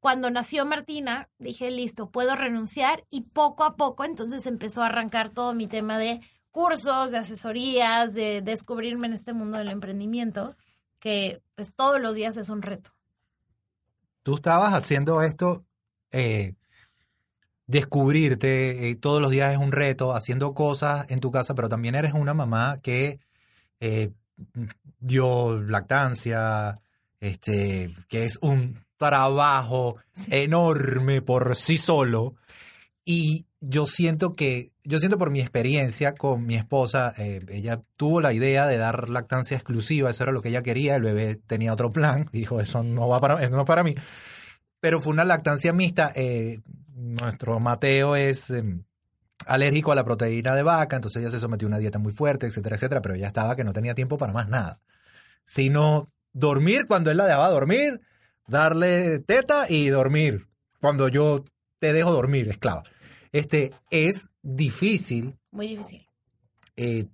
cuando 0.00 0.30
nació 0.30 0.64
Martina, 0.64 1.28
dije, 1.38 1.70
listo, 1.70 2.10
puedo 2.10 2.34
renunciar 2.34 3.04
y 3.10 3.20
poco 3.20 3.64
a 3.64 3.76
poco 3.76 4.04
entonces 4.04 4.46
empezó 4.46 4.82
a 4.82 4.86
arrancar 4.86 5.28
todo 5.28 5.52
mi 5.52 5.66
tema 5.66 5.98
de 5.98 6.20
cursos, 6.50 7.10
de 7.10 7.18
asesorías, 7.18 8.14
de 8.14 8.40
descubrirme 8.40 9.08
en 9.08 9.12
este 9.12 9.34
mundo 9.34 9.58
del 9.58 9.68
emprendimiento, 9.68 10.56
que 10.98 11.42
pues 11.54 11.70
todos 11.74 12.00
los 12.00 12.14
días 12.14 12.38
es 12.38 12.48
un 12.48 12.62
reto. 12.62 12.92
Tú 14.22 14.36
estabas 14.36 14.72
haciendo 14.72 15.20
esto 15.20 15.66
eh, 16.12 16.54
descubrirte 17.66 18.88
eh, 18.88 18.96
todos 18.96 19.20
los 19.20 19.30
días 19.30 19.52
es 19.52 19.58
un 19.58 19.72
reto, 19.72 20.14
haciendo 20.14 20.54
cosas 20.54 21.04
en 21.10 21.20
tu 21.20 21.30
casa, 21.30 21.54
pero 21.54 21.68
también 21.68 21.94
eres 21.94 22.14
una 22.14 22.32
mamá 22.32 22.80
que 22.82 23.20
dio 24.98 25.60
lactancia, 25.60 26.80
este, 27.20 27.92
que 28.08 28.24
es 28.24 28.38
un 28.40 28.84
trabajo 28.96 29.96
enorme 30.28 31.22
por 31.22 31.56
sí 31.56 31.76
solo. 31.76 32.34
Y 33.04 33.46
yo 33.60 33.86
siento 33.86 34.32
que, 34.32 34.72
yo 34.84 34.98
siento 34.98 35.18
por 35.18 35.30
mi 35.30 35.40
experiencia 35.40 36.14
con 36.14 36.46
mi 36.46 36.56
esposa, 36.56 37.12
eh, 37.16 37.40
ella 37.48 37.80
tuvo 37.96 38.20
la 38.20 38.32
idea 38.32 38.66
de 38.66 38.76
dar 38.76 39.08
lactancia 39.08 39.56
exclusiva, 39.56 40.10
eso 40.10 40.24
era 40.24 40.32
lo 40.32 40.42
que 40.42 40.50
ella 40.50 40.62
quería, 40.62 40.96
el 40.96 41.02
bebé 41.02 41.36
tenía 41.46 41.72
otro 41.72 41.90
plan, 41.90 42.28
dijo, 42.32 42.60
eso 42.60 42.82
no 42.82 43.08
va 43.08 43.20
para, 43.20 43.42
eso 43.42 43.54
no 43.54 43.64
para 43.64 43.82
mí. 43.82 43.94
Pero 44.80 45.00
fue 45.00 45.12
una 45.12 45.24
lactancia 45.24 45.72
mixta. 45.72 46.12
Eh, 46.14 46.60
nuestro 46.94 47.60
Mateo 47.60 48.16
es 48.16 48.50
em, 48.50 48.82
alérgico 49.46 49.92
a 49.92 49.94
la 49.94 50.04
proteína 50.04 50.54
de 50.54 50.62
vaca, 50.62 50.96
entonces 50.96 51.22
ella 51.22 51.30
se 51.30 51.40
sometió 51.40 51.66
a 51.66 51.70
una 51.70 51.78
dieta 51.78 51.98
muy 51.98 52.12
fuerte, 52.12 52.46
etcétera, 52.46 52.76
etcétera, 52.76 53.02
pero 53.02 53.14
ella 53.14 53.26
estaba 53.26 53.56
que 53.56 53.64
no 53.64 53.72
tenía 53.72 53.94
tiempo 53.94 54.16
para 54.18 54.32
más 54.32 54.48
nada. 54.48 54.80
Sino 55.44 56.10
dormir 56.32 56.86
cuando 56.86 57.10
él 57.10 57.16
la 57.16 57.26
dejaba 57.26 57.50
dormir, 57.50 58.00
darle 58.46 59.18
teta 59.20 59.66
y 59.68 59.88
dormir 59.88 60.48
cuando 60.80 61.08
yo 61.08 61.44
te 61.78 61.92
dejo 61.92 62.12
dormir, 62.12 62.48
esclava. 62.48 62.82
Este, 63.32 63.72
es 63.90 64.28
difícil. 64.42 65.38
Muy 65.50 65.68
difícil. 65.68 66.06
Eh, 66.76 67.06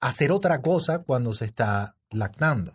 hacer 0.00 0.32
otra 0.32 0.60
cosa 0.60 1.02
cuando 1.02 1.32
se 1.32 1.46
está 1.46 1.96
lactando. 2.10 2.72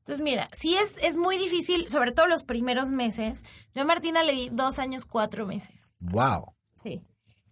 Entonces, 0.00 0.24
mira, 0.24 0.48
sí 0.52 0.74
es, 0.76 1.02
es 1.02 1.16
muy 1.16 1.36
difícil, 1.36 1.88
sobre 1.88 2.12
todo 2.12 2.26
los 2.26 2.42
primeros 2.42 2.90
meses. 2.90 3.44
Yo 3.74 3.82
a 3.82 3.84
Martina 3.84 4.22
le 4.22 4.32
di 4.32 4.48
dos 4.50 4.78
años, 4.78 5.04
cuatro 5.04 5.46
meses. 5.46 5.94
¡Wow! 6.00 6.54
Sí. 6.74 7.02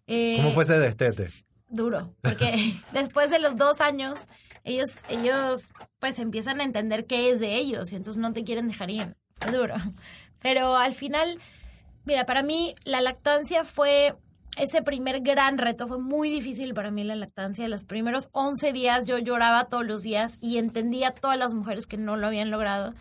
¿Cómo 0.06 0.52
fue 0.52 0.62
ese 0.62 0.78
destete? 0.78 1.30
Duro, 1.68 2.14
porque 2.22 2.75
después 2.92 3.30
de 3.30 3.38
los 3.38 3.56
dos 3.56 3.80
años, 3.80 4.28
ellos, 4.64 4.98
ellos 5.08 5.68
pues 5.98 6.18
empiezan 6.18 6.60
a 6.60 6.64
entender 6.64 7.06
qué 7.06 7.30
es 7.30 7.40
de 7.40 7.56
ellos 7.56 7.92
y 7.92 7.96
entonces 7.96 8.20
no 8.20 8.32
te 8.32 8.44
quieren 8.44 8.68
dejar 8.68 8.90
ir. 8.90 9.16
Duro. 9.52 9.75
Pero 10.40 10.76
al 10.76 10.94
final, 10.94 11.40
mira, 12.04 12.25
para 12.25 12.42
mí 12.42 12.75
la 12.84 13.00
lactancia 13.00 13.64
fue 13.64 14.14
ese 14.56 14.82
primer 14.82 15.20
gran 15.20 15.58
reto 15.58 15.86
fue 15.86 15.98
muy 15.98 16.30
difícil 16.30 16.72
para 16.72 16.90
mí 16.90 17.04
la 17.04 17.14
lactancia. 17.14 17.68
Los 17.68 17.84
primeros 17.84 18.28
11 18.32 18.72
días 18.72 19.04
yo 19.04 19.18
lloraba 19.18 19.66
todos 19.66 19.86
los 19.86 20.02
días 20.02 20.38
y 20.40 20.58
entendía 20.58 21.08
a 21.08 21.14
todas 21.14 21.38
las 21.38 21.54
mujeres 21.54 21.86
que 21.86 21.98
no 21.98 22.16
lo 22.16 22.26
habían 22.26 22.50
logrado. 22.50 22.94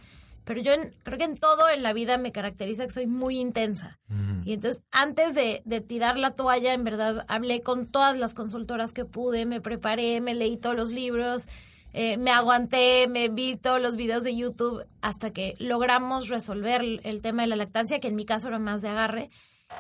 Pero 0.46 0.62
yo 0.62 0.72
creo 1.04 1.18
que 1.18 1.24
en 1.24 1.38
todo 1.38 1.70
en 1.70 1.84
la 1.84 1.92
vida 1.92 2.18
me 2.18 2.32
caracteriza 2.32 2.86
que 2.86 2.94
soy 2.94 3.08
muy 3.08 3.40
intensa. 3.40 4.00
Y 4.46 4.54
entonces, 4.54 4.84
antes 4.92 5.34
de, 5.34 5.62
tirar 5.82 6.18
la 6.18 6.32
toalla, 6.32 6.74
en 6.74 6.84
verdad, 6.84 7.26
hablé 7.28 7.62
con 7.62 7.88
todas 7.88 8.16
las 8.16 8.36
consultoras 8.36 8.94
que 8.94 9.06
pude, 9.06 9.46
me 9.46 9.60
preparé, 9.60 10.22
me 10.22 10.36
leí 10.36 10.58
todos 10.58 10.76
los 10.76 10.90
libros, 10.90 11.48
eh, 11.94 12.18
me 12.18 12.30
aguanté, 12.30 13.08
me 13.08 13.30
vi 13.30 13.56
todos 13.56 13.82
los 13.82 13.96
videos 13.96 14.24
de 14.24 14.36
YouTube 14.36 14.86
hasta 15.02 15.32
que 15.32 15.56
logramos 15.58 16.30
resolver 16.30 16.84
el 17.04 17.22
tema 17.22 17.42
de 17.42 17.48
la 17.48 17.56
lactancia, 17.56 18.00
que 18.00 18.10
en 18.10 18.16
mi 18.16 18.26
caso 18.26 18.48
era 18.48 18.60
más 18.60 18.84
de 18.84 18.90
agarre. 18.90 19.32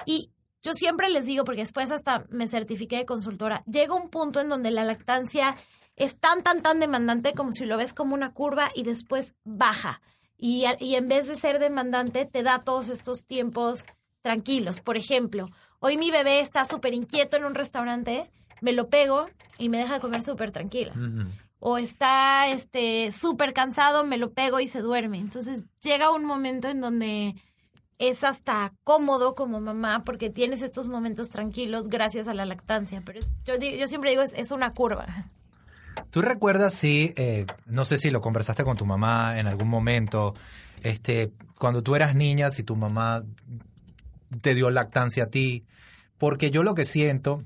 Y 0.07 0.31
yo 0.63 0.73
siempre 0.73 1.09
les 1.09 1.27
digo, 1.27 1.45
porque 1.45 1.61
después 1.61 1.91
hasta 1.91 2.25
me 2.29 2.47
certifiqué 2.47 2.97
de 2.97 3.05
consultora, 3.05 3.63
llega 3.67 3.93
un 3.93 4.09
punto 4.09 4.41
en 4.41 4.49
donde 4.49 4.71
la 4.71 4.83
lactancia 4.83 5.55
es 5.95 6.17
tan, 6.17 6.41
tan, 6.41 6.63
tan 6.63 6.79
demandante 6.79 7.33
como 7.33 7.51
si 7.51 7.65
lo 7.65 7.77
ves 7.77 7.93
como 7.93 8.15
una 8.15 8.33
curva 8.33 8.71
y 8.73 8.81
después 8.81 9.35
baja. 9.43 10.01
Y, 10.37 10.65
y 10.79 10.95
en 10.95 11.07
vez 11.07 11.27
de 11.27 11.35
ser 11.35 11.59
demandante, 11.59 12.25
te 12.25 12.43
da 12.43 12.63
todos 12.63 12.89
estos 12.89 13.23
tiempos 13.23 13.85
tranquilos. 14.21 14.81
Por 14.81 14.97
ejemplo, 14.97 15.47
hoy 15.79 15.97
mi 15.97 16.11
bebé 16.11 16.39
está 16.39 16.65
súper 16.65 16.93
inquieto 16.93 17.37
en 17.37 17.45
un 17.45 17.55
restaurante, 17.55 18.31
me 18.61 18.73
lo 18.73 18.89
pego 18.89 19.27
y 19.57 19.69
me 19.69 19.77
deja 19.77 19.99
comer 19.99 20.23
súper 20.23 20.51
tranquila. 20.51 20.93
O 21.59 21.77
está 21.77 22.47
este 22.49 23.11
súper 23.11 23.53
cansado, 23.53 24.03
me 24.03 24.17
lo 24.17 24.33
pego 24.33 24.59
y 24.59 24.67
se 24.67 24.81
duerme. 24.81 25.19
Entonces 25.19 25.65
llega 25.81 26.11
un 26.11 26.25
momento 26.25 26.67
en 26.67 26.81
donde 26.81 27.35
es 27.97 28.23
hasta 28.23 28.73
cómodo 28.83 29.35
como 29.35 29.61
mamá 29.61 30.03
porque 30.03 30.29
tienes 30.29 30.61
estos 30.61 30.87
momentos 30.87 31.29
tranquilos 31.29 31.87
gracias 31.87 32.27
a 32.27 32.33
la 32.33 32.45
lactancia. 32.45 33.01
Pero 33.05 33.19
yo, 33.45 33.55
yo 33.55 33.87
siempre 33.87 34.09
digo, 34.09 34.21
es, 34.21 34.33
es 34.33 34.51
una 34.51 34.73
curva. 34.73 35.31
¿Tú 36.09 36.21
recuerdas 36.21 36.73
si, 36.73 37.13
eh, 37.15 37.45
no 37.65 37.85
sé 37.85 37.97
si 37.97 38.11
lo 38.11 38.21
conversaste 38.21 38.63
con 38.63 38.77
tu 38.77 38.85
mamá 38.85 39.39
en 39.39 39.47
algún 39.47 39.67
momento, 39.67 40.33
este, 40.83 41.31
cuando 41.57 41.83
tú 41.83 41.95
eras 41.95 42.15
niña, 42.15 42.49
si 42.49 42.63
tu 42.63 42.75
mamá 42.75 43.23
te 44.41 44.55
dio 44.55 44.69
lactancia 44.69 45.25
a 45.25 45.27
ti? 45.27 45.65
Porque 46.17 46.51
yo 46.51 46.63
lo 46.63 46.75
que 46.75 46.85
siento, 46.85 47.43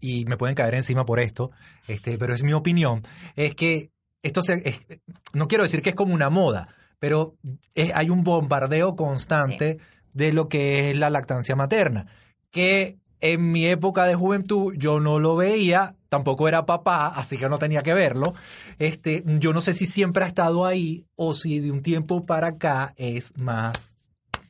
y 0.00 0.24
me 0.26 0.36
pueden 0.36 0.54
caer 0.54 0.74
encima 0.74 1.04
por 1.04 1.20
esto, 1.20 1.50
este, 1.88 2.18
pero 2.18 2.34
es 2.34 2.42
mi 2.42 2.52
opinión, 2.52 3.02
es 3.36 3.54
que 3.54 3.90
esto 4.22 4.42
se, 4.42 4.62
no 5.32 5.48
quiero 5.48 5.64
decir 5.64 5.82
que 5.82 5.90
es 5.90 5.96
como 5.96 6.14
una 6.14 6.30
moda, 6.30 6.68
pero 6.98 7.36
hay 7.94 8.10
un 8.10 8.22
bombardeo 8.22 8.94
constante 8.94 9.78
de 10.12 10.32
lo 10.32 10.48
que 10.48 10.90
es 10.90 10.96
la 10.96 11.10
lactancia 11.10 11.56
materna, 11.56 12.06
que 12.50 12.99
en 13.20 13.50
mi 13.50 13.66
época 13.66 14.04
de 14.04 14.14
juventud 14.14 14.74
yo 14.76 15.00
no 15.00 15.18
lo 15.18 15.36
veía, 15.36 15.96
tampoco 16.08 16.48
era 16.48 16.66
papá, 16.66 17.08
así 17.08 17.36
que 17.36 17.48
no 17.48 17.58
tenía 17.58 17.82
que 17.82 17.94
verlo. 17.94 18.34
Este, 18.78 19.22
yo 19.26 19.52
no 19.52 19.60
sé 19.60 19.72
si 19.72 19.86
siempre 19.86 20.24
ha 20.24 20.28
estado 20.28 20.64
ahí 20.64 21.06
o 21.16 21.34
si 21.34 21.60
de 21.60 21.70
un 21.70 21.82
tiempo 21.82 22.26
para 22.26 22.48
acá 22.48 22.94
es 22.96 23.36
más 23.36 23.96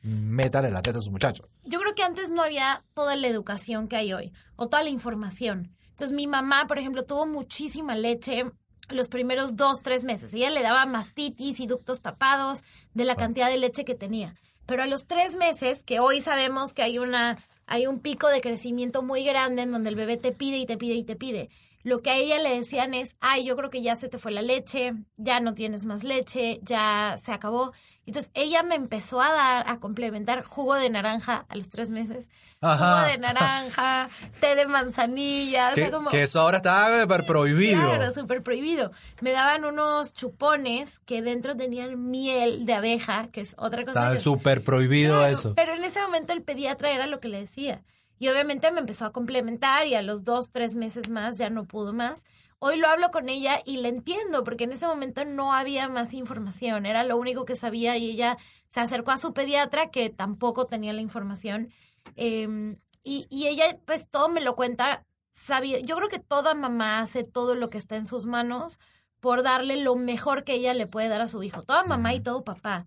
métale 0.03 0.71
la 0.71 0.81
teta 0.81 0.99
a 0.99 1.01
su 1.01 1.11
muchacho. 1.11 1.47
Yo 1.63 1.79
creo 1.79 1.93
que 1.93 2.03
antes 2.03 2.31
no 2.31 2.41
había 2.41 2.83
toda 2.93 3.15
la 3.15 3.27
educación 3.27 3.87
que 3.87 3.95
hay 3.95 4.13
hoy 4.13 4.33
o 4.55 4.67
toda 4.67 4.83
la 4.83 4.89
información. 4.89 5.75
Entonces 5.91 6.15
mi 6.15 6.27
mamá, 6.27 6.65
por 6.67 6.79
ejemplo, 6.79 7.03
tuvo 7.05 7.27
muchísima 7.27 7.95
leche 7.95 8.45
los 8.89 9.07
primeros 9.07 9.55
dos, 9.55 9.83
tres 9.83 10.03
meses. 10.03 10.33
Ella 10.33 10.49
le 10.49 10.61
daba 10.61 10.85
mastitis 10.85 11.59
y 11.59 11.67
ductos 11.67 12.01
tapados 12.01 12.63
de 12.93 13.05
la 13.05 13.15
cantidad 13.15 13.49
de 13.49 13.57
leche 13.57 13.85
que 13.85 13.95
tenía. 13.95 14.35
Pero 14.65 14.83
a 14.83 14.87
los 14.87 15.05
tres 15.05 15.35
meses, 15.35 15.83
que 15.83 15.99
hoy 15.99 16.21
sabemos 16.21 16.73
que 16.73 16.83
hay 16.83 16.97
una 16.97 17.37
hay 17.71 17.87
un 17.87 17.99
pico 17.99 18.27
de 18.27 18.41
crecimiento 18.41 19.01
muy 19.01 19.23
grande 19.23 19.61
en 19.61 19.71
donde 19.71 19.89
el 19.89 19.95
bebé 19.95 20.17
te 20.17 20.33
pide 20.33 20.57
y 20.57 20.65
te 20.65 20.77
pide 20.77 20.95
y 20.95 21.05
te 21.05 21.15
pide. 21.15 21.49
Lo 21.83 22.01
que 22.01 22.09
a 22.09 22.17
ella 22.17 22.37
le 22.37 22.53
decían 22.53 22.93
es, 22.93 23.15
ay, 23.21 23.45
yo 23.45 23.55
creo 23.55 23.69
que 23.69 23.81
ya 23.81 23.95
se 23.95 24.09
te 24.09 24.17
fue 24.17 24.33
la 24.33 24.41
leche, 24.41 24.91
ya 25.15 25.39
no 25.39 25.53
tienes 25.53 25.85
más 25.85 26.03
leche, 26.03 26.59
ya 26.63 27.15
se 27.17 27.31
acabó. 27.31 27.71
Entonces 28.07 28.31
ella 28.33 28.63
me 28.63 28.75
empezó 28.75 29.21
a 29.21 29.31
dar, 29.31 29.69
a 29.69 29.79
complementar 29.79 30.43
jugo 30.43 30.75
de 30.75 30.89
naranja 30.89 31.45
a 31.47 31.55
los 31.55 31.69
tres 31.69 31.91
meses. 31.91 32.29
Jugo 32.59 33.01
de 33.01 33.17
naranja, 33.17 34.09
té 34.39 34.55
de 34.55 34.65
manzanilla. 34.65 35.73
Que, 35.73 35.91
que 36.09 36.23
eso 36.23 36.41
ahora 36.41 36.57
está 36.57 37.01
súper 37.01 37.25
prohibido. 37.25 37.81
Claro, 37.81 38.11
súper 38.11 38.41
prohibido. 38.43 38.91
Me 39.21 39.31
daban 39.31 39.65
unos 39.65 40.13
chupones 40.13 40.99
que 40.99 41.21
dentro 41.21 41.55
tenían 41.55 42.09
miel 42.09 42.65
de 42.65 42.73
abeja, 42.73 43.27
que 43.31 43.41
es 43.41 43.55
otra 43.57 43.85
cosa. 43.85 44.13
Está 44.13 44.17
súper 44.17 44.63
prohibido 44.63 45.25
eso. 45.25 45.53
Pero 45.55 45.75
en 45.75 45.83
ese 45.83 46.01
momento 46.01 46.33
el 46.33 46.41
pediatra 46.41 46.91
era 46.91 47.05
lo 47.05 47.19
que 47.19 47.27
le 47.27 47.39
decía. 47.39 47.83
Y 48.17 48.29
obviamente 48.29 48.71
me 48.71 48.79
empezó 48.79 49.05
a 49.05 49.11
complementar 49.11 49.87
y 49.87 49.95
a 49.95 50.01
los 50.03 50.23
dos, 50.23 50.51
tres 50.51 50.75
meses 50.75 51.09
más 51.09 51.37
ya 51.39 51.49
no 51.49 51.65
pudo 51.65 51.93
más. 51.93 52.25
Hoy 52.63 52.77
lo 52.77 52.87
hablo 52.87 53.09
con 53.09 53.27
ella 53.27 53.59
y 53.65 53.77
la 53.77 53.87
entiendo, 53.87 54.43
porque 54.43 54.65
en 54.65 54.73
ese 54.73 54.85
momento 54.85 55.25
no 55.25 55.51
había 55.51 55.89
más 55.89 56.13
información, 56.13 56.85
era 56.85 57.03
lo 57.03 57.17
único 57.17 57.43
que 57.43 57.55
sabía 57.55 57.97
y 57.97 58.11
ella 58.11 58.37
se 58.69 58.81
acercó 58.81 59.09
a 59.09 59.17
su 59.17 59.33
pediatra 59.33 59.89
que 59.89 60.11
tampoco 60.11 60.67
tenía 60.67 60.93
la 60.93 61.01
información. 61.01 61.73
Em, 62.15 62.77
y, 63.03 63.25
y, 63.31 63.47
ella, 63.47 63.79
pues 63.87 64.07
todo 64.07 64.29
me 64.29 64.41
lo 64.41 64.55
cuenta, 64.55 65.07
sabía, 65.33 65.79
yo 65.79 65.95
creo 65.95 66.07
que 66.07 66.19
toda 66.19 66.53
mamá 66.53 66.99
hace 66.99 67.23
todo 67.23 67.55
lo 67.55 67.71
que 67.71 67.79
está 67.79 67.95
en 67.95 68.05
sus 68.05 68.27
manos 68.27 68.79
por 69.19 69.41
darle 69.41 69.77
lo 69.77 69.95
mejor 69.95 70.43
que 70.43 70.53
ella 70.53 70.75
le 70.75 70.85
puede 70.85 71.07
dar 71.09 71.21
a 71.21 71.27
su 71.27 71.41
hijo, 71.41 71.63
toda 71.63 71.83
mamá 71.83 72.13
y 72.13 72.19
todo 72.19 72.43
papá. 72.43 72.85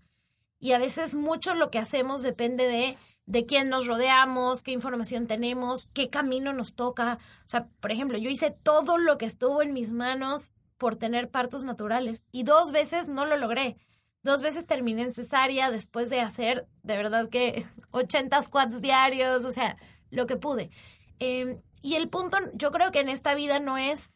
Y 0.57 0.71
a 0.71 0.77
veces 0.77 1.15
mucho 1.15 1.53
lo 1.53 1.69
que 1.69 1.79
hacemos 1.79 2.21
depende 2.21 2.65
de 2.65 2.97
de 3.25 3.45
quién 3.45 3.69
nos 3.69 3.87
rodeamos, 3.87 4.61
qué 4.61 4.71
información 4.71 5.27
tenemos, 5.27 5.87
qué 5.93 6.09
camino 6.09 6.53
nos 6.53 6.75
toca. 6.75 7.19
O 7.45 7.49
sea, 7.49 7.67
por 7.79 7.91
ejemplo, 7.91 8.17
yo 8.17 8.29
hice 8.29 8.51
todo 8.51 8.97
lo 8.97 9.17
que 9.17 9.25
estuvo 9.25 9.61
en 9.61 9.73
mis 9.73 9.91
manos 9.91 10.51
por 10.77 10.95
tener 10.95 11.29
partos 11.29 11.63
naturales 11.63 12.23
y 12.31 12.43
dos 12.43 12.71
veces 12.71 13.07
no 13.07 13.25
lo 13.25 13.37
logré. 13.37 13.77
dos 14.23 14.41
veces 14.41 14.65
terminé 14.65 15.03
en 15.03 15.13
cesárea 15.13 15.69
después 15.69 16.09
de 16.09 16.19
hacer, 16.19 16.67
de 16.81 16.97
verdad 16.97 17.29
que 17.29 17.65
80 17.91 18.43
squats 18.43 18.81
diarios, 18.81 19.45
o 19.45 19.51
sea, 19.51 19.77
lo 20.09 20.25
que 20.25 20.35
pude. 20.35 20.71
Em, 21.19 21.59
y 21.81 21.95
el 21.95 22.09
punto, 22.09 22.37
yo 22.53 22.71
creo 22.71 22.91
que 22.91 22.99
en 23.01 23.09
esta 23.09 23.35
vida 23.35 23.59
no 23.59 23.77
es 23.77 24.09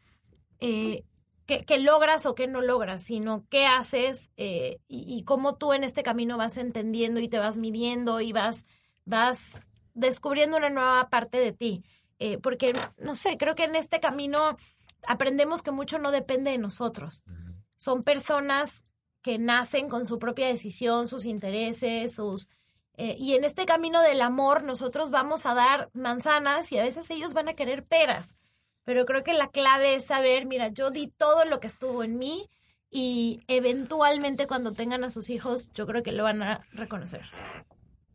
eh, 0.59 1.03
qué, 1.45 1.79
logras 1.79 2.25
o 2.25 2.35
qué 2.35 2.47
no 2.47 2.61
logras, 2.61 3.03
sino 3.03 3.45
qué 3.49 3.65
haces 3.65 4.29
eh, 4.37 4.79
y, 4.87 5.23
cómo 5.23 5.55
tú 5.55 5.73
en 5.73 5.83
este 5.83 6.03
camino 6.03 6.37
vas 6.37 6.57
entendiendo 6.57 7.19
y 7.19 7.27
te 7.27 7.39
vas 7.39 7.57
midiendo 7.57 8.21
y 8.21 8.33
vas, 8.33 8.65
vas 9.09 9.67
descubriendo 9.93 10.57
una 10.57 10.69
nueva 10.69 11.09
parte 11.09 11.39
de 11.39 11.51
ti. 11.51 11.83
Eh, 12.19 12.37
porque, 12.37 12.73
no 12.97 13.15
sé, 13.15 13.37
creo 13.37 13.55
que 13.55 13.63
en 13.63 13.75
este 13.75 13.99
camino 13.99 14.57
aprendemos 15.07 15.61
que 15.61 15.71
mucho 15.71 15.99
no 15.99 16.11
depende 16.11 16.51
de 16.51 16.57
nosotros. 16.57 17.23
Son 17.77 18.03
personas 18.03 18.83
que 19.21 19.37
nacen 19.37 19.89
con 19.89 20.05
su 20.05 20.19
propia 20.19 20.47
decisión, 20.47 21.07
sus 21.07 21.25
intereses, 21.25 22.15
sus... 22.15 22.47
Eh, 22.95 23.15
y 23.17 23.33
en 23.35 23.45
este 23.45 23.65
camino 23.65 24.01
del 24.01 24.21
amor 24.21 24.63
nosotros 24.63 25.09
vamos 25.09 25.45
a 25.45 25.53
dar 25.53 25.89
manzanas 25.93 26.69
y 26.73 26.77
a 26.77 26.83
veces 26.83 27.09
ellos 27.09 27.33
van 27.33 27.47
a 27.47 27.53
querer 27.53 27.85
peras. 27.85 28.35
Pero 28.83 29.05
creo 29.05 29.23
que 29.23 29.33
la 29.33 29.47
clave 29.47 29.95
es 29.95 30.05
saber, 30.05 30.45
mira, 30.45 30.67
yo 30.67 30.91
di 30.91 31.07
todo 31.07 31.45
lo 31.45 31.61
que 31.61 31.67
estuvo 31.67 32.03
en 32.03 32.17
mí 32.17 32.49
y 32.91 33.41
eventualmente 33.47 34.47
cuando 34.47 34.73
tengan 34.73 35.03
a 35.05 35.09
sus 35.09 35.29
hijos, 35.29 35.71
yo 35.73 35.85
creo 35.85 36.03
que 36.03 36.11
lo 36.11 36.23
van 36.23 36.43
a 36.43 36.65
reconocer. 36.73 37.21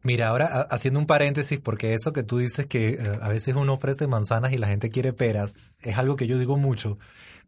Mira, 0.04 0.28
ahora 0.28 0.66
haciendo 0.70 1.00
un 1.00 1.06
paréntesis, 1.06 1.60
porque 1.60 1.94
eso 1.94 2.12
que 2.12 2.22
tú 2.22 2.36
dices 2.36 2.66
que 2.66 2.90
eh, 2.90 3.18
a 3.22 3.28
veces 3.30 3.56
uno 3.56 3.72
ofrece 3.72 4.06
manzanas 4.06 4.52
y 4.52 4.58
la 4.58 4.68
gente 4.68 4.90
quiere 4.90 5.14
peras, 5.14 5.54
es 5.80 5.96
algo 5.96 6.14
que 6.14 6.26
yo 6.26 6.38
digo 6.38 6.58
mucho, 6.58 6.98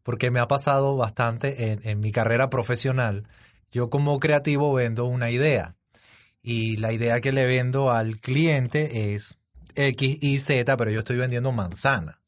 porque 0.03 0.31
me 0.31 0.41
ha 0.41 0.49
pasado 0.49 0.97
bastante 0.97 1.79
en, 1.85 2.01
mi 2.01 2.13
carrera 2.13 2.49
profesional. 2.49 3.29
Yo 3.71 3.91
como 3.91 4.19
creativo 4.19 4.73
vendo 4.73 5.05
una 5.05 5.31
idea 5.31 5.77
y 6.43 6.79
la 6.79 6.95
idea 6.95 7.21
que 7.21 7.31
le 7.31 7.45
vendo 7.45 7.91
al 7.91 8.21
cliente 8.21 9.13
es 9.13 9.37
X 9.75 10.17
y 10.23 10.39
Z, 10.39 10.77
pero 10.79 10.91
yo 10.91 11.01
estoy 11.01 11.19
vendiendo 11.19 11.53
manzanas. 11.53 12.23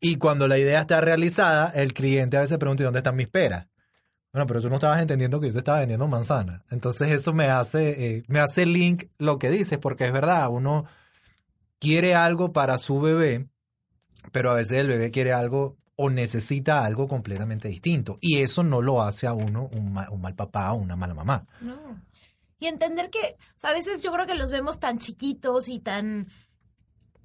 Y 0.00 0.16
cuando 0.16 0.48
la 0.48 0.58
idea 0.58 0.80
está 0.80 1.02
realizada, 1.02 1.70
el 1.74 1.92
cliente 1.92 2.38
a 2.38 2.40
veces 2.40 2.56
pregunta, 2.56 2.82
¿y 2.82 2.84
dónde 2.84 3.00
están 3.00 3.16
mis 3.16 3.28
peras? 3.28 3.66
Bueno, 4.32 4.46
pero 4.46 4.62
tú 4.62 4.70
no 4.70 4.76
estabas 4.76 5.00
entendiendo 5.00 5.40
que 5.40 5.48
yo 5.48 5.52
te 5.52 5.58
estaba 5.58 5.80
vendiendo 5.80 6.08
manzana. 6.08 6.64
Entonces 6.70 7.10
eso 7.10 7.34
me 7.34 7.50
hace, 7.50 8.16
eh, 8.16 8.22
me 8.28 8.40
hace 8.40 8.64
link 8.64 9.04
lo 9.18 9.38
que 9.38 9.50
dices, 9.50 9.78
porque 9.78 10.06
es 10.06 10.12
verdad, 10.12 10.48
uno 10.48 10.86
quiere 11.78 12.14
algo 12.14 12.52
para 12.52 12.78
su 12.78 13.00
bebé, 13.00 13.48
pero 14.30 14.50
a 14.50 14.54
veces 14.54 14.78
el 14.78 14.88
bebé 14.88 15.10
quiere 15.10 15.32
algo 15.32 15.76
o 15.96 16.08
necesita 16.08 16.84
algo 16.84 17.08
completamente 17.08 17.68
distinto. 17.68 18.18
Y 18.20 18.38
eso 18.38 18.62
no 18.62 18.80
lo 18.80 19.02
hace 19.02 19.26
a 19.26 19.34
uno 19.34 19.68
un 19.72 19.92
mal, 19.92 20.34
papá 20.34 20.72
o 20.72 20.76
una 20.76 20.96
mala 20.96 21.14
mamá. 21.14 21.44
No. 21.60 22.00
Y 22.58 22.68
entender 22.68 23.10
que 23.10 23.36
a 23.62 23.72
veces 23.72 24.02
yo 24.02 24.12
creo 24.12 24.26
que 24.26 24.34
los 24.34 24.50
vemos 24.50 24.80
tan 24.80 24.98
chiquitos 24.98 25.68
y 25.68 25.80
tan 25.80 26.28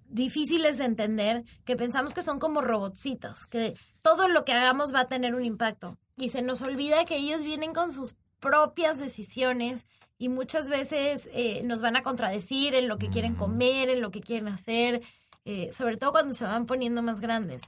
difíciles 0.09 0.77
de 0.77 0.85
entender 0.85 1.45
que 1.63 1.75
pensamos 1.75 2.13
que 2.13 2.23
son 2.23 2.39
como 2.39 2.61
robotcitos, 2.61 3.45
que 3.45 3.75
todo 4.07 4.29
lo 4.29 4.45
que 4.45 4.53
hagamos 4.53 4.93
va 4.93 5.01
a 5.01 5.07
tener 5.09 5.35
un 5.35 5.43
impacto. 5.43 5.97
Y 6.15 6.29
se 6.29 6.41
nos 6.41 6.61
olvida 6.61 7.03
que 7.03 7.17
ellos 7.17 7.43
vienen 7.43 7.73
con 7.73 7.91
sus 7.91 8.15
propias 8.39 8.99
decisiones 8.99 9.85
y 10.17 10.29
muchas 10.29 10.69
veces 10.69 11.27
eh, 11.33 11.61
nos 11.63 11.81
van 11.81 11.97
a 11.97 12.03
contradecir 12.03 12.73
en 12.73 12.87
lo 12.87 12.97
que 12.97 13.09
quieren 13.09 13.35
comer, 13.35 13.89
en 13.89 13.99
lo 13.99 14.09
que 14.09 14.21
quieren 14.21 14.47
hacer, 14.47 15.01
eh, 15.43 15.71
sobre 15.73 15.97
todo 15.97 16.13
cuando 16.13 16.33
se 16.33 16.45
van 16.45 16.65
poniendo 16.65 17.01
más 17.01 17.19
grandes. 17.19 17.63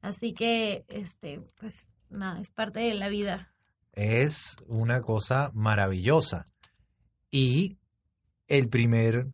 Así 0.00 0.34
que, 0.34 0.84
este, 0.88 1.40
pues 1.60 1.90
nada, 2.10 2.40
es 2.40 2.50
parte 2.50 2.80
de 2.80 2.94
la 2.94 3.08
vida. 3.08 3.52
Es 3.92 4.56
una 4.66 5.00
cosa 5.00 5.52
maravillosa. 5.54 6.48
Y 7.30 7.78
el 8.48 8.68
primer 8.68 9.28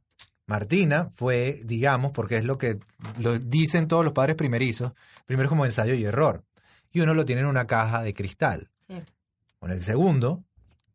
Martina 0.45 1.09
fue, 1.15 1.63
digamos, 1.65 2.13
porque 2.13 2.37
es 2.37 2.45
lo 2.45 2.59
que 2.59 2.81
lo 3.19 3.39
dicen 3.39 3.89
todos 3.89 4.05
los 4.05 4.13
padres 4.13 4.37
primerizos, 4.37 4.93
primero 5.25 5.49
como 5.49 5.65
ensayo 5.65 5.95
y 5.95 6.05
error. 6.05 6.45
Y 6.93 7.01
uno 7.01 7.15
lo 7.15 7.25
tiene 7.25 7.43
en 7.43 7.49
una 7.49 7.67
caja 7.67 8.03
de 8.03 8.15
cristal. 8.15 8.71
Con 9.59 9.71
el 9.71 9.81
segundo 9.81 10.43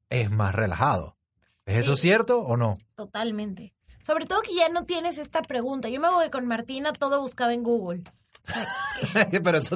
es 0.09 0.31
más 0.31 0.53
relajado. 0.55 1.17
¿Es 1.65 1.77
eso 1.77 1.95
cierto 1.95 2.41
o 2.41 2.57
no? 2.57 2.77
Totalmente. 2.95 3.73
Sobre 4.01 4.25
todo 4.25 4.41
que 4.41 4.53
ya 4.53 4.69
no 4.69 4.85
tienes 4.85 5.17
esta 5.17 5.41
pregunta. 5.41 5.89
Yo 5.89 5.99
me 5.99 6.09
voy 6.09 6.29
con 6.29 6.45
Martina, 6.45 6.93
todo 6.93 7.21
buscaba 7.21 7.53
en 7.53 7.63
Google. 7.63 8.03
Pero 9.43 9.57
eso, 9.57 9.75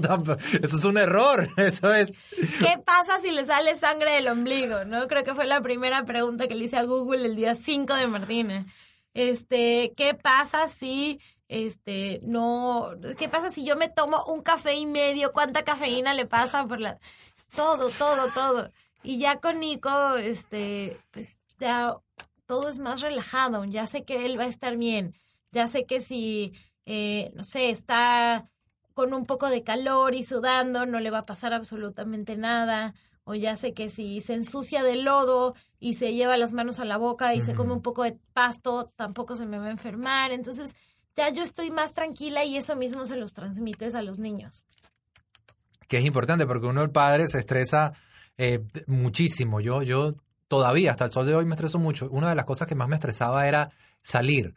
eso 0.61 0.77
es 0.77 0.85
un 0.85 0.97
error, 0.97 1.49
eso 1.57 1.93
es. 1.93 2.11
¿Qué 2.59 2.79
pasa 2.85 3.19
si 3.21 3.31
le 3.31 3.45
sale 3.45 3.75
sangre 3.75 4.11
del 4.11 4.27
ombligo? 4.27 4.85
¿No? 4.85 5.07
Creo 5.07 5.23
que 5.23 5.33
fue 5.33 5.45
la 5.45 5.61
primera 5.61 6.05
pregunta 6.05 6.47
que 6.47 6.55
le 6.55 6.65
hice 6.65 6.77
a 6.77 6.83
Google 6.83 7.25
el 7.25 7.35
día 7.35 7.55
5 7.55 7.93
de 7.95 8.07
Martina. 8.07 8.65
Este, 9.13 9.93
¿qué 9.97 10.13
pasa 10.13 10.69
si 10.69 11.19
este 11.49 12.21
no 12.23 12.91
qué 13.17 13.27
pasa 13.27 13.49
si 13.49 13.65
yo 13.65 13.75
me 13.75 13.89
tomo 13.89 14.23
un 14.27 14.41
café 14.41 14.75
y 14.75 14.85
medio? 14.85 15.33
¿Cuánta 15.33 15.63
cafeína 15.63 16.13
le 16.13 16.25
pasa 16.25 16.65
por 16.67 16.79
la 16.79 16.99
todo, 17.55 17.89
todo, 17.89 18.31
todo? 18.33 18.71
Y 19.03 19.19
ya 19.19 19.41
con 19.41 19.59
Nico 19.59 20.15
este 20.15 20.97
pues 21.11 21.37
ya 21.57 21.93
todo 22.45 22.69
es 22.69 22.79
más 22.79 23.01
relajado, 23.01 23.65
ya 23.65 23.85
sé 23.85 24.05
que 24.05 24.25
él 24.25 24.39
va 24.39 24.43
a 24.43 24.47
estar 24.47 24.77
bien, 24.77 25.15
ya 25.51 25.67
sé 25.67 25.85
que 25.85 25.99
si 25.99 26.53
eh, 26.85 27.31
no 27.35 27.43
sé, 27.43 27.69
está 27.69 28.49
con 28.93 29.13
un 29.13 29.25
poco 29.25 29.49
de 29.49 29.63
calor 29.63 30.15
y 30.15 30.23
sudando, 30.23 30.85
no 30.85 30.99
le 30.99 31.11
va 31.11 31.19
a 31.19 31.25
pasar 31.25 31.53
absolutamente 31.53 32.37
nada 32.37 32.95
o 33.29 33.35
ya 33.35 33.55
sé 33.55 33.75
que 33.75 33.91
si 33.91 34.21
se 34.21 34.33
ensucia 34.33 34.81
de 34.81 34.95
lodo 34.95 35.53
y 35.79 35.93
se 35.93 36.13
lleva 36.13 36.35
las 36.35 36.51
manos 36.51 36.79
a 36.79 36.85
la 36.85 36.97
boca 36.97 37.35
y 37.35 37.41
se 37.41 37.53
come 37.53 37.73
un 37.73 37.83
poco 37.83 38.01
de 38.01 38.17
pasto, 38.33 38.91
tampoco 38.95 39.35
se 39.35 39.45
me 39.45 39.59
va 39.59 39.67
a 39.67 39.69
enfermar. 39.69 40.31
Entonces, 40.31 40.75
ya 41.15 41.29
yo 41.29 41.43
estoy 41.43 41.71
más 41.71 41.93
tranquila 41.93 42.45
y 42.45 42.57
eso 42.57 42.75
mismo 42.75 43.05
se 43.05 43.15
los 43.15 43.33
transmites 43.33 43.95
a 43.95 44.01
los 44.01 44.19
niños. 44.19 44.63
Que 45.87 45.97
es 45.97 46.05
importante 46.05 46.45
porque 46.45 46.67
uno, 46.67 46.81
el 46.81 46.91
padre, 46.91 47.27
se 47.27 47.39
estresa 47.39 47.93
eh, 48.37 48.63
muchísimo. 48.87 49.59
Yo, 49.59 49.81
yo 49.81 50.13
todavía, 50.47 50.91
hasta 50.91 51.05
el 51.05 51.11
sol 51.11 51.25
de 51.25 51.35
hoy, 51.35 51.45
me 51.45 51.55
estreso 51.55 51.79
mucho. 51.79 52.09
Una 52.11 52.29
de 52.29 52.35
las 52.35 52.45
cosas 52.45 52.67
que 52.67 52.75
más 52.75 52.87
me 52.87 52.95
estresaba 52.95 53.47
era 53.47 53.71
salir. 54.01 54.53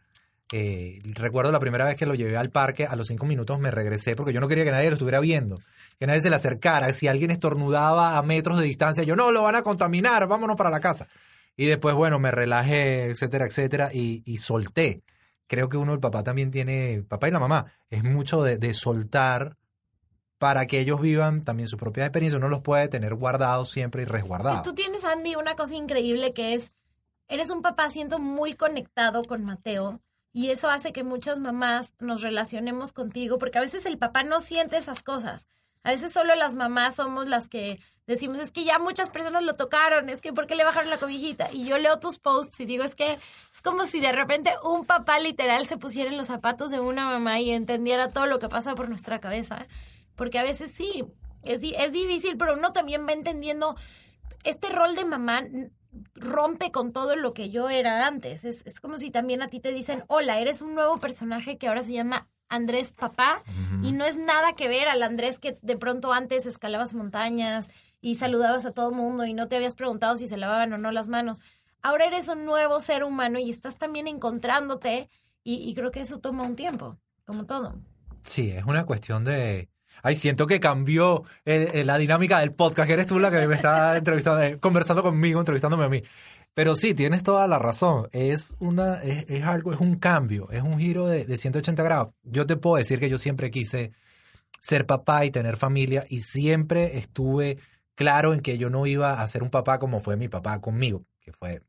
Eh, 0.51 1.01
recuerdo 1.15 1.51
la 1.51 1.59
primera 1.59 1.85
vez 1.85 1.95
que 1.95 2.05
lo 2.05 2.13
llevé 2.13 2.37
al 2.37 2.51
parque, 2.51 2.85
a 2.85 2.95
los 2.95 3.07
cinco 3.07 3.25
minutos 3.25 3.59
me 3.59 3.71
regresé 3.71 4.15
porque 4.15 4.33
yo 4.33 4.39
no 4.39 4.47
quería 4.47 4.63
que 4.63 4.71
nadie 4.71 4.89
lo 4.89 4.93
estuviera 4.93 5.19
viendo 5.19 5.57
que 5.99 6.07
nadie 6.07 6.21
se 6.21 6.29
le 6.29 6.35
acercara. 6.35 6.91
Si 6.93 7.07
alguien 7.07 7.31
estornudaba 7.31 8.17
a 8.17 8.23
metros 8.23 8.59
de 8.59 8.65
distancia, 8.65 9.03
yo 9.03 9.15
no, 9.15 9.31
lo 9.31 9.43
van 9.43 9.55
a 9.55 9.63
contaminar, 9.63 10.27
vámonos 10.27 10.57
para 10.57 10.69
la 10.69 10.79
casa. 10.79 11.07
Y 11.55 11.65
después, 11.65 11.95
bueno, 11.95 12.19
me 12.19 12.31
relajé, 12.31 13.05
etcétera, 13.05 13.45
etcétera, 13.45 13.89
y, 13.93 14.37
solté. 14.37 15.03
Creo 15.47 15.69
que 15.69 15.77
uno, 15.77 15.93
el 15.93 15.99
papá 15.99 16.23
también 16.23 16.51
tiene, 16.51 17.03
papá 17.07 17.27
y 17.27 17.31
la 17.31 17.39
mamá, 17.39 17.65
es 17.89 18.03
mucho 18.03 18.43
de, 18.43 18.73
soltar 18.73 19.57
para 20.37 20.65
que 20.65 20.79
ellos 20.79 20.99
vivan 20.99 21.43
también 21.43 21.69
su 21.69 21.77
propia 21.77 22.05
experiencia. 22.05 22.37
Uno 22.37 22.49
los 22.49 22.61
puede 22.61 22.87
tener 22.87 23.15
guardados 23.15 23.69
siempre 23.69 24.03
y 24.03 24.05
resguardados. 24.05 24.63
tú 24.63 24.73
tienes, 24.73 25.03
Andy, 25.03 25.35
una 25.35 25.55
cosa 25.55 25.75
increíble 25.75 26.33
que 26.33 26.53
es, 26.55 26.71
eres 27.27 27.49
un 27.49 27.61
papá, 27.61 27.89
siento, 27.91 28.19
muy 28.19 28.53
conectado 28.53 29.23
con 29.23 29.43
Mateo. 29.43 30.01
Y 30.35 30.49
eso 30.49 30.69
hace 30.69 30.91
que 30.93 31.03
muchas 31.03 31.39
mamás 31.39 31.93
nos 31.99 32.21
relacionemos 32.21 32.91
contigo, 32.91 33.37
porque 33.37 33.59
a 33.59 33.61
veces 33.61 33.85
el 33.85 33.99
papá 33.99 34.23
no 34.23 34.41
siente 34.41 34.77
esas 34.77 35.03
cosas. 35.03 35.47
A 35.83 35.91
veces 35.91 36.11
solo 36.11 36.33
las 36.35 36.55
mamás 36.55 36.95
somos 36.95 37.27
las 37.27 37.49
que 37.49 37.79
decimos, 38.07 38.39
es 38.39 38.51
que 38.51 38.63
ya 38.63 38.79
muchas 38.79 39.09
personas 39.09 39.43
lo 39.43 39.55
tocaron, 39.55 40.09
es 40.09 40.21
que 40.21 40.33
¿por 40.33 40.47
qué 40.47 40.55
le 40.55 40.63
bajaron 40.63 40.89
la 40.89 40.97
cobijita? 40.97 41.49
Y 41.51 41.65
yo 41.65 41.77
leo 41.77 41.99
tus 41.99 42.19
posts 42.19 42.59
y 42.59 42.65
digo, 42.65 42.83
es 42.83 42.95
que 42.95 43.13
es 43.13 43.61
como 43.63 43.85
si 43.85 43.99
de 43.99 44.11
repente 44.11 44.51
un 44.63 44.85
papá 44.85 45.19
literal 45.19 45.65
se 45.67 45.77
pusiera 45.77 46.09
en 46.09 46.17
los 46.17 46.27
zapatos 46.27 46.71
de 46.71 46.79
una 46.79 47.05
mamá 47.05 47.39
y 47.39 47.51
entendiera 47.51 48.09
todo 48.09 48.25
lo 48.25 48.39
que 48.39 48.49
pasa 48.49 48.75
por 48.75 48.89
nuestra 48.89 49.19
cabeza. 49.19 49.67
Porque 50.15 50.39
a 50.39 50.43
veces 50.43 50.71
sí, 50.71 51.05
es, 51.43 51.61
es 51.63 51.91
difícil, 51.91 52.37
pero 52.37 52.53
uno 52.53 52.71
también 52.71 53.07
va 53.07 53.13
entendiendo 53.13 53.75
este 54.43 54.69
rol 54.69 54.95
de 54.95 55.05
mamá 55.05 55.43
rompe 56.15 56.71
con 56.71 56.91
todo 56.91 57.15
lo 57.15 57.33
que 57.33 57.49
yo 57.49 57.69
era 57.69 58.07
antes. 58.07 58.45
Es, 58.45 58.65
es 58.65 58.79
como 58.79 58.97
si 58.97 59.11
también 59.11 59.41
a 59.41 59.47
ti 59.47 59.59
te 59.59 59.71
dicen, 59.71 60.03
hola, 60.07 60.39
eres 60.39 60.61
un 60.61 60.75
nuevo 60.75 60.97
personaje 60.97 61.57
que 61.57 61.67
ahora 61.67 61.83
se 61.83 61.93
llama 61.93 62.29
Andrés 62.49 62.91
papá 62.91 63.41
y 63.81 63.91
no 63.91 64.05
es 64.05 64.17
nada 64.17 64.53
que 64.53 64.69
ver 64.69 64.87
al 64.87 65.01
Andrés 65.01 65.39
que 65.39 65.57
de 65.61 65.75
pronto 65.75 66.13
antes 66.13 66.45
escalabas 66.45 66.93
montañas 66.93 67.67
y 68.03 68.15
saludabas 68.15 68.65
a 68.65 68.71
todo 68.71 68.91
mundo 68.91 69.25
y 69.25 69.33
no 69.33 69.47
te 69.47 69.55
habías 69.55 69.75
preguntado 69.75 70.17
si 70.17 70.27
se 70.27 70.35
lavaban 70.35 70.73
o 70.73 70.77
no 70.77 70.91
las 70.91 71.07
manos. 71.07 71.39
Ahora 71.81 72.05
eres 72.05 72.27
un 72.27 72.45
nuevo 72.45 72.81
ser 72.81 73.05
humano 73.05 73.39
y 73.39 73.49
estás 73.49 73.77
también 73.77 74.09
encontrándote 74.09 75.09
y, 75.45 75.73
creo 75.73 75.89
que 75.89 76.01
eso 76.01 76.19
toma 76.19 76.43
un 76.43 76.55
tiempo, 76.55 76.97
como 77.25 77.45
todo. 77.45 77.75
Sí, 78.23 78.51
es 78.51 78.65
una 78.65 78.85
cuestión 78.85 79.23
de... 79.23 79.69
Ay, 80.01 80.15
siento 80.15 80.47
que 80.47 80.59
cambió 80.59 81.23
la 81.45 81.97
dinámica 81.97 82.39
del 82.39 82.53
podcast, 82.53 82.87
que 82.87 82.93
eres 82.93 83.07
tú 83.07 83.19
la 83.19 83.31
que 83.31 83.47
me 83.47 83.55
está 83.55 83.97
entrevistando, 83.97 84.41
eh, 84.41 84.59
conversando 84.59 85.01
conmigo, 85.01 85.39
entrevistándome 85.39 85.85
a 85.85 85.89
mí. 85.89 86.01
Pero 86.53 86.75
sí, 86.75 86.93
tienes 86.93 87.23
toda 87.23 87.47
la 87.47 87.57
razón. 87.57 88.09
Es 88.11 88.55
una, 88.59 89.01
es, 89.01 89.43
algo, 89.43 89.73
es 89.73 89.79
un 89.79 89.95
cambio, 89.95 90.49
es 90.51 90.61
un 90.61 90.77
giro 90.77 91.07
de, 91.07 91.25
de 91.25 91.37
180 91.37 91.83
grados. 91.83 92.13
Yo 92.23 92.45
te 92.45 92.57
puedo 92.57 92.77
decir 92.77 92.99
que 92.99 93.09
yo 93.09 93.17
siempre 93.17 93.49
quise 93.49 93.93
ser 94.59 94.85
papá 94.85 95.25
y 95.25 95.31
tener 95.31 95.57
familia 95.57 96.05
y 96.09 96.19
siempre 96.19 96.97
estuve 96.97 97.59
claro 97.95 98.33
en 98.33 98.41
que 98.41 98.57
yo 98.57 98.69
no 98.69 98.85
iba 98.85 99.21
a 99.21 99.27
ser 99.27 99.43
un 99.43 99.49
papá 99.49 99.79
como 99.79 99.99
fue 99.99 100.17
mi 100.17 100.27
papá 100.27 100.59
conmigo, 100.61 101.05
que 101.19 101.31
fue 101.33 101.61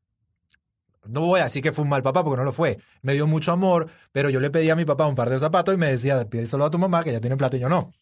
no 1.06 1.20
voy 1.20 1.40
a 1.40 1.44
decir 1.44 1.62
que 1.62 1.72
fue 1.72 1.82
un 1.82 1.90
mal 1.90 2.02
papá 2.02 2.24
porque 2.24 2.38
no 2.38 2.44
lo 2.44 2.52
fue. 2.52 2.78
Me 3.02 3.12
dio 3.12 3.26
mucho 3.26 3.52
amor, 3.52 3.90
pero 4.12 4.30
yo 4.30 4.40
le 4.40 4.50
pedí 4.50 4.70
a 4.70 4.76
mi 4.76 4.84
papá 4.84 5.06
un 5.06 5.14
par 5.14 5.30
de 5.30 5.38
zapatos 5.38 5.74
y 5.74 5.76
me 5.76 5.90
decía, 5.90 6.26
solo 6.46 6.64
a 6.64 6.70
tu 6.70 6.78
mamá 6.78 7.04
que 7.04 7.12
ya 7.12 7.20
tiene 7.20 7.36
plata 7.36 7.56
y 7.56 7.60
yo 7.60 7.68
no. 7.68 7.92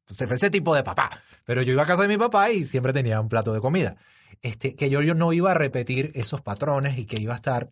Entonces 0.00 0.26
fue 0.26 0.36
ese 0.36 0.50
tipo 0.50 0.74
de 0.74 0.82
papá. 0.82 1.10
Pero 1.44 1.62
yo 1.62 1.72
iba 1.72 1.82
a 1.82 1.86
casa 1.86 2.02
de 2.02 2.08
mi 2.08 2.18
papá 2.18 2.50
y 2.50 2.64
siempre 2.64 2.92
tenía 2.92 3.20
un 3.20 3.28
plato 3.28 3.52
de 3.52 3.60
comida. 3.60 3.96
Este, 4.42 4.74
que 4.74 4.90
yo, 4.90 5.02
yo 5.02 5.14
no 5.14 5.32
iba 5.32 5.52
a 5.52 5.54
repetir 5.54 6.10
esos 6.14 6.40
patrones 6.40 6.98
y 6.98 7.06
que 7.06 7.20
iba 7.20 7.34
a 7.34 7.36
estar 7.36 7.70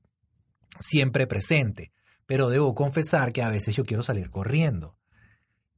siempre 0.78 1.26
presente. 1.26 1.90
Pero 2.26 2.48
debo 2.48 2.74
confesar 2.74 3.32
que 3.32 3.42
a 3.42 3.48
veces 3.48 3.74
yo 3.74 3.84
quiero 3.84 4.02
salir 4.02 4.30
corriendo. 4.30 4.96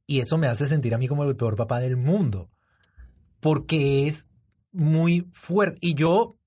Y 0.05 0.19
eso 0.19 0.37
me 0.37 0.47
hace 0.47 0.67
sentir 0.67 0.93
a 0.93 0.97
mí 0.97 1.07
como 1.07 1.23
el 1.23 1.35
peor 1.35 1.55
papá 1.55 1.79
del 1.79 1.97
mundo. 1.97 2.49
Porque 3.41 4.07
es 4.07 4.27
muy 4.71 5.27
fuerte. 5.33 5.77
Y 5.81 5.95
yo 5.95 6.37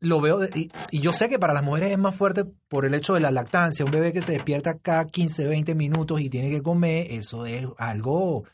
lo 0.00 0.20
veo, 0.20 0.44
y, 0.44 0.70
yo 0.92 1.12
sé 1.12 1.28
que 1.28 1.38
para 1.38 1.54
las 1.54 1.62
mujeres 1.62 1.90
es 1.90 1.98
más 1.98 2.14
fuerte 2.14 2.44
por 2.68 2.84
el 2.84 2.94
hecho 2.94 3.14
de 3.14 3.20
la 3.20 3.30
lactancia. 3.30 3.84
Un 3.84 3.90
bebé 3.90 4.12
que 4.12 4.22
se 4.22 4.32
despierta 4.32 4.78
cada 4.78 5.06
15, 5.06 5.46
20 5.46 5.74
minutos 5.74 6.20
y 6.20 6.30
tiene 6.30 6.50
que 6.50 6.62
comer, 6.62 7.08
eso 7.10 7.46
es 7.46 7.66
algo 7.78 8.44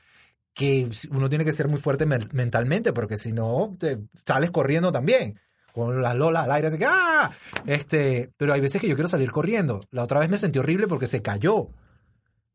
que 0.54 0.88
uno 1.10 1.28
tiene 1.28 1.44
que 1.44 1.52
ser 1.52 1.68
muy 1.68 1.80
fuerte 1.80 2.06
mentalmente, 2.06 2.92
porque 2.92 3.16
si 3.16 3.32
no, 3.32 3.76
te 3.78 3.98
sales 4.24 4.50
corriendo 4.50 4.92
también. 4.92 5.38
Con 5.72 6.02
las 6.02 6.16
lolas 6.16 6.44
al 6.44 6.52
aire, 6.52 6.66
así 6.66 6.78
que 6.78 6.86
¡ah! 6.86 7.30
Este, 7.64 8.30
pero 8.36 8.52
hay 8.52 8.60
veces 8.60 8.80
que 8.80 8.88
yo 8.88 8.96
quiero 8.96 9.08
salir 9.08 9.30
corriendo. 9.30 9.80
La 9.92 10.02
otra 10.02 10.18
vez 10.18 10.28
me 10.28 10.36
sentí 10.36 10.58
horrible 10.58 10.88
porque 10.88 11.06
se 11.06 11.22
cayó 11.22 11.68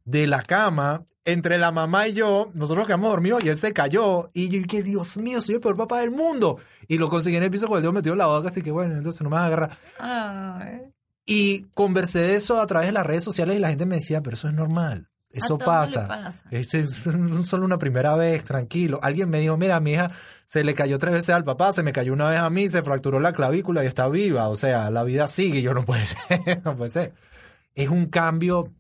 de 0.06 0.28
la 0.28 0.42
cama 0.42 1.06
entre 1.26 1.58
la 1.58 1.72
mamá 1.72 2.08
y 2.08 2.14
yo, 2.14 2.52
nosotros 2.54 2.86
quedamos 2.86 3.10
dormidos 3.10 3.44
y 3.44 3.50
él 3.50 3.58
se 3.58 3.74
cayó. 3.74 4.30
Y 4.34 4.48
yo 4.50 4.62
dije, 4.62 4.84
Dios 4.84 5.18
mío, 5.18 5.42
soy 5.42 5.56
el 5.56 5.62
peor 5.62 5.76
papá 5.76 6.00
del 6.00 6.12
mundo. 6.12 6.60
Y 6.88 7.00
lo 7.00 7.10
conseguí 7.10 7.36
en 7.36 7.44
el 7.44 7.52
piso 7.52 7.68
con 7.68 7.78
el 7.78 7.82
dedo 7.82 7.92
metido 7.92 8.14
en 8.14 8.20
la 8.20 8.28
boca, 8.28 8.48
así 8.48 8.62
que 8.62 8.72
bueno, 8.72 8.96
entonces 8.96 9.22
no 9.24 9.30
me 9.30 9.36
vas 9.36 9.44
a 9.44 9.48
agarrar. 9.48 10.92
Y 11.26 11.64
conversé 11.74 12.20
de 12.20 12.36
eso 12.36 12.62
a 12.62 12.68
través 12.68 12.90
de 12.90 12.94
las 12.94 13.06
redes 13.06 13.24
sociales 13.24 13.58
y 13.58 13.60
la 13.60 13.70
gente 13.70 13.88
me 13.88 13.96
decía, 13.96 14.22
pero 14.22 14.36
eso 14.36 14.48
es 14.48 14.54
normal. 14.54 15.10
Eso 15.32 15.58
pasa. 15.58 16.32
Es, 16.50 16.70
solo 17.44 17.66
una 17.66 17.78
primera 17.78 18.16
vez, 18.16 18.46
tranquilo. 18.46 19.00
Alguien 19.02 19.30
me 19.30 19.42
dijo, 19.42 19.58
mira, 19.58 19.80
mi 19.82 19.92
hija 19.92 20.12
se 20.46 20.64
le 20.64 20.74
cayó 20.76 20.98
tres 20.98 21.14
veces 21.14 21.32
al 21.32 21.44
papá, 21.44 21.74
se 21.74 21.84
me 21.84 21.92
cayó 21.92 22.14
una 22.14 22.30
vez 22.30 22.40
a 22.40 22.50
mí, 22.50 22.70
se 22.70 22.84
fracturó 22.84 23.20
la 23.20 23.34
clavícula 23.34 23.84
y 23.84 23.88
está 23.88 24.08
viva. 24.08 24.48
O 24.48 24.56
sea, 24.56 24.90
la 24.92 25.04
vida 25.04 25.28
sigue 25.28 25.62
yo 25.62 25.74
no 25.74 25.84
puede 25.84 26.06
ser, 26.06 26.62
no 26.64 26.76
puede 26.76 26.92
ser. 26.92 27.14
Es 27.74 27.90
un 27.90 28.06
cambio 28.06 28.72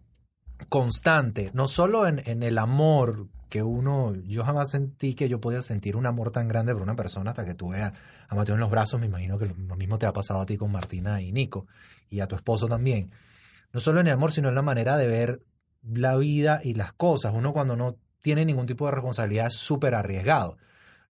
constante, 0.69 1.51
no 1.53 1.67
solo 1.67 2.07
en, 2.07 2.43
el 2.43 2.57
amor 2.57 3.27
que 3.49 3.63
uno, 3.63 4.13
yo 4.15 4.43
jamás 4.43 4.71
sentí 4.71 5.13
que 5.13 5.29
yo 5.29 5.39
podía 5.39 5.61
sentir 5.61 5.95
un 5.95 6.05
amor 6.05 6.31
tan 6.31 6.47
grande 6.47 6.73
por 6.73 6.81
una 6.81 6.95
persona 6.95 7.31
hasta 7.31 7.45
que 7.45 7.53
tuve 7.53 7.81
a, 7.81 7.93
a 8.29 8.43
en 8.43 8.59
los 8.59 8.69
brazos, 8.69 8.99
me 8.99 9.05
imagino 9.05 9.37
que 9.37 9.45
lo, 9.45 9.75
mismo 9.75 9.97
te 9.97 10.05
ha 10.05 10.13
pasado 10.13 10.41
a 10.41 10.45
ti 10.45 10.57
con 10.57 10.71
Martina 10.71 11.21
y 11.21 11.31
Nico, 11.31 11.67
y 12.09 12.19
a 12.19 12.27
tu 12.27 12.35
esposo 12.35 12.67
también. 12.67 13.11
No 13.71 13.79
solo 13.79 13.99
en 13.99 14.07
el 14.07 14.13
amor, 14.13 14.31
sino 14.31 14.49
en 14.49 14.55
la 14.55 14.61
manera 14.61 14.97
de 14.97 15.07
ver 15.07 15.41
la 15.83 16.15
vida 16.15 16.61
y 16.63 16.73
las 16.73 16.93
cosas. 16.93 17.33
Uno 17.35 17.53
cuando 17.53 17.75
no 17.75 17.97
tiene 18.21 18.45
ningún 18.45 18.65
tipo 18.65 18.85
de 18.85 18.91
responsabilidad 18.91 19.47
es 19.47 19.55
súper 19.55 19.93
arriesgado. 19.93 20.57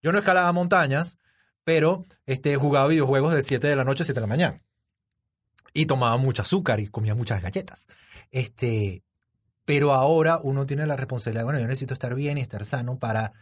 Yo 0.04 0.12
no 0.12 0.18
escalaba 0.18 0.52
montañas, 0.52 1.18
pero 1.64 2.06
este, 2.26 2.56
jugaba 2.58 2.88
videojuegos 2.88 3.34
de 3.34 3.42
7 3.42 3.68
de 3.68 3.76
la 3.76 3.86
noche 3.86 4.04
a 4.04 4.06
7 4.06 4.20
de 4.20 4.22
la 4.22 4.28
mañana. 4.28 4.58
Y 5.74 5.86
tomaba 5.86 6.18
mucho 6.18 6.42
azúcar 6.42 6.80
y 6.80 6.88
comía 6.88 7.16
muchas 7.16 7.42
galletas. 7.42 7.88
Este, 8.32 9.05
pero 9.66 9.94
ahora 9.94 10.40
uno 10.42 10.68
tiene 10.68 10.86
la 10.86 10.96
responsabilidad, 10.96 11.44
bueno, 11.44 11.60
yo 11.60 11.68
necesito 11.68 11.94
estar 11.94 12.14
bien 12.14 12.38
y 12.38 12.42
estar 12.42 12.66
sano 12.66 13.00
para 13.00 13.34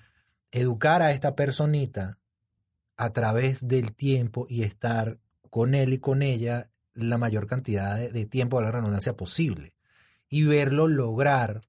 educar 0.52 1.02
a 1.02 1.12
esta 1.12 1.36
personita 1.36 2.18
a 2.96 3.12
través 3.12 3.68
del 3.68 3.94
tiempo 3.94 4.48
y 4.50 4.64
estar 4.64 5.20
con 5.50 5.76
él 5.76 5.94
y 5.94 6.00
con 6.00 6.22
ella 6.22 6.70
la 6.94 7.18
mayor 7.18 7.46
cantidad 7.46 7.98
de, 7.98 8.26
tiempo 8.26 8.58
de 8.58 8.66
la 8.66 8.72
redundancia 8.72 9.18
posible 9.18 9.74
y 10.30 10.44
verlo 10.46 10.88
lograr 10.88 11.62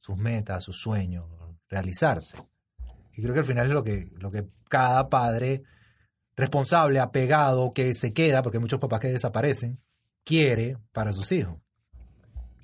sus 0.00 0.16
metas, 0.16 0.64
sus 0.64 0.80
sueños, 0.80 1.26
realizarse. 1.68 2.36
Y 3.14 3.22
creo 3.22 3.34
que 3.34 3.40
al 3.40 3.46
final 3.46 3.66
es 3.66 3.72
lo 3.72 3.84
que, 3.84 4.10
lo 4.18 4.30
que 4.30 4.48
cada 4.68 5.08
padre 5.08 5.62
responsable, 6.34 6.98
apegado, 6.98 7.72
que 7.72 7.94
se 7.94 8.12
queda, 8.12 8.42
porque 8.42 8.56
hay 8.56 8.62
muchos 8.62 8.80
papás 8.80 9.00
que 9.00 9.08
desaparecen, 9.08 9.78
quiere 10.24 10.78
para 10.92 11.12
sus 11.12 11.30
hijos 11.32 11.58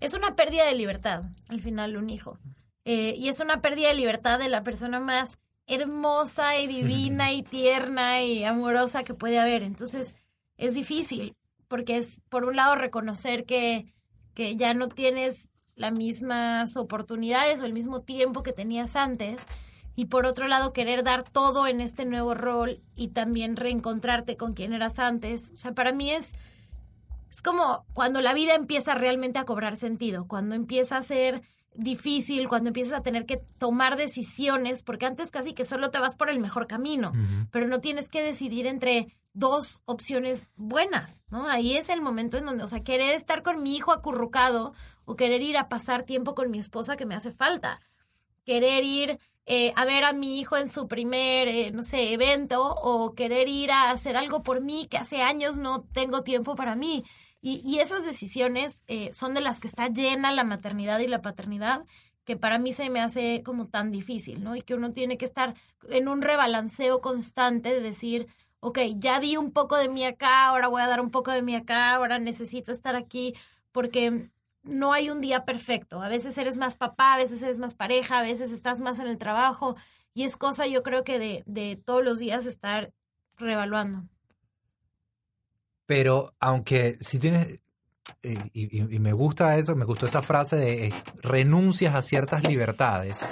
es 0.01 0.15
una 0.15 0.37
pérdida 0.37 0.67
de 0.67 0.75
libertad, 0.75 1.25
al 1.49 1.61
final, 1.61 1.97
un 1.97 2.11
hijo. 2.11 2.39
Eh, 2.85 3.15
y 3.17 3.29
es 3.29 3.41
una 3.41 3.61
pérdida 3.61 3.89
de 3.89 3.95
libertad 3.95 4.39
de 4.39 4.49
la 4.49 4.63
persona 4.63 5.01
más 5.01 5.39
hermosa 5.67 6.59
y 6.59 6.67
divina 6.67 7.33
y 7.33 7.43
tierna 7.51 8.23
y 8.23 8.45
amorosa 8.45 9.05
que 9.05 9.15
puede 9.15 9.39
haber. 9.39 9.63
Entonces, 9.63 10.15
es 10.57 10.75
difícil, 10.75 11.35
porque 11.69 11.99
es, 11.99 12.21
por 12.29 12.45
un 12.45 12.57
lado, 12.57 12.75
reconocer 12.77 13.45
que, 13.45 13.93
que 14.35 14.57
ya 14.57 14.75
no 14.75 14.89
tienes 14.89 15.49
las 15.75 15.93
mismas 15.93 16.77
oportunidades 16.77 17.61
o 17.61 17.65
el 17.65 17.73
mismo 17.73 18.01
tiempo 18.01 18.43
que 18.43 18.53
tenías 18.53 18.97
antes. 18.97 19.47
Y 19.95 20.07
por 20.07 20.27
otro 20.27 20.47
lado, 20.47 20.73
querer 20.73 21.03
dar 21.03 21.25
todo 21.25 21.67
en 21.67 21.81
este 21.81 22.05
nuevo 22.05 22.35
rol 22.35 22.81
y 22.95 23.09
también 23.09 23.57
reencontrarte 23.57 24.37
con 24.37 24.55
quien 24.55 24.73
eras 24.73 24.99
antes. 24.99 25.51
O 25.53 25.57
sea, 25.57 25.73
para 25.73 25.93
mí 25.93 26.13
es, 26.13 26.35
es 27.31 27.43
como 27.43 27.85
cuando 27.93 28.21
la 28.21 28.35
vida 28.35 28.55
empieza 28.55 28.95
realmente 28.95 29.39
a 29.39 29.45
cobrar 29.45 29.77
sentido, 29.77 30.27
cuando 30.27 30.55
empieza 30.55 30.97
a 30.97 31.03
ser 31.03 31.43
difícil, 31.75 32.49
cuando 32.49 32.69
empiezas 32.69 32.99
a 32.99 33.03
tener 33.03 33.25
que 33.25 33.37
tomar 33.59 33.97
decisiones, 33.97 34.83
porque 34.83 35.07
antes 35.07 35.31
casi 35.31 35.55
que 35.55 35.65
solo 35.65 35.91
te 35.91 36.01
vas 36.01 36.17
por 36.17 36.29
el 36.29 36.41
mejor 36.41 36.67
camino, 36.67 37.13
pero 37.53 37.69
no 37.69 37.81
tienes 37.81 38.09
que 38.09 38.23
decidir 38.23 38.67
entre 38.67 39.17
dos 39.33 39.83
opciones 39.85 40.49
buenas, 40.57 41.23
¿no? 41.31 41.49
Ahí 41.49 41.77
es 41.77 41.89
el 41.89 42.01
momento 42.01 42.37
en 42.37 42.47
donde, 42.47 42.65
o 42.65 42.69
sea, 42.69 42.83
querer 42.83 43.15
estar 43.15 43.43
con 43.43 43.63
mi 43.63 43.77
hijo 43.77 43.93
acurrucado 43.93 44.73
o 45.05 45.15
querer 45.15 45.43
ir 45.43 45.57
a 45.57 45.69
pasar 45.69 46.03
tiempo 46.03 46.35
con 46.35 46.51
mi 46.51 46.59
esposa 46.59 46.97
que 46.97 47.07
me 47.07 47.15
hace 47.15 47.31
falta, 47.31 47.81
querer 48.45 48.83
ir 48.83 49.21
eh, 49.51 49.73
a 49.77 49.87
ver 49.87 50.05
a 50.05 50.13
mi 50.13 50.39
hijo 50.39 50.59
en 50.59 50.69
su 50.69 50.89
primer, 50.89 51.49
eh, 51.49 51.71
no 51.73 51.83
sé, 51.83 52.13
evento 52.13 52.63
o 52.63 53.15
querer 53.15 53.49
ir 53.49 53.73
a 53.73 53.91
hacer 53.91 54.15
algo 54.15 54.43
por 54.43 54.61
mí 54.61 54.87
que 54.91 54.99
hace 54.99 55.23
años 55.23 55.57
no 55.57 55.85
tengo 55.85 56.23
tiempo 56.23 56.55
para 56.55 56.77
mí. 56.77 57.05
Y, 57.41 57.79
esas 57.79 58.05
decisiones 58.05 58.83
eh, 58.89 59.11
son 59.15 59.33
de 59.33 59.41
las 59.41 59.59
que 59.59 59.69
está 59.69 59.89
llena 59.89 60.33
la 60.33 60.45
maternidad 60.45 60.99
y 60.99 61.07
la 61.07 61.23
paternidad, 61.23 61.87
que 62.25 62.37
para 62.37 62.59
mí 62.59 62.73
se 62.73 62.91
me 62.91 63.01
hace 63.01 63.43
como 63.43 63.69
tan 63.69 63.91
difícil, 63.91 64.43
¿no? 64.45 64.55
Y 64.55 64.61
que 64.61 64.75
uno 64.75 64.93
tiene 64.93 65.17
que 65.17 65.25
estar 65.25 65.55
en 65.89 66.09
un 66.09 66.21
rebalanceo 66.21 67.01
constante 67.01 67.71
de 67.71 67.81
decir, 67.81 68.27
ok, 68.61 68.81
ya 68.97 69.19
di 69.19 69.39
un 69.39 69.53
poco 69.53 69.77
de 69.77 69.89
mí 69.89 70.05
acá, 70.05 70.47
ahora 70.47 70.69
voy 70.69 70.83
a 70.83 70.89
dar 70.89 71.01
un 71.01 71.11
poco 71.11 71.31
de 71.31 71.41
mí 71.43 71.55
acá, 71.55 71.95
ahora 71.95 72.19
necesito 72.19 72.71
estar 72.71 72.97
aquí, 72.97 73.35
porque 73.73 74.31
no 74.63 74.93
hay 74.93 75.11
un 75.11 75.21
día 75.21 75.45
perfecto. 75.45 76.03
A 76.03 76.09
veces 76.09 76.37
eres 76.39 76.57
más 76.57 76.77
papá, 76.77 77.15
a 77.15 77.19
veces 77.19 77.43
eres 77.43 77.59
más 77.59 77.75
pareja, 77.75 78.19
a 78.19 78.23
veces 78.23 78.51
estás 78.53 78.81
más 78.81 79.01
en 79.01 79.07
el 79.07 79.19
trabajo, 79.19 79.77
y 80.15 80.25
es 80.25 80.37
cosa 80.37 80.67
yo 80.67 80.83
creo 80.83 81.05
que 81.05 81.19
de, 81.19 81.43
de 81.47 81.77
todos 81.77 82.05
los 82.05 82.19
días 82.19 82.47
estar 82.47 82.93
reevaluando. 83.37 84.09
Pero 85.87 86.35
aunque 86.41 86.97
si 87.01 87.19
tienes, 87.19 87.63
eh, 88.23 88.51
y, 88.53 88.99
me 88.99 89.13
gusta 89.13 89.57
eso, 89.57 89.77
me 89.77 89.85
gustó 89.85 90.07
esa 90.07 90.23
frase 90.23 90.57
de 90.57 90.87
eh, 90.89 90.93
renuncias 91.23 91.95
a 91.95 92.03
ciertas 92.03 92.43
libertades, 92.47 93.25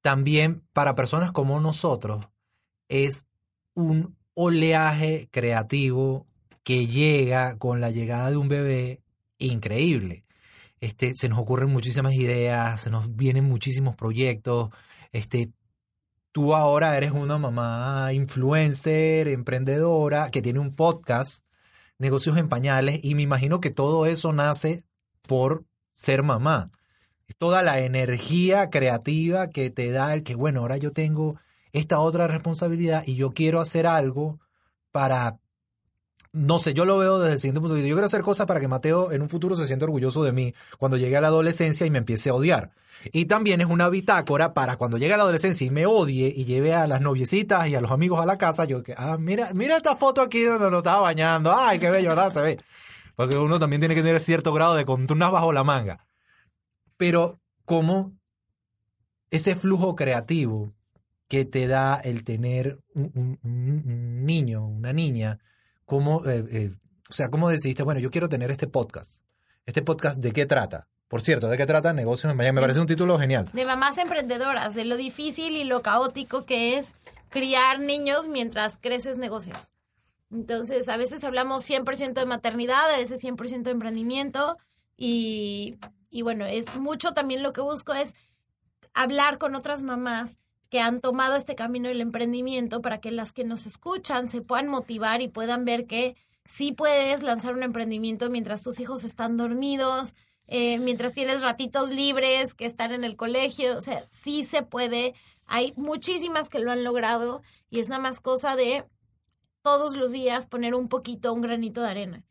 también 0.00 0.62
para 0.72 0.94
personas 0.94 1.32
como 1.32 1.60
nosotros 1.60 2.28
es 2.88 3.26
un 3.74 4.16
oleaje 4.34 5.28
creativo 5.30 6.26
que 6.62 6.86
llega 6.86 7.58
con 7.58 7.80
la 7.80 7.90
llegada 7.90 8.30
de 8.30 8.36
un 8.36 8.48
bebé 8.48 9.02
increíble. 9.38 10.25
Este, 10.86 11.14
se 11.16 11.28
nos 11.28 11.40
ocurren 11.40 11.68
muchísimas 11.68 12.14
ideas, 12.14 12.80
se 12.80 12.90
nos 12.90 13.16
vienen 13.16 13.42
muchísimos 13.42 13.96
proyectos. 13.96 14.70
Este, 15.10 15.50
tú 16.30 16.54
ahora 16.54 16.96
eres 16.96 17.10
una 17.10 17.38
mamá 17.38 18.12
influencer, 18.12 19.26
emprendedora, 19.26 20.30
que 20.30 20.42
tiene 20.42 20.60
un 20.60 20.76
podcast 20.76 21.42
negocios 21.98 22.36
en 22.38 22.48
pañales 22.48 23.00
y 23.02 23.16
me 23.16 23.22
imagino 23.22 23.60
que 23.60 23.70
todo 23.70 24.06
eso 24.06 24.32
nace 24.32 24.84
por 25.22 25.64
ser 25.90 26.22
mamá. 26.22 26.70
Es 27.26 27.36
toda 27.36 27.64
la 27.64 27.80
energía 27.80 28.70
creativa 28.70 29.50
que 29.50 29.70
te 29.70 29.90
da 29.90 30.14
el 30.14 30.22
que, 30.22 30.36
bueno, 30.36 30.60
ahora 30.60 30.76
yo 30.76 30.92
tengo 30.92 31.34
esta 31.72 31.98
otra 31.98 32.28
responsabilidad 32.28 33.02
y 33.04 33.16
yo 33.16 33.32
quiero 33.32 33.60
hacer 33.60 33.88
algo 33.88 34.38
para 34.92 35.40
no 36.36 36.58
sé, 36.58 36.74
yo 36.74 36.84
lo 36.84 36.98
veo 36.98 37.18
desde 37.18 37.34
el 37.34 37.40
siguiente 37.40 37.60
punto 37.60 37.74
de 37.74 37.80
vista. 37.80 37.88
Yo 37.88 37.94
quiero 37.96 38.06
hacer 38.06 38.22
cosas 38.22 38.46
para 38.46 38.60
que 38.60 38.68
Mateo 38.68 39.10
en 39.10 39.22
un 39.22 39.28
futuro 39.28 39.56
se 39.56 39.66
sienta 39.66 39.86
orgulloso 39.86 40.22
de 40.22 40.32
mí 40.32 40.54
cuando 40.78 40.96
llegue 40.96 41.16
a 41.16 41.20
la 41.20 41.28
adolescencia 41.28 41.86
y 41.86 41.90
me 41.90 41.98
empiece 41.98 42.30
a 42.30 42.34
odiar. 42.34 42.72
Y 43.12 43.24
también 43.24 43.60
es 43.60 43.66
una 43.66 43.88
bitácora 43.88 44.52
para 44.52 44.76
cuando 44.76 44.98
llegue 44.98 45.14
a 45.14 45.16
la 45.16 45.22
adolescencia 45.22 45.66
y 45.66 45.70
me 45.70 45.86
odie 45.86 46.32
y 46.34 46.44
lleve 46.44 46.74
a 46.74 46.86
las 46.86 47.00
noviecitas 47.00 47.68
y 47.68 47.74
a 47.74 47.80
los 47.80 47.90
amigos 47.90 48.20
a 48.20 48.26
la 48.26 48.36
casa, 48.36 48.64
yo 48.64 48.82
que, 48.82 48.94
ah, 48.96 49.16
mira, 49.18 49.50
mira 49.54 49.76
esta 49.76 49.96
foto 49.96 50.20
aquí 50.20 50.42
donde 50.42 50.70
lo 50.70 50.78
estaba 50.78 51.00
bañando. 51.00 51.54
Ay, 51.56 51.78
qué 51.78 51.90
bello, 51.90 52.10
¿verdad? 52.10 52.32
Se 52.32 52.42
ve. 52.42 52.58
Porque 53.14 53.36
uno 53.36 53.58
también 53.58 53.80
tiene 53.80 53.94
que 53.94 54.02
tener 54.02 54.20
cierto 54.20 54.52
grado 54.52 54.74
de 54.74 54.84
contunas 54.84 55.32
bajo 55.32 55.52
la 55.52 55.64
manga. 55.64 56.06
Pero, 56.96 57.40
¿cómo 57.64 58.12
ese 59.30 59.54
flujo 59.54 59.96
creativo 59.96 60.74
que 61.28 61.44
te 61.44 61.66
da 61.66 61.96
el 61.96 62.24
tener 62.24 62.78
un, 62.94 63.38
niño, 63.42 64.66
una 64.66 64.92
niña, 64.92 65.38
cómo, 65.86 66.26
eh, 66.26 66.44
eh, 66.50 66.74
o 67.08 67.12
sea, 67.12 67.30
cómo 67.30 67.48
decidiste, 67.48 67.82
bueno, 67.82 68.00
yo 68.00 68.10
quiero 68.10 68.28
tener 68.28 68.50
este 68.50 68.66
podcast. 68.66 69.22
¿Este 69.64 69.82
podcast 69.82 70.20
de 70.20 70.32
qué 70.32 70.44
trata? 70.44 70.88
Por 71.08 71.22
cierto, 71.22 71.48
¿de 71.48 71.56
qué 71.56 71.66
trata 71.66 71.92
Negocios 71.92 72.30
en 72.30 72.36
Miami? 72.36 72.56
Me 72.56 72.60
parece 72.60 72.80
un 72.80 72.86
título 72.86 73.18
genial. 73.18 73.48
De 73.52 73.64
mamás 73.64 73.96
emprendedoras, 73.96 74.74
de 74.74 74.84
lo 74.84 74.96
difícil 74.96 75.56
y 75.56 75.64
lo 75.64 75.82
caótico 75.82 76.44
que 76.44 76.76
es 76.76 76.94
criar 77.30 77.80
niños 77.80 78.28
mientras 78.28 78.76
creces 78.76 79.16
negocios. 79.16 79.72
Entonces, 80.30 80.88
a 80.88 80.96
veces 80.96 81.22
hablamos 81.22 81.68
100% 81.68 82.14
de 82.14 82.26
maternidad, 82.26 82.90
a 82.92 82.98
veces 82.98 83.22
100% 83.22 83.62
de 83.62 83.70
emprendimiento 83.70 84.58
y, 84.96 85.78
y 86.10 86.22
bueno, 86.22 86.44
es 86.44 86.74
mucho 86.76 87.12
también 87.12 87.44
lo 87.44 87.52
que 87.52 87.60
busco 87.60 87.94
es 87.94 88.14
hablar 88.94 89.38
con 89.38 89.54
otras 89.54 89.82
mamás 89.82 90.38
han 90.80 91.00
tomado 91.00 91.36
este 91.36 91.54
camino 91.54 91.88
del 91.88 92.00
emprendimiento 92.00 92.80
para 92.80 93.00
que 93.00 93.10
las 93.10 93.32
que 93.32 93.44
nos 93.44 93.66
escuchan 93.66 94.28
se 94.28 94.42
puedan 94.42 94.68
motivar 94.68 95.22
y 95.22 95.28
puedan 95.28 95.64
ver 95.64 95.86
que 95.86 96.16
sí 96.48 96.72
puedes 96.72 97.22
lanzar 97.22 97.54
un 97.54 97.62
emprendimiento 97.62 98.30
mientras 98.30 98.62
tus 98.62 98.80
hijos 98.80 99.04
están 99.04 99.36
dormidos, 99.36 100.14
eh, 100.46 100.78
mientras 100.78 101.12
tienes 101.12 101.42
ratitos 101.42 101.90
libres 101.90 102.54
que 102.54 102.66
están 102.66 102.92
en 102.92 103.04
el 103.04 103.16
colegio, 103.16 103.76
o 103.76 103.80
sea, 103.80 104.06
sí 104.10 104.44
se 104.44 104.62
puede. 104.62 105.14
Hay 105.46 105.72
muchísimas 105.76 106.48
que 106.48 106.60
lo 106.60 106.70
han 106.70 106.84
logrado 106.84 107.42
y 107.70 107.80
es 107.80 107.88
nada 107.88 108.02
más 108.02 108.20
cosa 108.20 108.56
de 108.56 108.84
todos 109.62 109.96
los 109.96 110.12
días 110.12 110.46
poner 110.46 110.74
un 110.74 110.88
poquito, 110.88 111.32
un 111.32 111.42
granito 111.42 111.82
de 111.82 111.88
arena. 111.88 112.24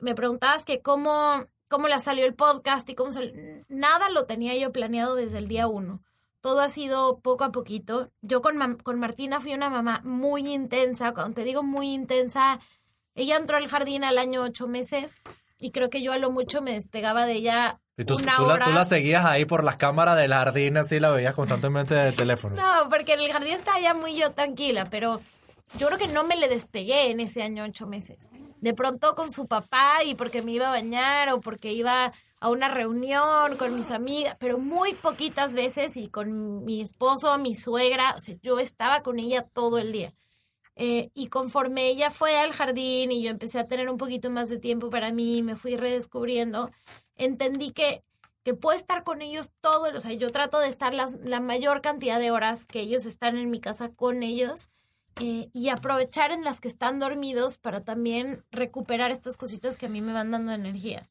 Me 0.00 0.14
preguntabas 0.14 0.64
que 0.64 0.80
cómo, 0.80 1.46
cómo 1.68 1.88
le 1.88 2.00
salió 2.00 2.24
el 2.24 2.34
podcast 2.34 2.88
y 2.88 2.94
cómo 2.94 3.10
Nada 3.68 4.08
lo 4.10 4.24
tenía 4.24 4.56
yo 4.56 4.72
planeado 4.72 5.14
desde 5.14 5.38
el 5.38 5.48
día 5.48 5.68
uno. 5.68 6.02
Todo 6.40 6.60
ha 6.60 6.70
sido 6.70 7.18
poco 7.18 7.44
a 7.44 7.52
poquito. 7.52 8.10
Yo 8.22 8.42
con, 8.42 8.76
con 8.76 8.98
Martina 8.98 9.40
fui 9.40 9.54
una 9.54 9.70
mamá 9.70 10.00
muy 10.04 10.52
intensa. 10.52 11.12
Cuando 11.12 11.34
te 11.34 11.44
digo 11.44 11.62
muy 11.62 11.92
intensa, 11.92 12.60
ella 13.14 13.36
entró 13.36 13.56
al 13.56 13.68
jardín 13.68 14.04
al 14.04 14.18
año 14.18 14.42
ocho 14.42 14.68
meses 14.68 15.14
y 15.58 15.72
creo 15.72 15.90
que 15.90 16.02
yo 16.02 16.12
a 16.12 16.18
lo 16.18 16.30
mucho 16.30 16.62
me 16.62 16.72
despegaba 16.72 17.26
de 17.26 17.32
ella. 17.34 17.80
Y 17.96 18.04
tú, 18.04 18.16
tú, 18.16 18.24
La, 18.24 18.36
tú 18.36 18.70
la 18.72 18.84
seguías 18.84 19.24
ahí 19.24 19.44
por 19.44 19.64
las 19.64 19.76
cámaras 19.76 20.16
del 20.16 20.32
jardín, 20.32 20.76
así 20.76 21.00
la 21.00 21.10
veías 21.10 21.34
constantemente 21.34 21.94
del 21.94 22.14
teléfono. 22.14 22.54
No, 22.54 22.88
porque 22.88 23.14
en 23.14 23.20
el 23.20 23.32
jardín 23.32 23.54
estaba 23.54 23.80
ya 23.80 23.92
muy 23.92 24.16
yo 24.16 24.30
tranquila, 24.30 24.86
pero 24.88 25.20
yo 25.76 25.88
creo 25.88 25.98
que 25.98 26.06
no 26.06 26.22
me 26.22 26.36
le 26.36 26.48
despegué 26.48 27.10
en 27.10 27.18
ese 27.18 27.42
año 27.42 27.64
ocho 27.64 27.88
meses. 27.88 28.30
De 28.60 28.72
pronto 28.72 29.16
con 29.16 29.32
su 29.32 29.48
papá 29.48 30.04
y 30.04 30.14
porque 30.14 30.42
me 30.42 30.52
iba 30.52 30.68
a 30.68 30.70
bañar 30.70 31.30
o 31.30 31.40
porque 31.40 31.72
iba 31.72 32.12
a 32.40 32.50
una 32.50 32.68
reunión 32.68 33.56
con 33.56 33.74
mis 33.76 33.90
amigas, 33.90 34.36
pero 34.38 34.58
muy 34.58 34.94
poquitas 34.94 35.54
veces 35.54 35.96
y 35.96 36.08
con 36.08 36.64
mi 36.64 36.80
esposo, 36.80 37.36
mi 37.38 37.54
suegra, 37.54 38.14
o 38.16 38.20
sea, 38.20 38.36
yo 38.42 38.58
estaba 38.58 39.02
con 39.02 39.18
ella 39.18 39.42
todo 39.42 39.78
el 39.78 39.92
día. 39.92 40.14
Eh, 40.76 41.10
y 41.14 41.28
conforme 41.28 41.88
ella 41.88 42.10
fue 42.10 42.38
al 42.38 42.52
jardín 42.52 43.10
y 43.10 43.22
yo 43.22 43.30
empecé 43.30 43.58
a 43.58 43.66
tener 43.66 43.90
un 43.90 43.98
poquito 43.98 44.30
más 44.30 44.48
de 44.48 44.58
tiempo 44.58 44.90
para 44.90 45.10
mí, 45.12 45.42
me 45.42 45.56
fui 45.56 45.76
redescubriendo, 45.76 46.70
entendí 47.16 47.72
que, 47.72 48.04
que 48.44 48.54
puedo 48.54 48.76
estar 48.76 49.02
con 49.02 49.20
ellos 49.20 49.50
todo, 49.60 49.90
o 49.92 50.00
sea, 50.00 50.12
yo 50.12 50.30
trato 50.30 50.60
de 50.60 50.68
estar 50.68 50.94
la 50.94 51.40
mayor 51.40 51.82
cantidad 51.82 52.20
de 52.20 52.30
horas 52.30 52.64
que 52.66 52.80
ellos 52.80 53.06
están 53.06 53.36
en 53.36 53.50
mi 53.50 53.60
casa 53.60 53.88
con 53.90 54.22
ellos 54.22 54.70
eh, 55.20 55.50
y 55.52 55.68
aprovechar 55.68 56.30
en 56.30 56.44
las 56.44 56.60
que 56.60 56.68
están 56.68 57.00
dormidos 57.00 57.58
para 57.58 57.82
también 57.82 58.44
recuperar 58.52 59.10
estas 59.10 59.36
cositas 59.36 59.76
que 59.76 59.86
a 59.86 59.88
mí 59.88 60.00
me 60.00 60.12
van 60.12 60.30
dando 60.30 60.52
energía. 60.52 61.08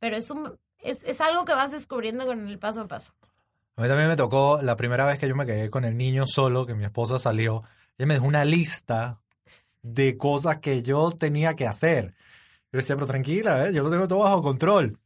Pero 0.00 0.16
es, 0.16 0.30
un, 0.30 0.58
es, 0.82 1.04
es 1.04 1.20
algo 1.20 1.44
que 1.44 1.52
vas 1.52 1.70
descubriendo 1.70 2.26
con 2.26 2.48
el 2.48 2.58
paso 2.58 2.80
a 2.80 2.88
paso. 2.88 3.12
A 3.76 3.82
mí 3.82 3.88
también 3.88 4.08
me 4.08 4.16
tocó 4.16 4.60
la 4.60 4.76
primera 4.76 5.06
vez 5.06 5.18
que 5.18 5.28
yo 5.28 5.36
me 5.36 5.46
quedé 5.46 5.70
con 5.70 5.84
el 5.84 5.96
niño 5.96 6.26
solo, 6.26 6.66
que 6.66 6.74
mi 6.74 6.84
esposa 6.84 7.18
salió 7.18 7.62
ella 8.00 8.06
me 8.06 8.14
dejó 8.14 8.26
una 8.28 8.46
lista 8.46 9.20
de 9.82 10.16
cosas 10.16 10.56
que 10.60 10.82
yo 10.82 11.10
tenía 11.12 11.54
que 11.54 11.66
hacer. 11.66 12.14
Yo 12.72 12.78
decía, 12.78 12.96
pero 12.96 13.06
tranquila, 13.06 13.68
¿eh? 13.68 13.74
yo 13.74 13.82
lo 13.82 13.90
tengo 13.90 14.08
todo 14.08 14.20
bajo 14.20 14.40
control. 14.40 14.98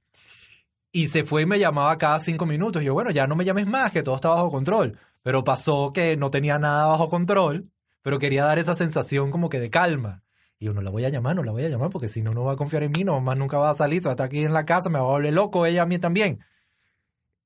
Y 0.92 1.06
se 1.06 1.24
fue 1.24 1.42
y 1.42 1.46
me 1.46 1.58
llamaba 1.58 1.98
cada 1.98 2.20
cinco 2.20 2.46
minutos. 2.46 2.82
Y 2.82 2.84
yo, 2.84 2.94
bueno, 2.94 3.10
ya 3.10 3.26
no 3.26 3.34
me 3.34 3.44
llames 3.44 3.66
más, 3.66 3.90
que 3.90 4.04
todo 4.04 4.14
está 4.14 4.28
bajo 4.28 4.52
control. 4.52 4.96
Pero 5.24 5.42
pasó 5.42 5.92
que 5.92 6.16
no 6.16 6.30
tenía 6.30 6.60
nada 6.60 6.86
bajo 6.86 7.08
control, 7.08 7.68
pero 8.02 8.20
quería 8.20 8.44
dar 8.44 8.60
esa 8.60 8.76
sensación 8.76 9.32
como 9.32 9.48
que 9.48 9.58
de 9.58 9.70
calma. 9.70 10.22
Yo, 10.64 10.72
no 10.72 10.82
la 10.82 10.90
voy 10.90 11.04
a 11.04 11.10
llamar, 11.10 11.36
no 11.36 11.42
la 11.42 11.52
voy 11.52 11.64
a 11.64 11.68
llamar, 11.68 11.90
porque 11.90 12.08
si 12.08 12.22
no, 12.22 12.32
no 12.32 12.44
va 12.44 12.52
a 12.52 12.56
confiar 12.56 12.82
en 12.82 12.92
mí, 12.92 13.04
no 13.04 13.20
más 13.20 13.36
nunca 13.36 13.58
va 13.58 13.70
a 13.70 13.74
salir, 13.74 14.00
se 14.00 14.08
va 14.08 14.12
a 14.12 14.14
estar 14.14 14.26
aquí 14.26 14.42
en 14.42 14.52
la 14.52 14.64
casa, 14.64 14.88
me 14.88 14.98
va 14.98 15.04
a 15.04 15.08
volver 15.08 15.32
loco, 15.32 15.66
ella 15.66 15.82
a 15.82 15.86
mí 15.86 15.98
también. 15.98 16.40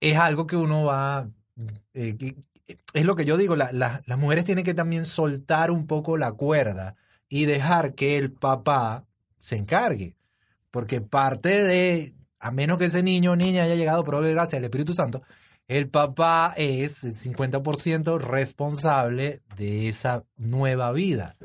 Es 0.01 0.17
algo 0.17 0.47
que 0.47 0.57
uno 0.57 0.85
va, 0.85 1.29
eh, 1.95 2.17
es 2.93 3.05
lo 3.05 3.17
que 3.17 3.25
yo 3.25 3.37
digo, 3.37 3.57
las 3.57 4.19
mujeres 4.19 4.45
tienen 4.45 4.65
que 4.65 4.75
también 4.75 5.07
soltar 5.07 5.71
un 5.71 5.87
poco 5.87 6.17
la 6.17 6.33
cuerda 6.33 6.97
y 7.29 7.47
dejar 7.47 7.95
que 7.95 8.19
el 8.19 8.33
papá 8.33 9.05
se 9.37 9.57
encargue. 9.57 10.17
Porque 10.71 11.01
parte 11.01 11.65
de, 11.65 12.15
a 12.39 12.51
menos 12.51 12.79
que 12.79 12.87
ese 12.87 13.03
niño 13.03 13.33
o 13.33 13.37
niña 13.37 13.65
haya 13.65 13.75
llegado 13.75 14.05
por 14.05 14.23
gracia 14.29 14.59
al 14.59 14.65
Espíritu 14.65 14.95
Santo, 14.95 15.23
el 15.67 15.89
papá 15.89 16.55
es 16.57 17.05
el 17.05 17.15
50% 17.15 18.19
responsable 18.19 19.43
de 19.57 19.89
esa 19.89 20.25
nueva 20.37 20.93
vida. 20.93 21.37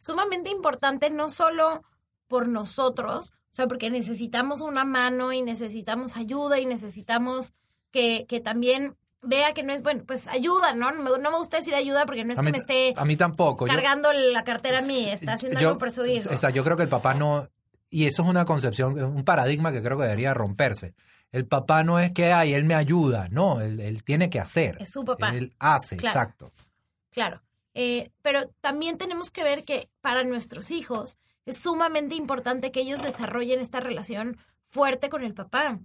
Sumamente 0.00 0.48
importante 0.48 1.10
no 1.10 1.28
solo 1.28 1.84
por 2.26 2.48
nosotros, 2.48 3.32
o 3.32 3.54
sea, 3.54 3.66
porque 3.66 3.90
necesitamos 3.90 4.62
una 4.62 4.86
mano 4.86 5.30
y 5.32 5.42
necesitamos 5.42 6.16
ayuda 6.16 6.58
y 6.58 6.64
necesitamos 6.64 7.52
que, 7.90 8.24
que 8.26 8.40
también 8.40 8.96
vea 9.20 9.52
que 9.52 9.62
no 9.62 9.74
es 9.74 9.82
bueno, 9.82 10.04
pues 10.06 10.26
ayuda, 10.26 10.72
¿no? 10.72 10.90
No 10.90 11.18
me, 11.18 11.36
gusta 11.36 11.58
decir 11.58 11.74
ayuda 11.74 12.06
porque 12.06 12.24
no 12.24 12.32
es 12.32 12.40
que 12.40 12.50
me 12.50 12.56
esté 12.56 12.94
a 12.96 13.04
mí 13.04 13.16
tampoco. 13.16 13.66
cargando 13.66 14.10
la 14.12 14.42
cartera 14.42 14.78
a 14.78 14.82
mí, 14.82 15.06
está 15.10 15.34
haciendo 15.34 15.58
algo 15.58 15.76
por 15.76 15.90
su 15.90 16.06
hijo. 16.06 16.30
yo 16.48 16.64
creo 16.64 16.78
que 16.78 16.84
el 16.84 16.88
papá 16.88 17.12
no, 17.12 17.46
y 17.90 18.06
eso 18.06 18.22
es 18.22 18.28
una 18.28 18.46
concepción, 18.46 19.02
un 19.02 19.24
paradigma 19.24 19.70
que 19.70 19.82
creo 19.82 19.98
que 19.98 20.04
debería 20.04 20.32
romperse. 20.32 20.94
El 21.30 21.46
papá 21.46 21.84
no 21.84 22.00
es 22.00 22.12
que, 22.12 22.32
ay, 22.32 22.54
él 22.54 22.64
me 22.64 22.74
ayuda, 22.74 23.28
no, 23.30 23.60
él, 23.60 24.02
tiene 24.02 24.30
que 24.30 24.40
hacer. 24.40 24.78
Es 24.80 24.92
su 24.92 25.04
papá. 25.04 25.30
Él 25.30 25.52
hace, 25.58 25.96
exacto. 25.96 26.52
Claro, 27.10 27.42
eh, 27.74 28.10
pero 28.22 28.48
también 28.60 28.98
tenemos 28.98 29.30
que 29.30 29.44
ver 29.44 29.64
que 29.64 29.88
para 30.00 30.24
nuestros 30.24 30.70
hijos 30.70 31.18
es 31.46 31.58
sumamente 31.58 32.14
importante 32.14 32.72
que 32.72 32.80
ellos 32.80 33.02
desarrollen 33.02 33.60
esta 33.60 33.80
relación 33.80 34.36
fuerte 34.66 35.08
con 35.08 35.22
el 35.22 35.34
papá 35.34 35.80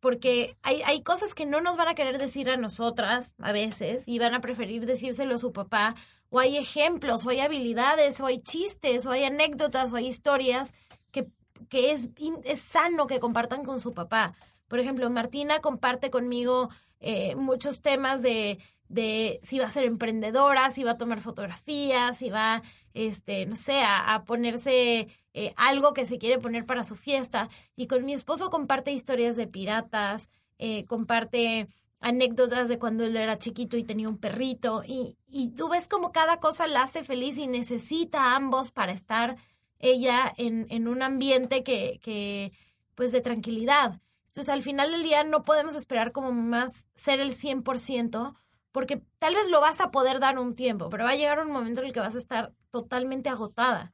porque 0.00 0.56
hay, 0.62 0.82
hay 0.82 1.02
cosas 1.02 1.34
que 1.34 1.46
no 1.46 1.60
nos 1.60 1.76
van 1.76 1.88
a 1.88 1.94
querer 1.94 2.18
decir 2.18 2.50
a 2.50 2.56
nosotras 2.56 3.34
a 3.38 3.52
veces 3.52 4.02
y 4.06 4.18
van 4.18 4.34
a 4.34 4.40
preferir 4.40 4.86
decírselo 4.86 5.34
a 5.34 5.38
su 5.38 5.52
papá, 5.52 5.94
o 6.30 6.40
hay 6.40 6.56
ejemplos, 6.56 7.24
o 7.24 7.30
hay 7.30 7.40
habilidades, 7.40 8.20
o 8.20 8.26
hay 8.26 8.38
chistes, 8.38 9.04
o 9.04 9.10
hay 9.10 9.24
anécdotas, 9.24 9.92
o 9.92 9.96
hay 9.96 10.06
historias 10.06 10.72
que, 11.10 11.28
que 11.68 11.92
es, 11.92 12.08
es 12.44 12.60
sano 12.60 13.06
que 13.06 13.20
compartan 13.20 13.64
con 13.64 13.80
su 13.80 13.92
papá. 13.92 14.34
Por 14.68 14.80
ejemplo, 14.80 15.10
Martina 15.10 15.60
comparte 15.60 16.10
conmigo 16.10 16.70
eh, 17.00 17.34
muchos 17.36 17.82
temas 17.82 18.22
de, 18.22 18.58
de 18.90 19.40
si 19.42 19.58
va 19.58 19.66
a 19.66 19.70
ser 19.70 19.84
emprendedora, 19.84 20.70
si 20.72 20.84
va 20.84 20.92
a 20.92 20.98
tomar 20.98 21.20
fotografías, 21.20 22.18
si 22.18 22.28
va, 22.28 22.62
este, 22.92 23.46
no 23.46 23.56
sé, 23.56 23.82
a 23.82 24.24
ponerse 24.26 25.08
eh, 25.32 25.54
algo 25.56 25.94
que 25.94 26.06
se 26.06 26.18
quiere 26.18 26.40
poner 26.40 26.64
para 26.64 26.84
su 26.84 26.96
fiesta. 26.96 27.48
Y 27.76 27.86
con 27.86 28.04
mi 28.04 28.12
esposo 28.12 28.50
comparte 28.50 28.92
historias 28.92 29.36
de 29.36 29.46
piratas, 29.46 30.28
eh, 30.58 30.84
comparte 30.86 31.68
anécdotas 32.00 32.68
de 32.68 32.78
cuando 32.78 33.04
él 33.04 33.16
era 33.16 33.38
chiquito 33.38 33.76
y 33.76 33.84
tenía 33.84 34.08
un 34.08 34.18
perrito. 34.18 34.82
Y, 34.86 35.16
y 35.28 35.50
tú 35.50 35.68
ves 35.68 35.88
como 35.88 36.12
cada 36.12 36.40
cosa 36.40 36.66
la 36.66 36.82
hace 36.82 37.04
feliz 37.04 37.38
y 37.38 37.46
necesita 37.46 38.34
ambos 38.34 38.70
para 38.70 38.92
estar 38.92 39.36
ella 39.78 40.32
en, 40.36 40.66
en 40.70 40.88
un 40.88 41.02
ambiente 41.02 41.62
que, 41.62 42.00
que, 42.02 42.52
pues, 42.94 43.12
de 43.12 43.20
tranquilidad. 43.20 44.00
Entonces, 44.28 44.52
al 44.52 44.62
final 44.62 44.90
del 44.92 45.02
día 45.02 45.24
no 45.24 45.42
podemos 45.42 45.74
esperar 45.74 46.12
como 46.12 46.32
más 46.32 46.86
ser 46.94 47.20
el 47.20 47.34
100%, 47.34 48.34
porque 48.72 49.02
tal 49.18 49.34
vez 49.34 49.48
lo 49.48 49.60
vas 49.60 49.80
a 49.80 49.90
poder 49.90 50.20
dar 50.20 50.38
un 50.38 50.54
tiempo, 50.54 50.90
pero 50.90 51.04
va 51.04 51.10
a 51.10 51.16
llegar 51.16 51.40
un 51.40 51.52
momento 51.52 51.80
en 51.80 51.88
el 51.88 51.92
que 51.92 52.00
vas 52.00 52.14
a 52.14 52.18
estar 52.18 52.52
totalmente 52.70 53.28
agotada. 53.28 53.92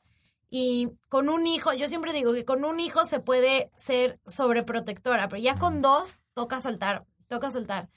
Y 0.49 0.91
con 1.09 1.29
un 1.29 1.47
hijo, 1.47 1.73
yo 1.73 1.89
siempre 1.89 2.13
digo 2.13 2.33
que 2.33 2.45
con 2.45 2.65
un 2.65 2.79
hijo 2.79 3.05
se 3.05 3.21
puede 3.21 3.71
ser 3.77 4.21
sobreprotectora, 4.27 5.29
pero 5.29 5.43
ya 5.43 5.57
con 5.57 5.83
dos 5.83 6.19
toca 6.35 6.63
soltar, 6.63 7.05
toca 7.29 7.51
soltar. 7.51 7.89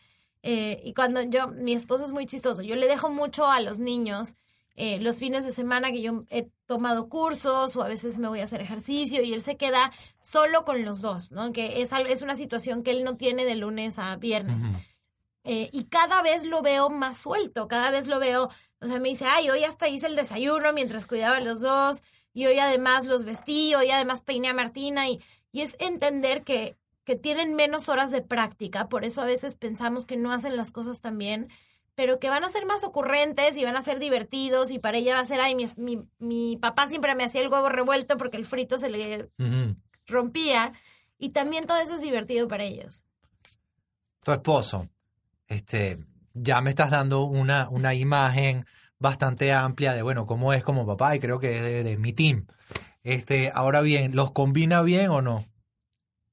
Eh, 0.42 0.82
y 0.84 0.94
cuando 0.94 1.22
yo, 1.22 1.50
mi 1.50 1.74
esposo 1.74 2.06
es 2.06 2.14
muy 2.14 2.26
chistoso, 2.26 2.62
yo 2.62 2.76
le 2.76 2.88
dejo 2.88 3.10
mucho 3.10 3.46
a 3.48 3.60
los 3.60 3.78
niños 3.78 4.36
eh, 4.82 4.98
los 5.02 5.20
fines 5.20 5.44
de 5.44 5.52
semana 5.52 5.92
que 5.92 6.02
yo 6.02 6.24
he 6.30 6.48
tomado 6.66 7.10
cursos 7.10 7.76
o 7.76 7.84
a 7.84 7.90
veces 7.90 8.18
me 8.18 8.30
voy 8.30 8.40
a 8.40 8.46
hacer 8.46 8.62
ejercicio 8.62 9.22
y 9.22 9.34
él 9.34 9.42
se 9.42 9.58
queda 9.58 9.92
solo 10.22 10.64
con 10.64 10.86
los 10.86 11.02
dos, 11.02 11.34
¿no? 11.34 11.52
Que 11.52 11.82
es, 11.82 11.92
es 11.92 12.22
una 12.22 12.38
situación 12.38 12.82
que 12.82 12.92
él 12.92 13.04
no 13.04 13.18
tiene 13.18 13.44
de 13.44 13.56
lunes 13.56 14.00
a 14.00 14.16
viernes. 14.16 14.64
Eh, 15.52 15.68
y 15.74 15.86
cada 15.86 16.22
vez 16.22 16.46
lo 16.46 16.62
veo 16.62 16.92
más 16.92 17.22
suelto, 17.22 17.68
cada 17.68 17.90
vez 17.90 18.08
lo 18.08 18.20
veo, 18.20 18.52
o 18.82 18.88
sea, 18.88 19.00
me 19.00 19.10
dice, 19.10 19.26
ay, 19.26 19.50
hoy 19.50 19.64
hasta 19.64 19.88
hice 19.88 20.06
el 20.06 20.16
desayuno 20.16 20.74
mientras 20.74 21.08
cuidaba 21.08 21.38
a 21.38 21.42
los 21.42 21.60
dos 21.60 22.04
y 22.36 22.46
hoy 22.46 22.60
además 22.60 23.06
los 23.06 23.26
vestí, 23.26 23.74
hoy 23.74 23.90
además 23.90 24.22
peiné 24.22 24.50
a 24.50 24.54
Martina 24.54 25.10
y, 25.10 25.20
y 25.52 25.62
es 25.62 25.76
entender 25.80 26.44
que, 26.44 26.78
que 27.04 27.16
tienen 27.16 27.56
menos 27.56 27.90
horas 27.90 28.12
de 28.12 28.22
práctica, 28.22 28.90
por 28.90 29.06
eso 29.06 29.24
a 29.24 29.26
veces 29.26 29.56
pensamos 29.56 30.06
que 30.06 30.18
no 30.18 30.32
hacen 30.32 30.56
las 30.56 30.72
cosas 30.72 31.02
tan 31.02 31.18
bien, 31.18 31.48
pero 31.96 32.20
que 32.20 32.30
van 32.30 32.44
a 32.44 32.52
ser 32.52 32.68
más 32.68 32.84
ocurrentes 32.84 33.58
y 33.58 33.64
van 33.64 33.76
a 33.76 33.82
ser 33.82 33.98
divertidos 33.98 34.70
y 34.70 34.78
para 34.78 35.00
ella 35.00 35.16
va 35.16 35.22
a 35.22 35.26
ser, 35.26 35.42
ay, 35.42 35.56
mi, 35.56 35.66
mi, 35.78 36.04
mi 36.20 36.58
papá 36.58 36.90
siempre 36.90 37.16
me 37.16 37.24
hacía 37.24 37.42
el 37.42 37.50
huevo 37.50 37.70
revuelto 37.70 38.18
porque 38.18 38.38
el 38.38 38.46
frito 38.46 38.78
se 38.78 38.90
le 38.90 39.32
rompía 40.06 40.74
y 41.18 41.30
también 41.30 41.66
todo 41.66 41.80
eso 41.80 41.96
es 41.96 42.02
divertido 42.02 42.48
para 42.48 42.66
ellos. 42.66 43.04
Tu 44.24 44.32
esposo, 44.32 44.88
este, 45.50 46.00
ya 46.34 46.62
me 46.62 46.70
estás 46.70 46.92
dando 46.92 47.24
una, 47.24 47.68
una 47.70 47.94
imagen 47.94 48.66
bastante 49.00 49.52
amplia 49.52 49.94
de, 49.94 50.02
bueno, 50.02 50.26
cómo 50.26 50.54
es 50.54 50.64
como 50.64 50.86
papá 50.86 51.16
y 51.16 51.20
creo 51.20 51.40
que 51.40 51.80
es 51.80 51.84
de, 51.84 51.98
mi 51.98 52.14
team. 52.14 52.48
Este, 53.04 53.52
ahora 53.54 53.82
bien, 53.82 54.16
¿los 54.16 54.32
combina 54.32 54.82
bien 54.82 55.10
o 55.10 55.22
no? 55.22 55.46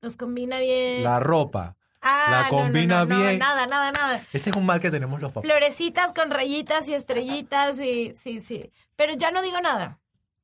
Los 0.03 0.17
combina 0.17 0.59
bien. 0.59 1.03
La 1.03 1.19
ropa. 1.21 1.77
Ah, 2.03 2.43
la 2.43 2.49
combina 2.49 3.05
bien. 3.05 3.39
nada, 3.39 3.67
nada, 3.67 3.91
nada. 3.91 4.25
Ese 4.33 4.51
es 4.51 4.57
un 4.57 4.67
mal 4.67 4.81
que 4.81 4.91
tenemos 4.91 5.21
los 5.21 5.33
papás. 5.33 5.49
Florecitas 5.51 6.12
con 6.12 6.31
rayitas 6.31 6.87
y 6.89 6.95
estrellitas 6.95 7.81
y 7.81 8.14
sí, 8.14 8.41
sí. 8.41 8.71
Pero 8.95 9.14
ya 9.14 9.31
no 9.31 9.43
digo 9.43 9.61
nada. 9.61 9.99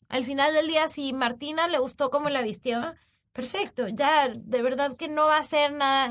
Al 0.09 0.25
final 0.25 0.53
del 0.55 0.67
día, 0.67 0.89
si 0.89 1.13
Martina 1.13 1.69
le 1.69 1.79
gustó 1.79 2.11
cómo 2.11 2.29
la 2.31 2.43
vistió, 2.43 2.95
perfecto. 3.33 3.89
Ya, 3.89 4.29
de 4.29 4.63
verdad 4.63 4.97
que 4.97 5.09
no 5.09 5.27
va 5.27 5.37
a 5.37 5.41
hacer 5.41 5.73
nada, 5.73 6.09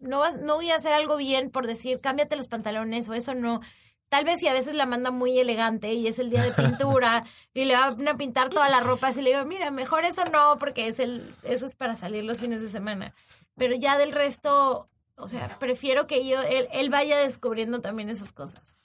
no, 0.00 0.36
no 0.36 0.54
voy 0.56 0.70
a 0.70 0.76
hacer 0.76 0.92
algo 0.92 1.16
bien 1.16 1.50
por 1.50 1.66
decir, 1.66 2.00
cámbiate 2.00 2.36
los 2.36 2.48
pantalones 2.48 3.08
o 3.08 3.14
eso 3.14 3.34
no. 3.34 3.60
Tal 4.08 4.26
vez 4.26 4.40
si 4.40 4.46
a 4.46 4.52
veces 4.52 4.74
la 4.74 4.84
manda 4.84 5.10
muy 5.10 5.38
elegante 5.38 5.94
y 5.94 6.06
es 6.06 6.18
el 6.18 6.28
día 6.28 6.42
de 6.42 6.52
pintura 6.62 7.24
y 7.54 7.64
le 7.64 7.74
van 7.74 8.06
a 8.06 8.16
pintar 8.16 8.50
toda 8.50 8.68
la 8.68 8.80
ropa, 8.80 9.08
así 9.08 9.22
le 9.22 9.30
digo, 9.30 9.44
mira, 9.46 9.70
mejor 9.70 10.04
eso 10.04 10.22
no, 10.26 10.58
porque 10.58 10.86
es 10.86 10.98
el, 10.98 11.34
eso 11.44 11.64
es 11.64 11.76
para 11.76 11.96
salir 11.96 12.22
los 12.24 12.40
fines 12.40 12.60
de 12.60 12.68
semana. 12.68 13.14
Pero 13.56 13.74
ya 13.74 13.98
del 13.98 14.12
resto, 14.12 14.88
o 15.16 15.26
sea, 15.26 15.58
prefiero 15.58 16.06
que 16.06 16.26
yo, 16.26 16.42
él, 16.42 16.90
vaya 16.90 17.18
descubriendo 17.18 17.80
también 17.80 18.10
esas 18.10 18.32
cosas. 18.32 18.76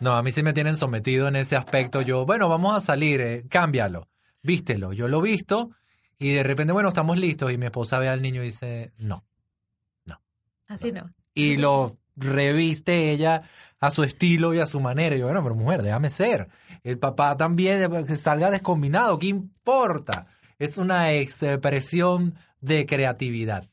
No, 0.00 0.12
a 0.12 0.22
mí 0.22 0.30
sí 0.30 0.44
me 0.44 0.52
tienen 0.52 0.76
sometido 0.76 1.26
en 1.26 1.34
ese 1.34 1.56
aspecto. 1.56 2.02
Yo, 2.02 2.24
bueno, 2.24 2.48
vamos 2.48 2.76
a 2.76 2.80
salir, 2.80 3.20
eh, 3.20 3.44
cámbialo, 3.48 4.06
vístelo. 4.42 4.92
Yo 4.92 5.08
lo 5.08 5.20
visto 5.20 5.70
y 6.18 6.32
de 6.32 6.42
repente, 6.42 6.72
bueno, 6.72 6.88
estamos 6.88 7.18
listos 7.18 7.52
y 7.52 7.58
mi 7.58 7.66
esposa 7.66 7.98
ve 7.98 8.08
al 8.08 8.22
niño 8.22 8.42
y 8.42 8.46
dice, 8.46 8.92
no, 8.98 9.24
no. 10.04 10.20
Así 10.66 10.92
no. 10.92 11.12
Y 11.34 11.56
lo 11.56 11.96
reviste 12.16 13.12
ella 13.12 13.42
a 13.80 13.90
su 13.90 14.02
estilo 14.02 14.54
y 14.54 14.58
a 14.58 14.66
su 14.66 14.80
manera. 14.80 15.14
Y 15.14 15.20
yo, 15.20 15.26
bueno, 15.26 15.42
pero 15.42 15.54
mujer, 15.54 15.82
déjame 15.82 16.10
ser. 16.10 16.48
El 16.82 16.98
papá 16.98 17.36
también, 17.36 17.90
que 18.06 18.16
salga 18.16 18.50
descombinado, 18.50 19.18
¿qué 19.18 19.26
importa? 19.28 20.26
Es 20.58 20.78
una 20.78 21.12
expresión 21.12 22.34
de 22.60 22.86
creatividad. 22.86 23.68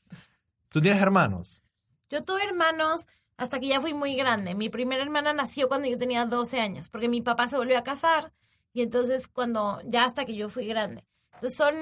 ¿Tú 0.70 0.82
tienes 0.82 1.02
hermanos? 1.02 1.64
Yo 2.10 2.22
tuve 2.22 2.44
hermanos 2.44 3.08
hasta 3.38 3.60
que 3.60 3.68
ya 3.68 3.82
fui 3.82 3.94
muy 3.94 4.16
grande. 4.16 4.54
Mi 4.56 4.70
primera 4.70 5.02
hermana 5.02 5.34
nació 5.34 5.68
cuando 5.68 5.88
yo 5.88 5.98
tenía 5.98 6.26
12 6.26 6.60
años, 6.60 6.90
porque 6.90 7.10
mi 7.10 7.22
papá 7.22 7.50
se 7.50 7.58
volvió 7.58 7.78
a 7.78 7.84
casar 7.84 8.32
y 8.74 8.82
entonces 8.82 9.28
cuando, 9.28 9.82
ya 9.86 10.06
hasta 10.06 10.26
que 10.26 10.36
yo 10.36 10.50
fui 10.50 10.68
grande. 10.68 11.06
Entonces 11.34 11.58
son, 11.58 11.76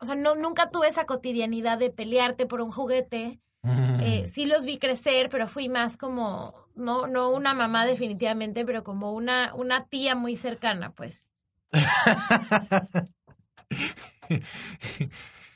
o 0.00 0.06
sea, 0.06 0.14
no, 0.14 0.34
nunca 0.34 0.70
tuve 0.70 0.88
esa 0.88 1.06
cotidianidad 1.06 1.78
de 1.78 1.90
pelearte 1.90 2.46
por 2.46 2.60
un 2.60 2.70
juguete 2.70 3.40
eh, 3.64 4.26
sí 4.30 4.46
los 4.46 4.64
vi 4.64 4.78
crecer, 4.78 5.28
pero 5.30 5.46
fui 5.48 5.68
más 5.68 5.96
como, 5.96 6.54
no, 6.74 7.06
no 7.06 7.30
una 7.30 7.54
mamá 7.54 7.86
definitivamente, 7.86 8.64
pero 8.64 8.84
como 8.84 9.12
una, 9.12 9.52
una 9.54 9.84
tía 9.86 10.14
muy 10.14 10.36
cercana, 10.36 10.92
pues. 10.92 11.28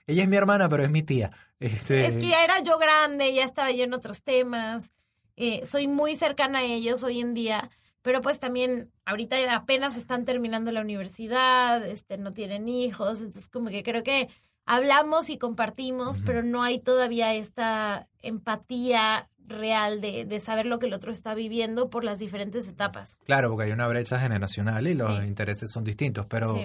Ella 0.07 0.23
es 0.23 0.29
mi 0.29 0.37
hermana, 0.37 0.69
pero 0.69 0.83
es 0.83 0.91
mi 0.91 1.03
tía. 1.03 1.31
Este... 1.61 2.07
Es 2.07 2.19
que 2.19 2.29
ya 2.29 2.45
era 2.45 2.61
yo 2.63 2.77
grande, 2.79 3.33
ya 3.33 3.45
estaba 3.45 3.71
yo 3.71 3.85
en 3.85 3.95
otros 3.95 4.23
temas. 4.23 4.91
Eh, 5.37 5.65
soy 5.67 5.87
muy 5.87 6.17
cercana 6.17 6.59
a 6.59 6.65
ellos 6.65 7.03
hoy 7.05 7.21
en 7.21 7.33
día, 7.35 7.71
pero 8.03 8.21
pues 8.21 8.39
también 8.39 8.91
ahorita 9.05 9.55
apenas 9.55 9.97
están 9.97 10.25
terminando 10.25 10.73
la 10.73 10.81
universidad, 10.81 11.87
este, 11.87 12.19
no 12.19 12.33
tienen 12.33 12.69
hijos, 12.69 13.21
entonces 13.21 13.49
como 13.49 13.71
que 13.71 13.83
creo 13.83 14.03
que 14.03 14.29
hablamos 14.67 15.31
y 15.31 15.39
compartimos, 15.39 16.21
pero 16.21 16.43
no 16.43 16.63
hay 16.63 16.81
todavía 16.81 17.35
esta 17.35 18.09
empatía 18.21 19.29
real 19.39 20.01
de, 20.01 20.25
de, 20.25 20.41
saber 20.41 20.67
lo 20.67 20.79
que 20.79 20.87
el 20.87 20.93
otro 20.93 21.13
está 21.13 21.35
viviendo 21.35 21.91
por 21.91 22.05
las 22.05 22.19
diferentes 22.19 22.69
etapas. 22.69 23.19
Claro, 23.25 23.51
porque 23.51 23.65
hay 23.65 23.73
una 23.73 23.89
brecha 23.89 24.19
generacional 24.19 24.87
y 24.87 24.95
los 24.95 25.25
intereses 25.25 25.71
son 25.71 25.85
distintos, 25.85 26.27
pero 26.27 26.57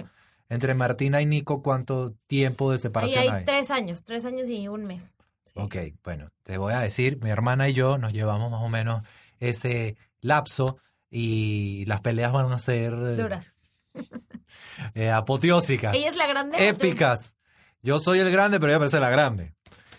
entre 0.48 0.74
Martina 0.74 1.20
y 1.20 1.26
Nico, 1.26 1.62
¿cuánto 1.62 2.14
tiempo 2.26 2.72
de 2.72 2.78
separación 2.78 3.22
hay? 3.22 3.28
hay? 3.28 3.44
Tres 3.44 3.70
años, 3.70 4.04
tres 4.04 4.24
años 4.24 4.48
y 4.48 4.68
un 4.68 4.84
mes. 4.84 5.12
Ok, 5.54 5.76
bueno, 6.04 6.30
te 6.44 6.56
voy 6.56 6.72
a 6.72 6.80
decir, 6.80 7.18
mi 7.22 7.30
hermana 7.30 7.68
y 7.68 7.74
yo 7.74 7.98
nos 7.98 8.12
llevamos 8.12 8.50
más 8.50 8.62
o 8.62 8.68
menos 8.68 9.02
ese 9.40 9.96
lapso 10.20 10.78
y 11.10 11.84
las 11.86 12.00
peleas 12.00 12.32
van 12.32 12.52
a 12.52 12.58
ser... 12.58 13.16
Duras. 13.16 13.52
Eh, 14.94 15.10
apoteósicas. 15.10 15.94
Ella 15.94 16.08
es 16.08 16.16
la 16.16 16.26
grande. 16.26 16.68
Épicas. 16.68 17.36
Yo 17.82 18.00
soy 18.00 18.20
el 18.20 18.30
grande, 18.30 18.58
pero 18.58 18.72
ella 18.72 18.78
parece 18.78 19.00
la 19.00 19.10
grande. 19.10 19.54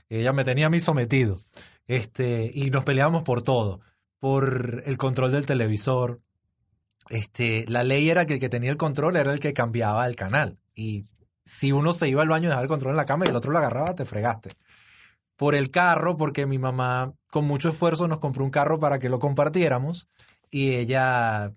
Ella 0.09 0.33
me 0.33 0.43
tenía 0.43 0.67
a 0.67 0.69
mí 0.69 0.79
sometido. 0.79 1.43
Este, 1.87 2.51
y 2.53 2.69
nos 2.69 2.83
peleábamos 2.83 3.23
por 3.23 3.41
todo. 3.41 3.81
Por 4.19 4.83
el 4.85 4.97
control 4.97 5.31
del 5.31 5.45
televisor. 5.45 6.21
Este, 7.09 7.65
la 7.67 7.83
ley 7.83 8.09
era 8.09 8.25
que 8.25 8.35
el 8.35 8.39
que 8.39 8.49
tenía 8.49 8.71
el 8.71 8.77
control 8.77 9.15
era 9.15 9.33
el 9.33 9.39
que 9.39 9.53
cambiaba 9.53 10.05
el 10.07 10.15
canal. 10.15 10.59
Y 10.75 11.05
si 11.45 11.71
uno 11.71 11.93
se 11.93 12.07
iba 12.07 12.21
al 12.21 12.29
baño 12.29 12.45
y 12.45 12.47
dejaba 12.47 12.63
el 12.63 12.67
control 12.67 12.91
en 12.91 12.97
la 12.97 13.05
cama 13.05 13.25
y 13.25 13.29
el 13.29 13.35
otro 13.35 13.51
lo 13.51 13.57
agarraba, 13.57 13.95
te 13.95 14.05
fregaste. 14.05 14.51
Por 15.35 15.55
el 15.55 15.71
carro, 15.71 16.17
porque 16.17 16.45
mi 16.45 16.57
mamá 16.57 17.13
con 17.31 17.45
mucho 17.45 17.69
esfuerzo 17.69 18.07
nos 18.07 18.19
compró 18.19 18.43
un 18.43 18.51
carro 18.51 18.79
para 18.79 18.99
que 18.99 19.09
lo 19.09 19.19
compartiéramos. 19.19 20.09
Y 20.51 20.75
ella, 20.75 21.53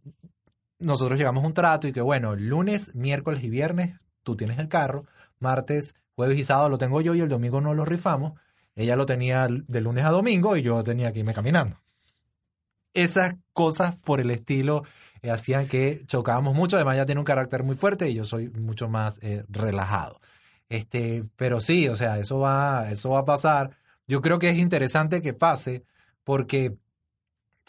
nosotros 0.79 1.19
llegamos 1.19 1.45
un 1.45 1.55
trato 1.55 1.89
y 1.89 1.93
que 1.93 2.01
bueno, 2.01 2.37
lunes, 2.37 2.95
miércoles 2.95 3.43
y 3.43 3.51
viernes 3.51 3.99
tú 4.23 4.37
tienes 4.37 4.59
el 4.59 4.69
carro, 4.69 5.05
martes, 5.39 5.95
jueves 6.15 6.39
y 6.39 6.45
sábado 6.45 6.69
lo 6.69 6.79
tengo 6.79 7.01
yo 7.01 7.15
y 7.15 7.21
el 7.21 7.29
domingo 7.29 7.61
no 7.61 7.75
lo 7.75 7.85
rifamos. 7.85 8.35
Ella 8.75 8.97
lo 8.97 9.07
tenía 9.07 9.49
de 9.49 9.81
lunes 9.81 10.05
a 10.05 10.11
domingo 10.11 10.57
y 10.57 10.63
yo 10.63 10.83
tenía 10.83 11.13
que 11.13 11.21
irme 11.21 11.35
caminando. 11.35 11.79
Esas 12.95 13.37
cosas 13.53 13.97
por 13.97 14.21
el 14.21 14.31
estilo 14.31 14.85
eh, 15.23 15.31
hacían 15.31 15.67
que 15.67 16.03
chocábamos 16.07 16.55
mucho. 16.55 16.77
Además, 16.77 16.97
ella 16.97 17.07
tiene 17.07 17.21
un 17.21 17.25
carácter 17.25 17.63
muy 17.65 17.77
fuerte 17.77 18.09
y 18.09 18.15
yo 18.15 18.25
soy 18.25 18.49
mucho 18.49 18.89
más 18.89 19.19
eh, 19.23 19.45
relajado. 19.49 20.21
Este, 20.69 21.25
pero 21.37 21.61
sí, 21.61 21.89
o 21.89 21.97
sea, 21.97 22.19
eso 22.19 22.39
va, 22.39 22.91
eso 22.91 23.11
va 23.11 23.21
a 23.21 23.25
pasar. 23.25 23.77
Yo 24.07 24.21
creo 24.23 24.39
que 24.39 24.51
es 24.51 24.57
interesante 24.57 25.21
que 25.21 25.35
pase 25.35 25.85
porque 26.25 26.77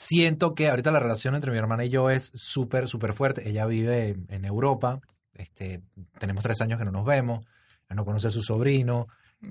siento 0.07 0.53
que 0.53 0.69
ahorita 0.69 0.91
la 0.91 0.99
relación 0.99 1.35
entre 1.35 1.51
mi 1.51 1.57
hermana 1.57 1.85
y 1.85 1.89
yo 1.89 2.09
es 2.09 2.31
súper, 2.35 2.87
súper 2.87 3.13
fuerte. 3.13 3.47
Ella 3.49 3.65
vive 3.65 4.15
en 4.29 4.45
Europa. 4.45 5.01
Este, 5.33 5.81
tenemos 6.19 6.43
tres 6.43 6.61
años 6.61 6.79
que 6.79 6.85
no 6.85 6.91
nos 6.91 7.05
vemos 7.05 7.45
no 7.93 8.05
conoce 8.05 8.27
a 8.27 8.31
su 8.31 8.41
sobrino. 8.41 9.07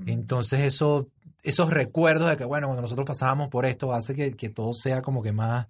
Entonces 0.07 0.61
eso, 0.61 1.09
esos 1.43 1.71
recuerdos 1.71 2.31
de 2.31 2.37
que, 2.37 2.45
bueno, 2.45 2.67
cuando 2.67 2.83
nosotros 2.83 3.07
pasábamos 3.07 3.49
por 3.49 3.67
esto 3.67 3.93
hace 3.93 4.15
que, 4.15 4.33
que 4.35 4.49
todo 4.49 4.73
sea 4.73 5.03
como 5.03 5.23
que 5.23 5.33
más, 5.33 5.69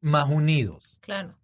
más 0.00 0.28
unidos. 0.28 0.98
Claro. 1.00 1.34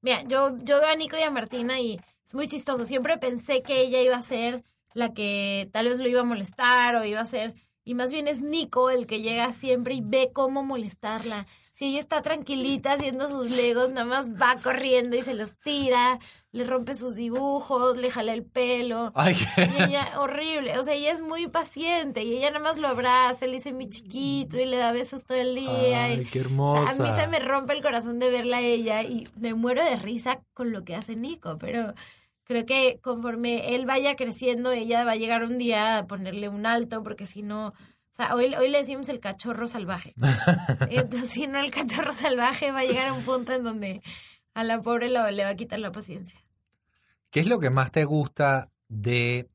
Mira, 0.00 0.22
yo, 0.22 0.56
yo 0.58 0.80
veo 0.80 0.88
a 0.88 0.94
Nico 0.94 1.16
y 1.18 1.22
a 1.22 1.30
Martina 1.30 1.80
y 1.80 2.00
es 2.26 2.34
muy 2.34 2.46
chistoso. 2.46 2.86
Siempre 2.86 3.18
pensé 3.18 3.62
que 3.62 3.80
ella 3.82 4.00
iba 4.00 4.16
a 4.16 4.22
ser 4.22 4.64
la 4.94 5.12
que 5.12 5.68
tal 5.72 5.88
vez 5.88 5.98
lo 5.98 6.08
iba 6.08 6.20
a 6.20 6.24
molestar 6.24 6.96
o 6.96 7.04
iba 7.04 7.20
a 7.20 7.26
ser... 7.26 7.54
Y 7.84 7.94
más 7.94 8.12
bien 8.12 8.28
es 8.28 8.42
Nico 8.42 8.90
el 8.90 9.06
que 9.06 9.22
llega 9.22 9.52
siempre 9.54 9.94
y 9.94 10.02
ve 10.02 10.30
cómo 10.34 10.62
molestarla 10.62 11.46
si 11.78 11.84
ella 11.84 12.00
está 12.00 12.22
tranquilita 12.22 12.94
haciendo 12.94 13.28
sus 13.28 13.48
legos, 13.50 13.90
nada 13.90 14.04
más 14.04 14.30
va 14.30 14.56
corriendo 14.60 15.16
y 15.16 15.22
se 15.22 15.36
los 15.36 15.56
tira, 15.60 16.18
le 16.50 16.64
rompe 16.64 16.96
sus 16.96 17.14
dibujos, 17.14 17.96
le 17.96 18.10
jala 18.10 18.34
el 18.34 18.44
pelo. 18.44 19.12
Ay, 19.14 19.36
Y 19.56 19.82
ella, 19.84 20.18
horrible. 20.18 20.76
O 20.80 20.82
sea, 20.82 20.94
ella 20.94 21.12
es 21.12 21.20
muy 21.20 21.46
paciente 21.46 22.24
y 22.24 22.36
ella 22.36 22.50
nada 22.50 22.64
más 22.64 22.78
lo 22.78 22.88
abraza, 22.88 23.46
le 23.46 23.52
dice 23.52 23.72
mi 23.72 23.88
chiquito 23.88 24.58
y 24.58 24.64
le 24.64 24.76
da 24.76 24.90
besos 24.90 25.24
todo 25.24 25.38
el 25.38 25.54
día. 25.54 26.06
Ay, 26.06 26.24
qué 26.24 26.40
hermosa. 26.40 26.90
a 26.90 27.08
mí 27.08 27.16
se 27.16 27.28
me 27.28 27.38
rompe 27.38 27.74
el 27.74 27.82
corazón 27.82 28.18
de 28.18 28.28
verla 28.28 28.56
a 28.56 28.62
ella 28.62 29.02
y 29.02 29.28
me 29.36 29.54
muero 29.54 29.84
de 29.84 29.94
risa 29.94 30.40
con 30.54 30.72
lo 30.72 30.82
que 30.82 30.96
hace 30.96 31.14
Nico, 31.14 31.58
pero 31.58 31.94
creo 32.42 32.66
que 32.66 32.98
conforme 33.02 33.76
él 33.76 33.86
vaya 33.86 34.16
creciendo, 34.16 34.72
ella 34.72 35.04
va 35.04 35.12
a 35.12 35.16
llegar 35.16 35.44
un 35.44 35.58
día 35.58 35.98
a 35.98 36.06
ponerle 36.08 36.48
un 36.48 36.66
alto 36.66 37.04
porque 37.04 37.26
si 37.26 37.44
no 37.44 37.72
sea, 38.22 38.34
hoy, 38.34 38.54
hoy 38.54 38.68
le 38.68 38.78
decimos 38.78 39.08
el 39.08 39.20
cachorro 39.20 39.66
salvaje. 39.68 40.14
Entonces, 40.90 41.30
si 41.30 41.46
no, 41.46 41.58
el 41.58 41.70
cachorro 41.70 42.12
salvaje 42.12 42.70
va 42.72 42.80
a 42.80 42.84
llegar 42.84 43.08
a 43.08 43.14
un 43.14 43.22
punto 43.22 43.52
en 43.52 43.64
donde 43.64 44.02
a 44.54 44.64
la 44.64 44.82
pobre 44.82 45.08
le 45.08 45.44
va 45.44 45.48
a 45.48 45.54
quitar 45.54 45.78
la 45.78 45.92
paciencia. 45.92 46.40
¿Qué 47.30 47.40
es 47.40 47.46
lo 47.46 47.60
que 47.60 47.70
más 47.70 47.92
te 47.92 48.04
gusta 48.04 48.70
de 48.88 49.48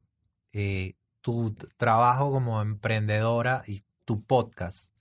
eh, 0.53 0.93
tu 1.21 1.55
trabajo 1.77 2.31
como 2.31 2.61
emprendedora 2.61 3.63
y 3.67 3.83
tu 4.05 4.23
podcast? 4.23 4.93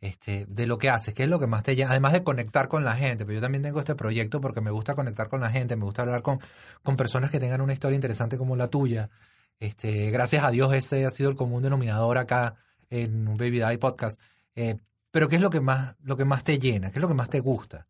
Este, 0.00 0.44
de 0.48 0.66
lo 0.66 0.76
que 0.76 0.90
haces, 0.90 1.14
¿qué 1.14 1.22
es 1.22 1.30
lo 1.30 1.38
que 1.38 1.46
más 1.46 1.62
te 1.62 1.76
llama? 1.76 1.92
Además 1.92 2.12
de 2.12 2.22
conectar 2.24 2.68
con 2.68 2.84
la 2.84 2.94
gente, 2.94 3.24
pero 3.24 3.36
yo 3.36 3.40
también 3.40 3.62
tengo 3.62 3.78
este 3.78 3.94
proyecto 3.94 4.38
porque 4.38 4.60
me 4.60 4.70
gusta 4.70 4.94
conectar 4.94 5.28
con 5.28 5.40
la 5.40 5.48
gente, 5.48 5.76
me 5.76 5.84
gusta 5.86 6.02
hablar 6.02 6.20
con, 6.20 6.40
con 6.82 6.96
personas 6.96 7.30
que 7.30 7.40
tengan 7.40 7.62
una 7.62 7.72
historia 7.72 7.94
interesante 7.94 8.36
como 8.36 8.54
la 8.54 8.68
tuya. 8.68 9.08
Este, 9.60 10.10
gracias 10.10 10.44
a 10.44 10.50
Dios 10.50 10.74
ese 10.74 11.06
ha 11.06 11.10
sido 11.10 11.30
el 11.30 11.36
común 11.36 11.62
denominador 11.62 12.18
acá 12.18 12.56
en 12.90 13.28
un 13.28 13.36
Baby 13.36 13.60
Die 13.60 13.78
podcast. 13.78 14.20
Eh, 14.54 14.76
pero 15.10 15.28
¿qué 15.28 15.36
es 15.36 15.42
lo 15.42 15.50
que 15.50 15.60
más, 15.60 15.96
lo 16.02 16.16
que 16.16 16.24
más 16.24 16.44
te 16.44 16.58
llena? 16.58 16.90
¿Qué 16.90 16.98
es 16.98 17.02
lo 17.02 17.08
que 17.08 17.14
más 17.14 17.30
te 17.30 17.40
gusta? 17.40 17.86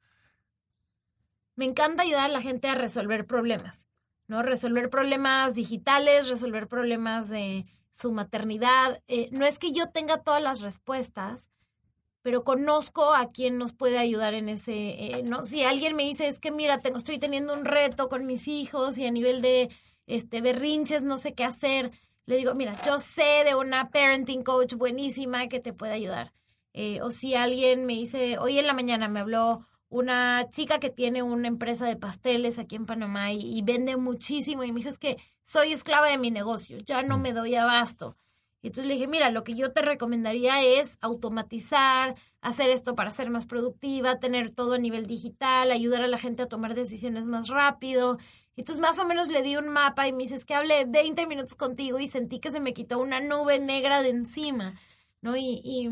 me 1.57 1.65
encanta 1.65 2.03
ayudar 2.03 2.31
a 2.31 2.33
la 2.33 2.43
gente 2.43 2.69
a 2.69 2.75
resolver 2.75 3.27
problemas, 3.27 3.87
¿no? 4.27 4.43
Resolver 4.43 4.91
problemas 4.91 5.55
digitales, 5.55 6.29
resolver 6.29 6.69
problemas 6.69 7.29
de 7.29 7.67
su 7.93 8.13
maternidad. 8.13 9.03
Eh, 9.07 9.29
no 9.33 9.47
es 9.47 9.59
que 9.59 9.73
yo 9.73 9.91
tenga 9.91 10.23
todas 10.23 10.43
las 10.43 10.61
respuestas, 10.61 11.49
pero 12.23 12.43
conozco 12.43 13.15
a 13.15 13.31
quien 13.31 13.59
nos 13.59 13.73
puede 13.73 13.99
ayudar 13.99 14.35
en 14.35 14.49
ese, 14.49 14.73
eh, 14.73 15.23
¿no? 15.23 15.45
Si 15.45 15.63
alguien 15.63 15.95
me 15.95 16.05
dice, 16.05 16.27
es 16.27 16.41
que 16.41 16.51
mira, 16.51 16.79
tengo, 16.79 16.99
estoy 16.99 17.19
teniendo 17.19 17.53
un 17.53 17.65
reto 17.65 18.09
con 18.09 18.27
mis 18.27 18.49
hijos 18.49 18.99
y 18.99 19.07
a 19.07 19.11
nivel 19.11 19.43
de 19.43 19.71
este 20.07 20.41
berrinches 20.41 21.05
no 21.05 21.19
sé 21.19 21.35
qué 21.35 21.45
hacer, 21.45 21.93
le 22.27 22.37
digo, 22.37 22.55
mira, 22.55 22.75
yo 22.85 22.99
sé 22.99 23.45
de 23.45 23.55
una 23.55 23.91
parenting 23.91 24.43
coach 24.43 24.75
buenísima 24.75 25.49
que 25.49 25.61
te 25.61 25.73
puede 25.73 25.93
ayudar. 25.93 26.33
Eh, 26.73 27.01
o 27.03 27.11
si 27.11 27.35
alguien 27.35 27.87
me 27.87 27.95
dice, 27.95 28.39
hoy 28.39 28.59
en 28.59 28.67
la 28.67 28.73
mañana 28.73 29.09
me 29.09 29.21
habló 29.21 29.65
una 29.89 30.49
chica 30.51 30.81
que 30.81 30.91
tiene 30.91 31.23
una 31.23 31.47
empresa 31.47 31.87
de 31.87 31.97
pasteles 31.97 32.59
aquí 32.59 32.75
en 32.75 32.87
Panamá 32.87 33.33
y, 33.33 33.63
vende 33.63 33.97
muchísimo 33.97 34.65
y 34.65 34.73
me 34.73 34.79
dijo, 34.79 34.89
es 34.89 34.99
que 34.99 35.19
soy 35.45 35.73
esclava 35.73 36.09
de 36.09 36.19
mi 36.19 36.31
negocio, 36.31 36.79
ya 36.79 37.03
no 37.03 37.17
mm. 37.19 37.23
me 37.23 37.33
doy 37.33 37.55
abasto. 37.55 38.17
Y 38.61 38.69
entonces 38.69 38.89
le 38.89 38.95
dije, 38.95 39.07
mira, 39.07 39.31
lo 39.31 39.45
que 39.45 39.55
yo 39.55 39.73
te 39.73 39.83
recomendaría 39.83 40.63
es 40.63 40.97
automatizar, 41.03 42.17
hacer 42.41 42.71
esto 42.71 42.95
para 42.95 43.11
ser 43.11 43.29
más 43.29 43.45
productiva, 43.45 44.19
tener 44.19 44.51
todo 44.51 44.73
a 44.75 44.79
nivel 44.79 45.07
digital, 45.07 45.71
ayudar 45.71 46.01
a 46.01 46.09
la 46.09 46.17
gente 46.17 46.43
a 46.43 46.47
tomar 46.47 46.75
decisiones 46.75 47.29
más 47.29 47.49
rápido. 47.49 48.17
Y 48.57 48.61
entonces 48.61 48.81
más 48.81 48.99
o 48.99 49.07
menos 49.07 49.29
le 49.29 49.43
di 49.43 49.57
un 49.57 49.69
mapa 49.69 50.07
y 50.07 50.13
me 50.13 50.23
dices 50.23 50.45
que 50.45 50.55
hablé 50.55 50.85
20 50.85 51.27
minutos 51.27 51.55
contigo 51.55 51.99
y 51.99 52.07
sentí 52.07 52.39
que 52.39 52.53
se 52.53 52.61
me 52.61 52.75
quitó 52.75 52.99
una 52.99 53.21
nube 53.21 53.59
negra 53.59 54.03
de 54.03 54.11
encima, 54.11 54.79
¿no? 55.21 55.37
Y, 55.37 55.61
y, 55.65 55.89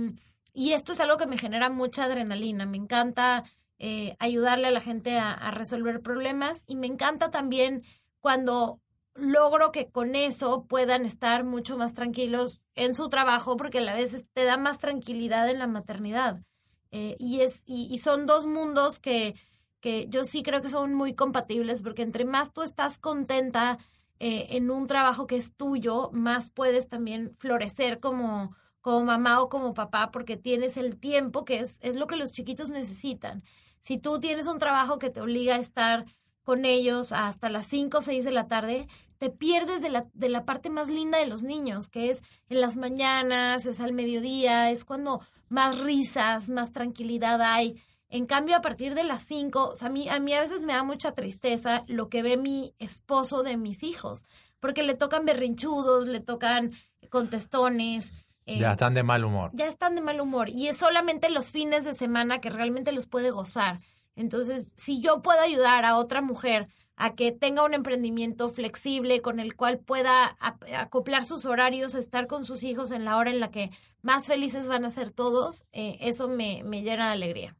y 0.52 0.72
esto 0.72 0.92
es 0.92 1.00
algo 1.00 1.16
que 1.16 1.26
me 1.26 1.38
genera 1.38 1.70
mucha 1.70 2.04
adrenalina, 2.04 2.66
me 2.66 2.76
encanta 2.76 3.44
eh, 3.84 4.14
ayudarle 4.20 4.68
a 4.68 4.70
la 4.70 4.80
gente 4.80 5.18
a, 5.18 5.50
resolver 5.50 6.02
problemas 6.02 6.62
y 6.68 6.76
me 6.76 6.86
encanta 6.86 7.30
también 7.30 7.82
cuando 8.20 8.80
logro 9.16 9.72
que 9.72 9.90
con 9.90 10.14
eso 10.14 10.66
puedan 10.68 11.04
estar 11.04 11.42
mucho 11.42 11.76
más 11.76 11.92
tranquilos 11.92 12.62
en 12.76 12.94
su 12.94 13.08
trabajo 13.08 13.56
porque 13.56 13.78
a 13.78 13.80
la 13.82 13.96
vez 13.96 14.24
te 14.34 14.44
da 14.44 14.56
más 14.56 14.78
tranquilidad 14.78 15.48
en 15.48 15.58
la 15.58 15.66
maternidad. 15.66 16.44
Eh, 16.92 17.16
y, 17.18 17.40
es, 17.40 17.64
y, 17.66 17.98
son 17.98 18.24
dos 18.24 18.46
mundos 18.46 19.00
que, 19.00 19.34
que 19.82 20.06
yo 20.08 20.24
sí 20.24 20.42
creo 20.42 20.62
que 20.62 20.70
son 20.70 20.94
muy 20.94 21.12
compatibles 21.12 21.82
porque 21.82 22.02
entre 22.02 22.24
más 22.24 22.52
tú 22.52 22.62
estás 22.62 22.98
contenta 22.98 23.78
eh, 24.20 24.56
en 24.56 24.70
un 24.70 24.86
trabajo 24.86 25.26
que 25.26 25.36
es 25.36 25.54
tuyo, 25.54 26.08
más 26.12 26.50
puedes 26.50 26.88
también 26.88 27.34
florecer 27.38 27.98
como, 27.98 28.56
como 28.80 29.04
mamá 29.04 29.42
o 29.42 29.48
como 29.48 29.74
papá 29.74 30.12
porque 30.12 30.36
tienes 30.36 30.76
el 30.76 30.98
tiempo 30.98 31.44
que 31.44 31.58
es, 31.58 31.78
es 31.80 31.96
lo 31.96 32.06
que 32.06 32.16
los 32.16 32.30
chiquitos 32.30 32.70
necesitan. 32.70 33.42
Si 33.80 33.98
tú 33.98 34.20
tienes 34.20 34.46
un 34.46 34.60
trabajo 34.60 35.00
que 35.00 35.10
te 35.10 35.20
obliga 35.20 35.56
a 35.56 35.60
estar 35.60 36.06
con 36.44 36.64
ellos 36.64 37.10
hasta 37.10 37.48
las 37.48 37.66
5 37.66 37.98
o 37.98 38.02
6 38.02 38.24
de 38.24 38.30
la 38.30 38.46
tarde, 38.46 38.86
te 39.18 39.30
pierdes 39.30 39.82
de 39.82 39.90
la, 39.90 40.06
de 40.14 40.28
la 40.28 40.44
parte 40.44 40.70
más 40.70 40.88
linda 40.90 41.18
de 41.18 41.26
los 41.26 41.42
niños, 41.42 41.88
que 41.88 42.10
es 42.10 42.22
en 42.48 42.60
las 42.60 42.76
mañanas, 42.76 43.66
es 43.66 43.80
al 43.80 43.92
mediodía, 43.92 44.70
es 44.70 44.84
cuando 44.84 45.20
más 45.48 45.80
risas, 45.80 46.48
más 46.48 46.70
tranquilidad 46.70 47.42
hay. 47.42 47.82
En 48.12 48.26
cambio, 48.26 48.56
a 48.56 48.60
partir 48.60 48.94
de 48.94 49.04
las 49.04 49.22
5, 49.22 49.74
a, 49.80 49.88
mí, 49.88 50.06
a 50.10 50.20
mí 50.20 50.34
a 50.34 50.42
veces 50.42 50.64
me 50.64 50.74
da 50.74 50.82
mucha 50.82 51.12
tristeza 51.12 51.82
lo 51.86 52.10
que 52.10 52.22
ve 52.22 52.36
mi 52.36 52.74
esposo 52.78 53.42
de 53.42 53.56
mis 53.56 53.82
hijos, 53.82 54.26
porque 54.60 54.82
le 54.82 54.92
tocan 54.92 55.24
berrinchudos, 55.24 56.06
le 56.06 56.20
tocan 56.20 56.72
contestones, 57.08 58.12
ya 58.44 58.68
eh, 58.68 58.72
están 58.72 58.92
de 58.92 59.02
mal 59.02 59.24
humor. 59.24 59.50
Ya 59.54 59.66
están 59.66 59.94
de 59.94 60.02
mal 60.02 60.20
humor. 60.20 60.50
Y 60.50 60.68
es 60.68 60.76
solamente 60.76 61.30
los 61.30 61.50
fines 61.50 61.84
de 61.84 61.94
semana 61.94 62.40
que 62.40 62.50
realmente 62.50 62.92
los 62.92 63.06
puede 63.06 63.30
gozar. 63.30 63.80
Entonces, 64.14 64.74
si 64.76 65.00
yo 65.00 65.22
puedo 65.22 65.40
ayudar 65.40 65.86
a 65.86 65.96
otra 65.96 66.20
mujer 66.20 66.68
a 66.96 67.14
que 67.14 67.32
tenga 67.32 67.64
un 67.64 67.72
emprendimiento 67.72 68.50
flexible 68.50 69.22
con 69.22 69.40
el 69.40 69.56
cual 69.56 69.78
pueda 69.78 70.36
acoplar 70.76 71.24
sus 71.24 71.46
horarios, 71.46 71.94
estar 71.94 72.26
con 72.26 72.44
sus 72.44 72.62
hijos 72.62 72.90
en 72.90 73.06
la 73.06 73.16
hora 73.16 73.30
en 73.30 73.40
la 73.40 73.50
que 73.50 73.70
más 74.02 74.26
felices 74.26 74.68
van 74.68 74.84
a 74.84 74.90
ser 74.90 75.10
todos, 75.12 75.64
eh, 75.72 75.96
eso 76.00 76.28
me, 76.28 76.62
llena 76.62 77.06
de 77.06 77.12
alegría. 77.12 77.56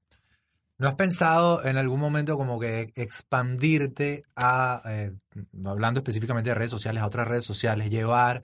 ¿No 0.83 0.89
has 0.89 0.95
pensado 0.97 1.65
en 1.65 1.77
algún 1.77 2.01
momento 2.01 2.37
como 2.37 2.59
que 2.59 2.91
expandirte 2.97 4.25
a, 4.35 4.83
eh, 4.85 5.13
hablando 5.65 6.01
específicamente 6.01 6.51
de 6.51 6.57
redes 6.57 6.73
sociales, 6.73 7.05
a 7.05 7.07
otras 7.07 7.29
redes 7.29 7.45
sociales, 7.45 7.89
llevar 7.89 8.43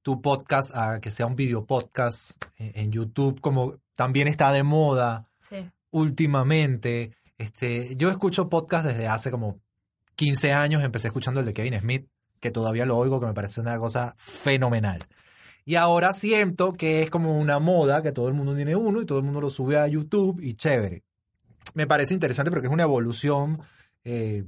tu 0.00 0.22
podcast 0.22 0.72
a 0.72 1.00
que 1.00 1.10
sea 1.10 1.26
un 1.26 1.34
video 1.34 1.66
podcast 1.66 2.40
en 2.58 2.92
YouTube, 2.92 3.40
como 3.40 3.74
también 3.96 4.28
está 4.28 4.52
de 4.52 4.62
moda 4.62 5.26
últimamente. 5.90 7.10
Este, 7.38 7.96
yo 7.96 8.08
escucho 8.08 8.48
podcast 8.48 8.86
desde 8.86 9.08
hace 9.08 9.32
como 9.32 9.58
15 10.14 10.52
años, 10.52 10.84
empecé 10.84 11.08
escuchando 11.08 11.40
el 11.40 11.46
de 11.46 11.54
Kevin 11.54 11.80
Smith, 11.80 12.06
que 12.38 12.52
todavía 12.52 12.86
lo 12.86 12.98
oigo, 12.98 13.18
que 13.18 13.26
me 13.26 13.34
parece 13.34 13.60
una 13.60 13.76
cosa 13.80 14.14
fenomenal. 14.16 15.08
Y 15.64 15.74
ahora 15.74 16.12
siento 16.12 16.72
que 16.72 17.02
es 17.02 17.10
como 17.10 17.36
una 17.36 17.58
moda, 17.58 18.00
que 18.00 18.12
todo 18.12 18.28
el 18.28 18.34
mundo 18.34 18.54
tiene 18.54 18.76
uno 18.76 19.02
y 19.02 19.06
todo 19.06 19.18
el 19.18 19.24
mundo 19.24 19.40
lo 19.40 19.50
sube 19.50 19.76
a 19.76 19.88
YouTube 19.88 20.40
y 20.40 20.54
chévere. 20.54 21.02
Me 21.74 21.86
parece 21.86 22.14
interesante 22.14 22.50
porque 22.50 22.66
es 22.66 22.72
una 22.72 22.82
evolución 22.84 23.60
eh, 24.04 24.44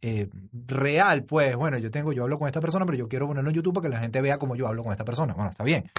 eh, 0.00 0.28
real, 0.52 1.24
pues, 1.24 1.56
bueno, 1.56 1.76
yo 1.78 1.90
tengo, 1.90 2.12
yo 2.12 2.22
hablo 2.22 2.38
con 2.38 2.46
esta 2.46 2.60
persona, 2.60 2.86
pero 2.86 2.98
yo 2.98 3.08
quiero 3.08 3.26
ponerlo 3.26 3.50
en 3.50 3.56
YouTube 3.56 3.74
para 3.74 3.88
que 3.88 3.94
la 3.94 4.00
gente 4.00 4.20
vea 4.20 4.38
cómo 4.38 4.54
yo 4.54 4.68
hablo 4.68 4.82
con 4.82 4.92
esta 4.92 5.04
persona. 5.04 5.34
Bueno, 5.34 5.50
está 5.50 5.64
bien. 5.64 5.90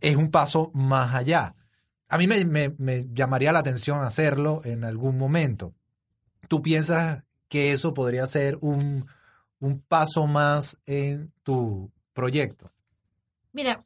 Es 0.00 0.16
un 0.16 0.30
paso 0.30 0.70
más 0.74 1.14
allá. 1.14 1.54
A 2.08 2.18
mí 2.18 2.26
me, 2.26 3.06
llamaría 3.12 3.52
la 3.52 3.60
atención 3.60 4.02
hacerlo 4.02 4.60
en 4.64 4.84
algún 4.84 5.16
momento. 5.16 5.74
¿Tú 6.48 6.60
piensas 6.60 7.24
que 7.48 7.72
eso 7.72 7.94
podría 7.94 8.26
ser 8.26 8.58
un, 8.60 9.06
un 9.60 9.80
paso 9.80 10.26
más 10.26 10.76
en 10.86 11.32
tu 11.42 11.90
proyecto? 12.12 12.70
Mira, 13.52 13.84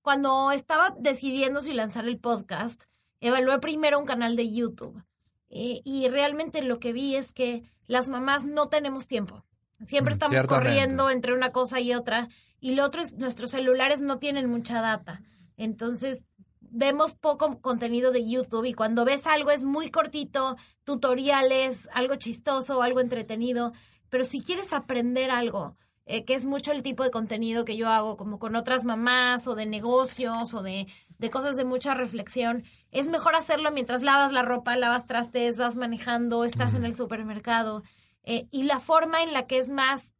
cuando 0.00 0.52
estaba 0.52 0.94
decidiendo 0.98 1.60
si 1.60 1.72
lanzar 1.72 2.06
el 2.06 2.18
podcast, 2.18 2.84
evalué 3.20 3.58
primero 3.60 3.98
un 3.98 4.06
canal 4.06 4.36
de 4.36 4.50
YouTube. 4.50 5.02
Eh, 5.50 5.80
y 5.84 6.08
realmente 6.08 6.62
lo 6.62 6.78
que 6.78 6.92
vi 6.92 7.16
es 7.16 7.32
que 7.32 7.64
las 7.86 8.08
mamás 8.08 8.46
no 8.46 8.68
tenemos 8.68 9.06
tiempo. 9.06 9.44
Siempre 9.84 10.14
mm, 10.14 10.16
estamos 10.16 10.46
corriendo 10.46 11.10
entre 11.10 11.34
una 11.34 11.52
cosa 11.52 11.80
y 11.80 11.94
otra. 11.94 12.28
Y 12.60 12.74
lo 12.74 12.84
otro 12.84 13.02
es, 13.02 13.14
nuestros 13.14 13.50
celulares 13.50 14.00
no 14.00 14.18
tienen 14.18 14.48
mucha 14.48 14.80
data. 14.80 15.22
Entonces, 15.56 16.24
vemos 16.60 17.14
poco 17.14 17.60
contenido 17.60 18.12
de 18.12 18.28
YouTube 18.28 18.64
y 18.64 18.74
cuando 18.74 19.04
ves 19.04 19.26
algo 19.26 19.50
es 19.50 19.64
muy 19.64 19.90
cortito, 19.90 20.56
tutoriales, 20.84 21.88
algo 21.92 22.14
chistoso, 22.14 22.82
algo 22.82 23.00
entretenido. 23.00 23.72
Pero 24.08 24.24
si 24.24 24.40
quieres 24.40 24.72
aprender 24.72 25.30
algo, 25.30 25.76
eh, 26.06 26.24
que 26.24 26.34
es 26.34 26.46
mucho 26.46 26.72
el 26.72 26.82
tipo 26.82 27.02
de 27.02 27.10
contenido 27.10 27.64
que 27.64 27.76
yo 27.76 27.88
hago, 27.88 28.16
como 28.16 28.38
con 28.38 28.56
otras 28.56 28.84
mamás 28.84 29.46
o 29.46 29.54
de 29.54 29.66
negocios 29.66 30.54
o 30.54 30.62
de, 30.62 30.86
de 31.20 31.28
cosas 31.28 31.54
de 31.56 31.66
mucha 31.66 31.92
reflexión, 31.92 32.64
es 32.92 33.08
mejor 33.08 33.36
hacerlo 33.36 33.70
mientras 33.70 34.02
lavas 34.02 34.32
la 34.32 34.42
ropa, 34.42 34.74
lavas 34.76 35.04
trastes, 35.04 35.58
vas 35.58 35.76
manejando, 35.76 36.44
estás 36.44 36.72
en 36.72 36.86
el 36.86 36.94
supermercado. 36.94 37.82
Eh, 38.24 38.48
y 38.50 38.62
la 38.62 38.80
forma 38.80 39.22
en 39.22 39.34
la 39.34 39.46
que 39.46 39.58
es 39.58 39.68
más 39.68 40.14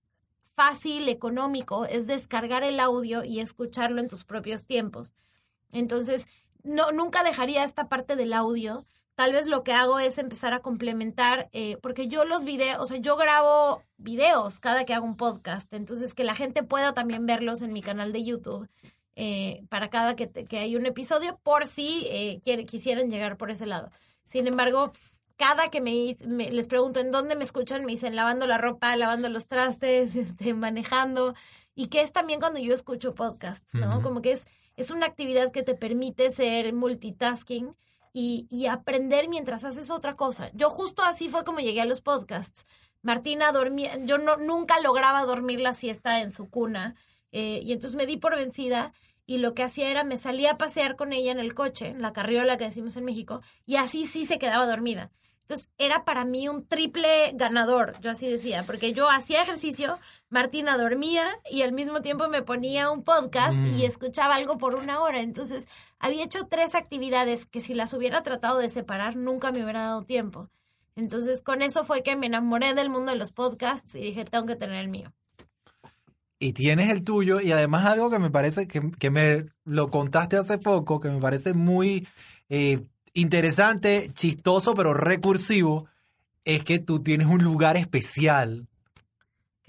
fácil, 0.53 1.09
económico, 1.09 1.87
es 1.87 2.07
descargar 2.07 2.65
el 2.65 2.79
audio 2.79 3.25
y 3.25 3.41
escucharlo 3.41 3.99
en 3.99 4.09
tus 4.09 4.25
propios 4.25 4.67
tiempos. 4.67 5.15
Entonces, 5.73 6.27
no, 6.63 6.93
nunca 6.93 7.23
dejaría 7.23 7.65
esta 7.65 7.89
parte 7.89 8.15
del 8.15 8.35
audio. 8.35 8.85
Tal 9.15 9.33
vez 9.33 9.47
lo 9.47 9.65
que 9.65 9.73
hago 9.73 10.01
es 10.01 10.19
empezar 10.19 10.53
a 10.53 10.61
complementar, 10.61 11.49
eh, 11.53 11.79
porque 11.81 12.09
yo 12.09 12.27
los 12.27 12.45
videos, 12.45 12.79
o 12.79 12.87
sea, 12.87 12.99
yo 12.99 13.17
grabo 13.17 13.83
videos 13.97 14.61
cada 14.61 14.85
que 14.85 14.93
hago 14.93 15.07
un 15.07 15.17
podcast, 15.17 15.73
entonces 15.73 16.13
que 16.13 16.25
la 16.25 16.35
gente 16.35 16.63
pueda 16.63 16.93
también 16.93 17.25
verlos 17.25 17.63
en 17.63 17.73
mi 17.73 17.81
canal 17.81 18.13
de 18.13 18.23
YouTube. 18.23 18.69
Eh, 19.23 19.67
para 19.69 19.91
cada 19.91 20.17
que, 20.17 20.31
que, 20.31 20.61
hay 20.61 20.77
un 20.77 20.87
episodio, 20.87 21.39
por 21.43 21.67
si 21.67 22.07
eh, 22.09 22.41
quisieran 22.67 23.11
llegar 23.11 23.37
por 23.37 23.51
ese 23.51 23.67
lado. 23.67 23.91
Sin 24.25 24.47
embargo, 24.47 24.93
cada 25.37 25.69
que 25.69 25.83
me, 25.83 26.17
les 26.51 26.67
pregunto 26.67 27.01
en 27.01 27.11
dónde 27.11 27.37
me 27.37 27.45
escuchan, 27.45 27.85
me 27.85 27.93
dicen 27.93 28.17
lavando 28.17 28.47
la 28.47 28.57
ropa, 28.57 28.97
lavando 28.97 29.29
los 29.29 29.47
trastes, 29.47 30.17
este, 30.17 30.55
manejando, 30.55 31.35
y 31.75 31.89
que 31.89 32.01
es 32.01 32.13
también 32.13 32.41
cuando 32.41 32.61
yo 32.61 32.73
escucho 32.73 33.15
podcasts, 33.15 33.75
¿no? 33.75 34.01
Como 34.01 34.23
que 34.23 34.33
es, 34.33 34.47
es 34.77 34.91
una 34.91 35.05
actividad 35.05 35.53
que 35.53 35.63
te 35.63 35.75
permite 35.75 36.31
ser 36.31 36.73
multitasking 36.73 37.77
y, 38.15 38.47
y 38.49 38.69
aprender 38.69 39.29
mientras 39.29 39.65
haces 39.65 39.91
otra 39.91 40.17
cosa. 40.17 40.51
Yo 40.55 40.71
justo 40.71 41.03
así 41.03 41.29
fue 41.29 41.45
como 41.45 41.61
llegué 41.61 41.83
a 41.83 41.85
los 41.85 42.01
podcasts. 42.01 42.65
Martina 43.03 43.53
dormía, 43.53 43.99
yo 43.99 44.17
no, 44.17 44.39
nunca 44.39 44.81
lograba 44.81 45.27
dormir 45.27 45.61
la 45.61 45.75
siesta 45.75 46.23
en 46.23 46.33
su 46.33 46.49
cuna, 46.49 46.95
eh, 47.33 47.61
y 47.63 47.73
entonces 47.73 47.97
me 47.97 48.07
di 48.07 48.17
por 48.17 48.35
vencida 48.35 48.93
y 49.31 49.39
lo 49.39 49.55
que 49.55 49.63
hacía 49.63 49.89
era 49.89 50.03
me 50.03 50.19
salía 50.19 50.51
a 50.51 50.59
pasear 50.59 50.97
con 50.97 51.13
ella 51.13 51.31
en 51.31 51.39
el 51.39 51.55
coche, 51.55 51.87
en 51.87 52.03
la 52.03 52.13
carriola 52.13 52.59
que 52.59 52.65
decimos 52.65 52.97
en 52.97 53.05
México, 53.05 53.43
y 53.65 53.77
así 53.77 54.05
sí 54.05 54.25
se 54.25 54.41
quedaba 54.41 54.67
dormida. 54.67 55.13
Entonces 55.43 55.71
era 55.79 56.05
para 56.05 56.25
mí 56.25 56.49
un 56.49 56.67
triple 56.67 57.31
ganador, 57.35 57.95
yo 58.01 58.11
así 58.11 58.29
decía, 58.29 58.65
porque 58.67 58.93
yo 58.93 59.09
hacía 59.09 59.43
ejercicio, 59.43 60.01
Martina 60.31 60.77
dormía 60.77 61.29
y 61.49 61.63
al 61.63 61.71
mismo 61.71 62.03
tiempo 62.03 62.29
me 62.29 62.43
ponía 62.43 62.91
un 62.91 63.05
podcast 63.05 63.55
y 63.55 63.83
mm. 63.83 63.83
escuchaba 63.83 64.35
algo 64.35 64.59
por 64.59 64.75
una 64.75 65.01
hora. 65.01 65.21
Entonces 65.21 65.69
había 66.01 66.25
hecho 66.25 66.49
tres 66.49 66.75
actividades 66.75 67.47
que 67.47 67.61
si 67.61 67.73
las 67.73 67.95
hubiera 67.95 68.25
tratado 68.25 68.59
de 68.59 68.69
separar 68.69 69.15
nunca 69.15 69.53
me 69.53 69.63
hubiera 69.63 69.83
dado 69.83 70.03
tiempo. 70.03 70.51
Entonces, 70.97 71.41
con 71.41 71.63
eso 71.63 71.85
fue 71.85 72.03
que 72.03 72.17
me 72.17 72.27
enamoré 72.27 72.75
del 72.75 72.91
mundo 72.91 73.13
de 73.13 73.19
los 73.19 73.31
podcasts 73.31 73.95
y 73.95 74.01
dije, 74.01 74.25
tengo 74.25 74.47
que 74.47 74.57
tener 74.57 74.81
el 74.81 74.89
mío. 74.89 75.13
Y 76.43 76.55
tienes 76.55 76.91
el 76.91 77.05
tuyo 77.05 77.41
y 77.41 77.53
además 77.53 77.85
algo 77.85 78.11
que 78.11 78.19
me 78.19 78.31
parece 78.31 78.67
que, 78.67 78.91
que 78.99 79.11
me 79.11 79.45
lo 79.65 79.91
contaste 79.91 80.39
hace 80.39 80.57
poco, 80.57 80.99
que 80.99 81.11
me 81.11 81.21
parece 81.21 81.53
muy 81.53 82.09
eh, 82.49 82.81
interesante, 83.13 84.11
chistoso, 84.15 84.75
pero 84.75 84.95
recursivo, 84.95 85.87
es 86.45 86.65
que 86.65 86.79
tú 86.79 87.03
tienes 87.03 87.27
un 87.27 87.45
lugar 87.45 87.77
especial 87.77 88.67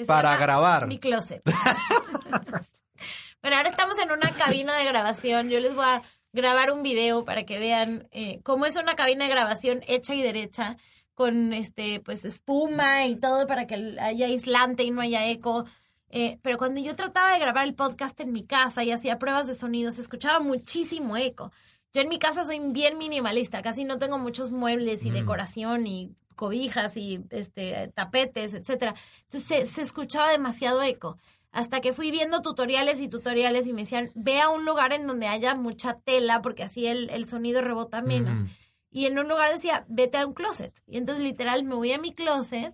para 0.07 0.38
grabar. 0.38 0.88
Mi 0.88 0.97
closet. 0.97 1.41
bueno, 3.41 3.57
ahora 3.57 3.69
estamos 3.69 3.97
en 3.99 4.11
una 4.11 4.32
cabina 4.32 4.74
de 4.78 4.86
grabación. 4.86 5.49
Yo 5.49 5.59
les 5.59 5.76
voy 5.76 5.86
a 5.86 6.01
grabar 6.34 6.72
un 6.72 6.84
video 6.84 7.26
para 7.26 7.43
que 7.43 7.59
vean 7.59 8.07
eh, 8.11 8.39
cómo 8.43 8.65
es 8.65 8.78
una 8.78 8.95
cabina 8.95 9.26
de 9.26 9.32
grabación 9.32 9.82
hecha 9.88 10.15
y 10.15 10.22
derecha 10.22 10.78
con 11.13 11.53
este 11.53 11.99
pues 11.99 12.24
espuma 12.26 13.05
y 13.05 13.17
todo 13.17 13.45
para 13.45 13.67
que 13.67 13.97
haya 13.99 14.28
aislante 14.28 14.84
y 14.84 14.91
no 14.91 15.01
haya 15.01 15.28
eco. 15.28 15.65
Eh, 16.12 16.39
pero 16.41 16.57
cuando 16.57 16.82
yo 16.82 16.95
trataba 16.95 17.32
de 17.32 17.39
grabar 17.39 17.66
el 17.66 17.74
podcast 17.74 18.20
en 18.20 18.34
mi 18.34 18.43
casa 18.43 18.84
y 18.84 18.91
hacía 18.91 19.18
pruebas 19.18 19.47
de 19.47 19.55
sonido, 19.55 19.91
se 19.91 20.01
escuchaba 20.01 20.39
muchísimo 20.41 21.16
eco. 21.16 21.51
Yo 21.93 22.01
en 22.01 22.09
mi 22.09 22.20
casa 22.20 22.45
soy 22.45 22.59
bien 22.59 22.97
minimalista, 22.97 23.62
casi 23.62 23.86
no 23.86 23.97
tengo 23.97 24.18
muchos 24.18 24.51
muebles 24.51 25.05
y 25.05 25.12
mm. 25.12 25.14
decoración 25.14 25.88
y 25.88 26.16
cobijas 26.36 26.97
y 26.97 27.24
este 27.30 27.91
tapetes, 27.95 28.53
etcétera. 28.53 28.95
Entonces 29.24 29.70
se, 29.70 29.82
escuchaba 29.82 30.32
demasiado 30.32 30.84
eco. 30.84 31.18
Hasta 31.51 31.82
que 31.82 31.93
fui 31.93 32.12
viendo 32.12 32.41
tutoriales 32.41 33.01
y 33.01 33.09
tutoriales 33.09 33.68
y 33.68 33.74
me 33.74 33.82
decían, 33.82 34.09
ve 34.16 34.39
a 34.39 34.49
un 34.49 34.66
lugar 34.66 34.93
en 34.93 35.05
donde 35.05 35.28
haya 35.28 35.53
mucha 35.55 35.99
tela 35.99 36.41
porque 36.41 36.64
así 36.64 36.88
el, 36.88 37.09
el 37.09 37.28
sonido 37.28 37.62
rebota 37.62 38.01
menos. 38.01 38.39
Y 38.89 39.05
en 39.05 39.20
un 39.20 39.28
lugar 39.28 39.51
decía, 39.51 39.86
vete 39.88 40.18
a 40.18 40.26
un 40.26 40.34
closet. 40.34 40.74
Y 40.88 40.97
entonces 40.97 41.24
literal 41.24 41.64
me 41.64 41.76
voy 41.76 41.91
a 41.91 41.97
mi 41.97 42.14
closet, 42.14 42.74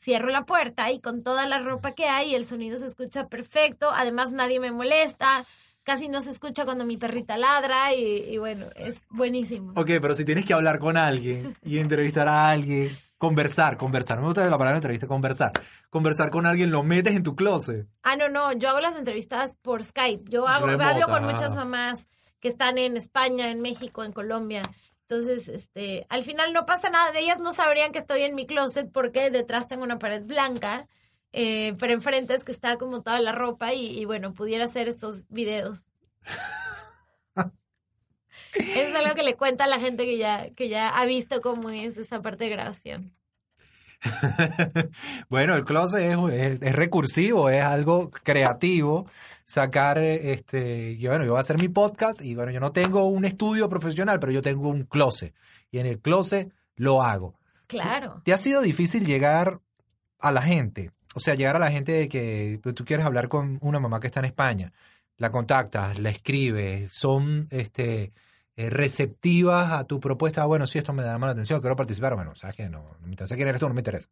cierro 0.00 0.28
la 0.28 0.44
puerta 0.44 0.90
y 0.90 1.00
con 1.00 1.22
toda 1.22 1.46
la 1.46 1.58
ropa 1.58 1.92
que 1.92 2.06
hay 2.06 2.34
el 2.34 2.44
sonido 2.44 2.78
se 2.78 2.86
escucha 2.86 3.28
perfecto. 3.28 3.90
Además 3.92 4.32
nadie 4.32 4.60
me 4.60 4.72
molesta 4.72 5.44
casi 5.82 6.08
no 6.08 6.22
se 6.22 6.30
escucha 6.30 6.64
cuando 6.64 6.84
mi 6.84 6.96
perrita 6.96 7.36
ladra 7.36 7.92
y, 7.94 8.38
bueno, 8.38 8.66
es 8.76 9.00
buenísimo. 9.08 9.72
Ok, 9.76 9.90
pero 10.00 10.14
si 10.14 10.24
tienes 10.24 10.44
que 10.44 10.54
hablar 10.54 10.78
con 10.78 10.96
alguien 10.96 11.56
y 11.64 11.78
entrevistar 11.78 12.28
a 12.28 12.50
alguien, 12.50 12.96
conversar, 13.18 13.76
conversar, 13.76 14.16
no 14.16 14.22
me 14.22 14.28
gusta 14.28 14.44
la 14.48 14.58
palabra 14.58 14.76
entrevista, 14.76 15.06
conversar. 15.06 15.52
Conversar 15.88 16.30
con 16.30 16.46
alguien, 16.46 16.70
lo 16.70 16.82
metes 16.82 17.16
en 17.16 17.22
tu 17.22 17.34
closet. 17.34 17.86
Ah, 18.02 18.16
no, 18.16 18.28
no, 18.28 18.52
yo 18.52 18.68
hago 18.68 18.80
las 18.80 18.96
entrevistas 18.96 19.56
por 19.56 19.82
Skype. 19.82 20.30
Yo 20.30 20.46
hago, 20.46 20.66
hablo 20.66 21.08
con 21.08 21.24
muchas 21.24 21.54
mamás 21.54 22.06
que 22.40 22.48
están 22.48 22.78
en 22.78 22.96
España, 22.96 23.50
en 23.50 23.60
México, 23.60 24.04
en 24.04 24.12
Colombia. 24.12 24.62
Entonces, 25.10 25.48
este, 25.48 26.06
al 26.08 26.22
final 26.22 26.52
no 26.52 26.66
pasa 26.66 26.88
nada. 26.88 27.10
De 27.12 27.20
ellas 27.20 27.40
no 27.40 27.52
sabrían 27.52 27.92
que 27.92 27.98
estoy 27.98 28.22
en 28.22 28.34
mi 28.34 28.46
closet 28.46 28.90
porque 28.92 29.30
detrás 29.30 29.66
tengo 29.66 29.82
una 29.82 29.98
pared 29.98 30.22
blanca 30.22 30.88
eh, 31.32 31.76
pero 31.78 31.92
enfrente 31.92 32.34
es 32.34 32.44
que 32.44 32.52
está 32.52 32.76
como 32.76 33.02
toda 33.02 33.20
la 33.20 33.32
ropa 33.32 33.72
y, 33.72 34.04
bueno, 34.04 34.34
pudiera 34.34 34.64
hacer 34.64 34.88
estos 34.88 35.28
videos. 35.28 35.86
es 38.54 38.94
algo 38.94 39.14
que 39.14 39.22
le 39.22 39.36
cuenta 39.36 39.64
a 39.64 39.68
la 39.68 39.78
gente 39.78 40.04
que 40.04 40.18
ya, 40.18 40.50
que 40.50 40.68
ya 40.68 40.88
ha 40.88 41.06
visto 41.06 41.40
cómo 41.40 41.70
es 41.70 41.98
esa 41.98 42.20
parte 42.20 42.44
de 42.44 42.50
grabación. 42.50 43.14
bueno, 45.28 45.54
el 45.54 45.64
closet 45.64 46.00
es, 46.00 46.62
es, 46.62 46.74
recursivo, 46.74 47.50
es 47.50 47.64
algo 47.64 48.10
creativo. 48.10 49.06
Sacar, 49.44 49.98
este, 49.98 50.96
yo, 50.96 51.10
bueno, 51.10 51.24
yo 51.24 51.32
voy 51.32 51.38
a 51.38 51.40
hacer 51.40 51.58
mi 51.58 51.68
podcast 51.68 52.22
y 52.22 52.36
bueno, 52.36 52.52
yo 52.52 52.60
no 52.60 52.70
tengo 52.70 53.06
un 53.06 53.24
estudio 53.24 53.68
profesional, 53.68 54.20
pero 54.20 54.30
yo 54.30 54.42
tengo 54.42 54.68
un 54.68 54.84
closet. 54.84 55.34
Y 55.70 55.78
en 55.78 55.86
el 55.86 55.98
closet 55.98 56.52
lo 56.76 57.02
hago. 57.02 57.38
Claro. 57.66 58.22
¿Te 58.24 58.32
ha 58.32 58.38
sido 58.38 58.62
difícil 58.62 59.04
llegar 59.04 59.60
a 60.20 60.30
la 60.30 60.42
gente? 60.42 60.92
o 61.14 61.20
sea, 61.20 61.34
llegar 61.34 61.56
a 61.56 61.60
la 61.60 61.70
gente 61.70 61.92
de 61.92 62.08
que 62.08 62.60
pues, 62.62 62.74
tú 62.74 62.84
quieres 62.84 63.04
hablar 63.04 63.28
con 63.28 63.58
una 63.62 63.80
mamá 63.80 64.00
que 64.00 64.06
está 64.06 64.20
en 64.20 64.26
España, 64.26 64.72
la 65.16 65.30
contactas, 65.30 65.98
la 65.98 66.10
escribes, 66.10 66.92
son 66.92 67.48
este 67.50 68.12
receptivas 68.68 69.72
a 69.72 69.84
tu 69.84 70.00
propuesta, 70.00 70.44
bueno, 70.44 70.66
sí, 70.66 70.78
esto 70.78 70.92
me 70.92 71.02
llama 71.02 71.26
la 71.26 71.32
atención, 71.32 71.60
quiero 71.60 71.76
participar, 71.76 72.14
bueno, 72.16 72.34
sabes 72.34 72.56
que 72.56 72.68
no, 72.68 72.96
no 73.00 73.06
me 73.06 73.12
interesa 73.12 73.36
quién 73.36 73.48
eres 73.48 73.60
tú, 73.60 73.68
no 73.68 73.74
me 73.74 73.80
interesa. 73.80 74.08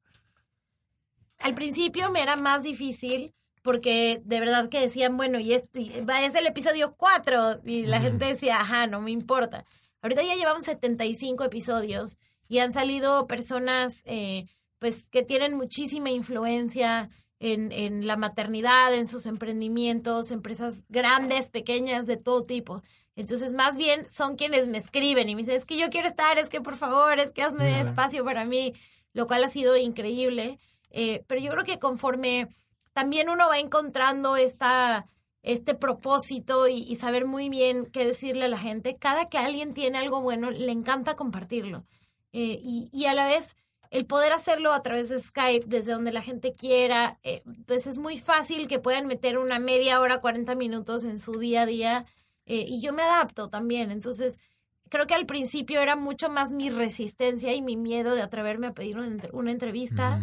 Al 1.41 1.55
principio 1.55 2.11
me 2.11 2.23
era 2.23 2.37
más 2.37 2.63
difícil 2.63 3.35
porque 3.63 4.23
de 4.25 4.41
verdad 4.41 4.69
que 4.69 4.81
decían, 4.81 5.17
bueno, 5.17 5.39
y 5.39 5.53
esto 5.53 5.81
es 5.81 6.35
el 6.35 6.47
episodio 6.47 6.95
4 6.97 7.61
y 7.65 7.87
la 7.87 8.01
gente 8.01 8.25
decía, 8.25 8.61
ajá, 8.61 8.87
no 8.87 9.01
me 9.01 9.11
importa. 9.11 9.67
Ahorita 10.01 10.23
ya 10.23 10.37
llevamos 10.37 10.65
75 10.65 11.45
episodios 11.45 12.19
y 12.49 12.61
han 12.61 12.73
salido 12.73 13.27
personas 13.27 14.03
eh, 14.07 14.47
pues 14.79 15.07
que 15.11 15.23
tienen 15.23 15.55
muchísima 15.55 16.11
influencia 16.11 17.11
en, 17.41 17.73
en 17.73 18.07
la 18.07 18.17
maternidad, 18.17 18.95
en 18.95 19.07
sus 19.07 19.27
emprendimientos, 19.27 20.31
empresas 20.31 20.83
grandes, 20.89 21.51
pequeñas, 21.51 22.07
de 22.07 22.17
todo 22.17 22.45
tipo. 22.45 22.83
Entonces, 23.19 23.53
más 23.53 23.77
bien 23.77 24.09
son 24.09 24.37
quienes 24.37 24.69
me 24.69 24.79
escriben 24.79 25.29
y 25.29 25.35
me 25.35 25.43
dicen, 25.43 25.57
es 25.57 25.65
que 25.65 25.77
yo 25.77 25.91
quiero 25.91 26.07
estar, 26.07 26.39
es 26.39 26.49
que 26.49 26.61
por 26.61 26.77
favor, 26.77 27.19
es 27.19 27.33
que 27.33 27.43
hazme 27.43 27.81
espacio 27.81 28.25
para 28.25 28.45
mí, 28.45 28.75
lo 29.13 29.27
cual 29.27 29.43
ha 29.43 29.51
sido 29.51 29.77
increíble. 29.77 30.61
Eh, 30.91 31.25
pero 31.27 31.41
yo 31.41 31.51
creo 31.51 31.65
que 31.65 31.81
conforme 31.81 32.47
también 32.93 33.29
uno 33.29 33.49
va 33.49 33.59
encontrando 33.59 34.37
esta, 34.37 35.09
este 35.43 35.75
propósito 35.75 36.69
y, 36.69 36.95
saber 36.95 37.27
muy 37.27 37.49
bien 37.49 37.87
qué 37.87 38.07
decirle 38.07 38.45
a 38.45 38.49
la 38.49 38.57
gente, 38.57 38.97
cada 38.97 39.29
que 39.29 39.39
alguien 39.39 39.75
tiene 39.75 39.99
algo 39.99 40.21
bueno, 40.21 40.53
le 40.53 40.71
encanta 40.71 41.17
compartirlo. 41.17 41.85
Eh, 42.33 42.61
y, 42.63 42.89
y 42.93 43.07
a 43.07 43.15
la 43.15 43.27
vez 43.27 43.57
el 43.91 44.07
poder 44.07 44.33
hacerlo 44.33 44.73
a 44.73 44.83
través 44.83 45.09
de 45.09 45.21
Skype, 45.21 45.67
desde 45.67 45.91
donde 45.91 46.13
la 46.13 46.23
gente 46.23 46.55
quiera, 46.55 47.19
eh, 47.25 47.43
pues 47.67 47.89
es 47.89 47.99
muy 47.99 48.17
fácil 48.17 48.69
que 48.69 48.79
puedan 48.79 49.09
meter 49.09 49.39
una 49.39 49.59
media 49.59 50.01
hora, 50.01 50.21
40 50.21 50.55
minutos 50.55 51.03
en 51.03 51.19
su 51.19 51.33
día 51.33 51.63
a 51.63 51.67
día. 51.67 52.07
Eh, 52.49 52.65
y 52.67 52.81
yo 52.81 52.93
me 52.93 53.03
adapto 53.03 53.49
también. 53.49 53.91
Entonces, 53.91 54.41
creo 54.89 55.07
que 55.07 55.15
al 55.15 55.27
principio 55.27 55.81
era 55.81 55.97
mucho 55.97 56.29
más 56.29 56.51
mi 56.51 56.71
resistencia 56.71 57.55
y 57.55 57.63
mi 57.63 57.77
miedo 57.77 58.15
de 58.15 58.23
atreverme 58.23 58.69
a 58.69 58.73
pedir 58.73 58.99
una, 58.99 59.51
entrevista. 59.51 60.21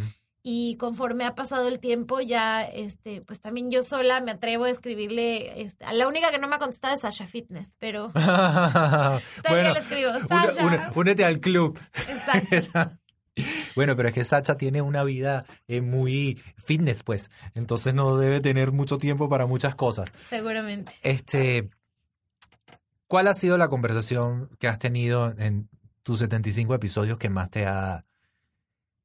Y 0.47 0.76
conforme 0.78 1.26
ha 1.26 1.34
pasado 1.34 1.67
el 1.67 1.80
tiempo, 1.80 2.19
ya, 2.21 2.61
este, 2.63 3.21
pues 3.21 3.41
también 3.41 3.71
yo 3.71 3.84
sola 3.84 4.21
me 4.21 4.32
atrevo 4.32 4.65
a 4.65 4.69
escribirle. 4.69 5.61
Este, 5.61 5.86
a 5.86 5.93
la 5.93 6.07
única 6.07 6.30
que 6.30 6.38
no 6.38 6.47
me 6.47 6.55
ha 6.55 6.59
contestado 6.59 6.93
es 6.93 7.01
Sasha 7.01 7.26
Fitness, 7.26 7.73
pero. 7.80 8.09
bueno, 9.49 9.73
le 9.73 9.80
escribo, 9.80 10.11
únete 10.93 11.26
al 11.26 11.39
club. 11.39 11.80
Exacto. 12.07 12.91
Bueno, 13.76 13.97
pero 13.97 14.07
es 14.07 14.15
que 14.15 14.23
Sacha 14.23 14.55
tiene 14.55 14.82
una 14.82 15.03
vida 15.03 15.45
eh, 15.67 15.82
muy 15.82 16.41
fitness, 16.57 17.03
pues. 17.03 17.30
Entonces 17.53 17.93
no 17.93 18.17
debe 18.17 18.39
tener 18.39 18.71
mucho 18.71 18.97
tiempo 18.97 19.28
para 19.28 19.45
muchas 19.45 19.76
cosas. 19.76 20.13
Seguramente. 20.30 20.93
Este, 21.03 21.69
¿cuál 23.08 23.28
ha 23.28 23.34
sido 23.34 23.58
la 23.58 23.68
conversación 23.68 24.49
que 24.60 24.68
has 24.68 24.80
tenido 24.80 25.34
en 25.38 25.70
tus 26.03 26.20
75 26.20 26.76
episodios 26.76 27.18
que 27.18 27.30
más 27.30 27.49
te 27.49 27.66
ha 27.66 28.03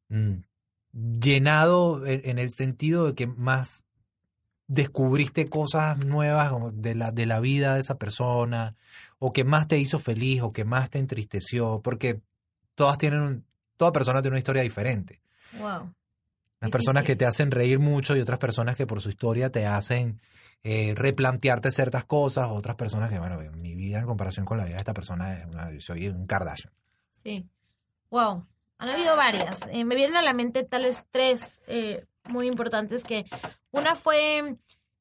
mm, 0.08 0.34
llenado 0.92 2.06
en, 2.06 2.38
el 2.38 2.50
sentido 2.50 3.06
de 3.06 3.14
que 3.14 3.26
más 3.26 3.84
descubriste 4.66 5.48
cosas 5.48 6.04
nuevas 6.04 6.52
de 6.74 6.94
la, 6.94 7.10
de 7.10 7.26
la 7.26 7.40
vida 7.40 7.74
de 7.74 7.80
esa 7.80 7.98
persona, 7.98 8.76
o 9.18 9.32
que 9.32 9.44
más 9.44 9.66
te 9.66 9.78
hizo 9.78 9.98
feliz, 9.98 10.42
o 10.42 10.52
que 10.52 10.64
más 10.64 10.90
te 10.90 10.98
entristeció, 10.98 11.80
porque 11.82 12.20
todas 12.74 12.98
tienen 12.98 13.44
toda 13.80 13.92
persona 13.92 14.20
tiene 14.20 14.34
una 14.34 14.40
historia 14.40 14.62
diferente. 14.62 15.22
Wow. 15.58 15.94
Unas 16.60 16.70
personas 16.70 17.02
que 17.02 17.16
te 17.16 17.24
hacen 17.24 17.50
reír 17.50 17.78
mucho 17.78 18.14
y 18.14 18.20
otras 18.20 18.38
personas 18.38 18.76
que 18.76 18.86
por 18.86 19.00
su 19.00 19.08
historia 19.08 19.50
te 19.50 19.66
hacen 19.66 20.20
eh, 20.62 20.94
replantearte 20.94 21.70
ciertas 21.70 22.04
cosas, 22.04 22.50
otras 22.50 22.76
personas 22.76 23.10
que, 23.10 23.18
bueno, 23.18 23.38
mi 23.56 23.74
vida 23.74 24.00
en 24.00 24.06
comparación 24.06 24.44
con 24.44 24.58
la 24.58 24.64
vida 24.64 24.74
de 24.74 24.80
esta 24.80 24.92
persona 24.92 25.34
es 25.34 25.46
una, 25.46 25.80
soy 25.80 26.08
un 26.08 26.26
Kardashian. 26.26 26.72
Sí. 27.12 27.48
Wow. 28.10 28.46
Han 28.78 28.90
habido 28.90 29.16
varias. 29.16 29.60
Eh, 29.70 29.84
me 29.84 29.94
vienen 29.94 30.16
a 30.16 30.22
la 30.22 30.34
mente 30.34 30.62
tal 30.64 30.84
vez 30.84 31.04
tres 31.10 31.60
eh, 31.66 32.04
muy 32.30 32.46
importantes 32.46 33.04
que 33.04 33.24
una 33.70 33.94
fue 33.94 34.56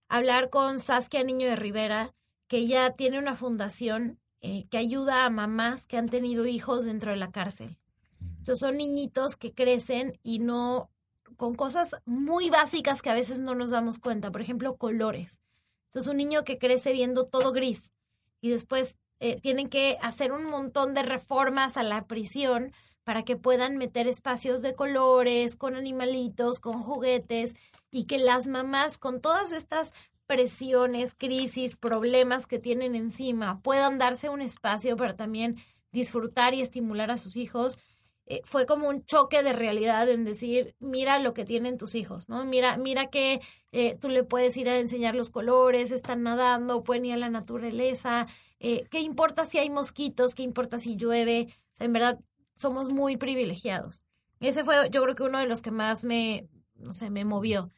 hablar 0.08 0.50
con 0.50 0.80
Saskia 0.80 1.24
Niño 1.24 1.48
de 1.48 1.56
Rivera, 1.56 2.14
que 2.48 2.58
ella 2.58 2.92
tiene 2.92 3.20
una 3.20 3.36
fundación 3.36 4.20
que 4.42 4.78
ayuda 4.78 5.26
a 5.26 5.30
mamás 5.30 5.86
que 5.86 5.98
han 5.98 6.08
tenido 6.08 6.48
hijos 6.48 6.86
dentro 6.86 7.12
de 7.12 7.18
la 7.18 7.30
cárcel. 7.30 7.78
Entonces 8.38 8.60
son 8.60 8.78
niñitos 8.78 9.36
que 9.36 9.54
crecen 9.54 10.18
y 10.24 10.40
no 10.40 10.90
con 11.36 11.56
cosas 11.56 11.96
muy 12.06 12.50
básicas 12.50 13.02
que 13.02 13.10
a 13.10 13.14
veces 13.14 13.40
no 13.40 13.54
nos 13.54 13.72
damos 13.72 14.00
cuenta, 14.00 14.32
por 14.32 14.42
ejemplo, 14.42 14.78
colores. 14.78 15.42
Entonces 15.90 16.10
un 16.10 16.18
niño 16.18 16.44
que 16.44 16.60
crece 16.60 16.92
viendo 16.92 17.26
todo 17.26 17.52
gris 17.52 17.92
y 18.42 18.50
después 18.50 19.00
eh, 19.20 19.42
tienen 19.42 19.70
que 19.70 19.98
hacer 20.02 20.32
un 20.32 20.46
montón 20.46 20.94
de 20.94 21.02
reformas 21.02 21.78
a 21.78 21.84
la 21.84 22.06
prisión 22.06 22.72
para 23.04 23.24
que 23.24 23.36
puedan 23.36 23.78
meter 23.78 24.08
espacios 24.08 24.62
de 24.62 24.76
colores, 24.76 25.56
con 25.56 25.76
animalitos, 25.76 26.60
con 26.60 26.84
juguetes 26.84 27.56
y 27.90 28.06
que 28.06 28.20
las 28.20 28.48
mamás 28.48 29.00
con 29.00 29.20
todas 29.20 29.52
estas 29.52 29.94
presiones, 30.28 31.16
crisis, 31.16 31.76
problemas 31.76 32.46
que 32.46 32.60
tienen 32.60 32.94
encima 32.96 33.62
puedan 33.62 33.98
darse 33.98 34.30
un 34.30 34.42
espacio 34.42 34.96
para 34.96 35.16
también 35.16 35.58
disfrutar 35.92 36.54
y 36.54 36.62
estimular 36.62 37.10
a 37.10 37.18
sus 37.18 37.36
hijos 37.36 37.80
eh, 38.32 38.42
fue 38.46 38.68
como 38.68 38.88
un 38.88 39.04
choque 39.06 39.42
de 39.42 39.54
realidad 39.54 40.08
en 40.08 40.24
decir, 40.24 40.76
mira 40.80 41.18
lo 41.18 41.34
que 41.34 41.46
tienen 41.46 41.80
tus 41.80 41.96
hijos, 41.96 42.30
¿no? 42.30 42.46
Mira, 42.46 42.78
mira 42.78 43.08
que 43.08 43.42
eh, 43.72 43.98
tú 44.00 44.08
le 44.08 44.24
puedes 44.24 44.56
ir 44.56 44.70
a 44.70 44.78
enseñar 44.78 45.16
los 45.16 45.32
colores, 45.32 45.90
están 45.90 46.22
nadando, 46.22 46.84
pueden 46.84 47.06
ir 47.06 47.14
a 47.14 47.18
la 47.18 47.32
naturaleza, 47.32 48.28
eh, 48.60 48.86
¿qué 48.92 49.00
importa 49.00 49.46
si 49.46 49.58
hay 49.58 49.72
mosquitos? 49.72 50.36
¿Qué 50.36 50.44
importa 50.44 50.80
si 50.80 50.96
llueve? 50.96 51.48
O 51.74 51.76
sea, 51.76 51.86
en 51.86 51.94
verdad, 51.94 52.20
somos 52.56 52.94
muy 52.94 53.18
privilegiados. 53.18 54.04
Ese 54.40 54.64
fue, 54.64 54.92
yo 54.92 55.02
creo 55.02 55.16
que 55.16 55.24
uno 55.24 55.40
de 55.40 55.48
los 55.48 55.64
que 55.64 55.72
más 55.72 56.04
me, 56.04 56.48
no 56.76 56.94
sé, 56.94 57.10
me 57.10 57.26
movió. 57.26 57.72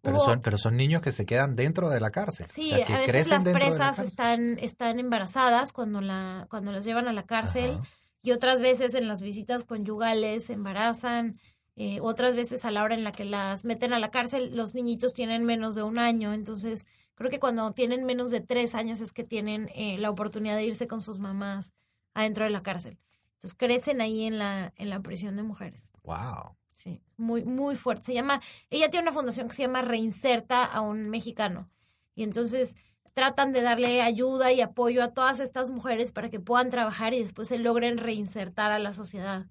Pero, 0.00 0.20
son, 0.20 0.40
pero 0.42 0.58
son 0.58 0.76
niños 0.76 1.02
que 1.02 1.10
se 1.10 1.26
quedan 1.26 1.56
dentro 1.56 1.88
de 1.88 1.98
la 1.98 2.12
cárcel. 2.12 2.46
Sí, 2.46 2.72
a 2.72 2.98
veces 2.98 3.30
las 3.30 3.44
presas 3.44 3.98
están, 3.98 4.60
están 4.60 5.00
embarazadas 5.00 5.72
cuando, 5.72 6.00
la, 6.00 6.46
cuando 6.50 6.70
las 6.70 6.84
llevan 6.84 7.08
a 7.08 7.12
la 7.12 7.24
cárcel 7.24 7.80
y 8.22 8.30
otras 8.30 8.60
veces 8.60 8.94
en 8.94 9.08
las 9.08 9.22
visitas 9.22 9.64
conyugales 9.64 10.44
se 10.44 10.52
embarazan, 10.52 11.38
eh, 11.74 12.00
otras 12.00 12.34
veces 12.34 12.64
a 12.64 12.70
la 12.70 12.82
hora 12.82 12.94
en 12.94 13.04
la 13.04 13.12
que 13.12 13.24
las 13.24 13.64
meten 13.64 13.92
a 13.92 13.98
la 13.98 14.10
cárcel, 14.10 14.54
los 14.54 14.74
niñitos 14.74 15.14
tienen 15.14 15.44
menos 15.44 15.74
de 15.74 15.82
un 15.82 15.98
año, 15.98 16.32
entonces 16.32 16.86
creo 17.14 17.30
que 17.30 17.40
cuando 17.40 17.72
tienen 17.72 18.04
menos 18.04 18.30
de 18.30 18.40
tres 18.40 18.74
años 18.74 19.00
es 19.00 19.12
que 19.12 19.24
tienen 19.24 19.70
eh, 19.74 19.98
la 19.98 20.10
oportunidad 20.10 20.56
de 20.56 20.64
irse 20.64 20.86
con 20.86 21.00
sus 21.00 21.18
mamás 21.18 21.72
adentro 22.14 22.44
de 22.44 22.50
la 22.50 22.62
cárcel. 22.62 22.98
Entonces 23.34 23.58
crecen 23.58 24.00
ahí 24.00 24.24
en 24.24 24.38
la, 24.38 24.72
en 24.76 24.88
la 24.88 25.00
prisión 25.00 25.36
de 25.36 25.42
mujeres. 25.42 25.90
Wow. 26.04 26.56
Sí, 26.74 27.02
muy, 27.16 27.44
muy 27.44 27.76
fuerte. 27.76 28.04
Se 28.04 28.14
llama, 28.14 28.40
ella 28.70 28.88
tiene 28.88 29.04
una 29.04 29.12
fundación 29.12 29.48
que 29.48 29.54
se 29.54 29.62
llama 29.62 29.82
Reinserta 29.82 30.64
a 30.64 30.80
un 30.80 31.08
mexicano. 31.10 31.68
Y 32.14 32.22
entonces 32.22 32.76
tratan 33.14 33.52
de 33.52 33.62
darle 33.62 34.02
ayuda 34.02 34.52
y 34.52 34.60
apoyo 34.60 35.02
a 35.02 35.12
todas 35.12 35.40
estas 35.40 35.70
mujeres 35.70 36.12
para 36.12 36.30
que 36.30 36.40
puedan 36.40 36.70
trabajar 36.70 37.14
y 37.14 37.20
después 37.20 37.48
se 37.48 37.58
logren 37.58 37.98
reinsertar 37.98 38.72
a 38.72 38.78
la 38.78 38.94
sociedad. 38.94 39.46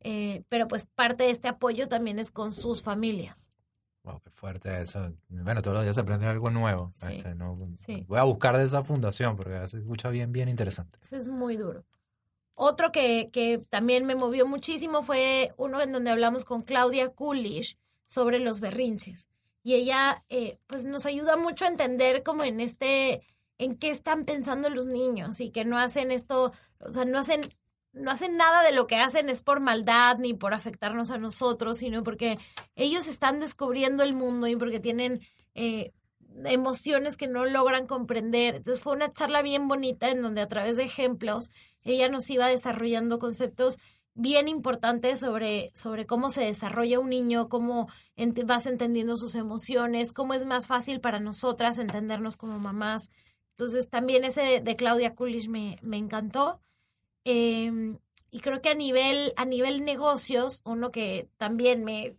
Eh, 0.00 0.42
pero 0.48 0.68
pues 0.68 0.86
parte 0.86 1.24
de 1.24 1.30
este 1.30 1.48
apoyo 1.48 1.88
también 1.88 2.18
es 2.18 2.30
con 2.30 2.52
sus 2.52 2.82
familias. 2.82 3.50
Wow, 4.02 4.20
qué 4.20 4.30
fuerte 4.30 4.82
eso. 4.82 5.14
Bueno, 5.28 5.62
todos 5.62 5.76
los 5.76 5.84
días 5.84 5.94
se 5.94 6.02
aprende 6.02 6.26
algo 6.26 6.50
nuevo. 6.50 6.92
Este, 7.08 7.34
voy 8.06 8.18
a 8.18 8.24
buscar 8.24 8.58
de 8.58 8.64
esa 8.64 8.84
fundación 8.84 9.34
porque 9.34 9.66
se 9.66 9.78
escucha 9.78 10.10
bien, 10.10 10.30
bien 10.30 10.48
interesante. 10.48 10.98
Eso 11.02 11.16
es 11.16 11.28
muy 11.28 11.56
duro. 11.56 11.84
Otro 12.54 12.92
que, 12.92 13.30
que 13.32 13.64
también 13.70 14.04
me 14.04 14.14
movió 14.14 14.46
muchísimo 14.46 15.02
fue 15.02 15.52
uno 15.56 15.80
en 15.80 15.90
donde 15.90 16.10
hablamos 16.10 16.44
con 16.44 16.62
Claudia 16.62 17.08
Coolish 17.08 17.78
sobre 18.06 18.38
los 18.40 18.60
berrinches 18.60 19.28
y 19.64 19.74
ella 19.74 20.22
eh, 20.28 20.58
pues 20.66 20.84
nos 20.84 21.06
ayuda 21.06 21.36
mucho 21.36 21.64
a 21.64 21.68
entender 21.68 22.22
como 22.22 22.44
en 22.44 22.60
este, 22.60 23.22
en 23.56 23.76
qué 23.76 23.90
están 23.90 24.26
pensando 24.26 24.68
los 24.68 24.86
niños 24.86 25.40
y 25.40 25.50
que 25.50 25.64
no 25.64 25.78
hacen 25.78 26.12
esto, 26.12 26.52
o 26.78 26.92
sea, 26.92 27.06
no 27.06 27.18
hacen, 27.18 27.40
no 27.94 28.10
hacen 28.10 28.36
nada 28.36 28.62
de 28.62 28.72
lo 28.72 28.86
que 28.86 28.96
hacen 28.96 29.30
es 29.30 29.42
por 29.42 29.60
maldad 29.60 30.18
ni 30.18 30.34
por 30.34 30.52
afectarnos 30.52 31.10
a 31.10 31.16
nosotros, 31.16 31.78
sino 31.78 32.04
porque 32.04 32.38
ellos 32.76 33.08
están 33.08 33.40
descubriendo 33.40 34.02
el 34.02 34.12
mundo 34.14 34.46
y 34.48 34.54
porque 34.54 34.80
tienen 34.80 35.22
eh, 35.54 35.92
emociones 36.44 37.16
que 37.16 37.26
no 37.26 37.46
logran 37.46 37.86
comprender. 37.86 38.56
Entonces 38.56 38.82
fue 38.82 38.92
una 38.92 39.12
charla 39.12 39.40
bien 39.40 39.66
bonita 39.66 40.10
en 40.10 40.20
donde 40.20 40.42
a 40.42 40.48
través 40.48 40.76
de 40.76 40.84
ejemplos 40.84 41.50
ella 41.84 42.10
nos 42.10 42.28
iba 42.28 42.48
desarrollando 42.48 43.18
conceptos 43.18 43.78
bien 44.14 44.48
importante 44.48 45.16
sobre, 45.16 45.72
sobre 45.74 46.06
cómo 46.06 46.30
se 46.30 46.44
desarrolla 46.44 47.00
un 47.00 47.10
niño, 47.10 47.48
cómo 47.48 47.88
vas 48.46 48.66
entendiendo 48.66 49.16
sus 49.16 49.34
emociones, 49.34 50.12
cómo 50.12 50.34
es 50.34 50.46
más 50.46 50.66
fácil 50.66 51.00
para 51.00 51.20
nosotras 51.20 51.78
entendernos 51.78 52.36
como 52.36 52.58
mamás. 52.58 53.10
Entonces 53.50 53.88
también 53.90 54.24
ese 54.24 54.60
de, 54.60 54.76
Claudia 54.76 55.14
Coolidge 55.14 55.48
me, 55.48 55.78
me 55.82 55.96
encantó. 55.96 56.60
Em, 57.24 57.98
y 58.30 58.40
creo 58.40 58.60
que 58.60 58.70
a 58.70 58.74
nivel, 58.74 59.32
a 59.36 59.44
nivel 59.44 59.84
negocios, 59.84 60.62
uno 60.64 60.90
que 60.90 61.28
también 61.36 61.84
me, 61.84 62.16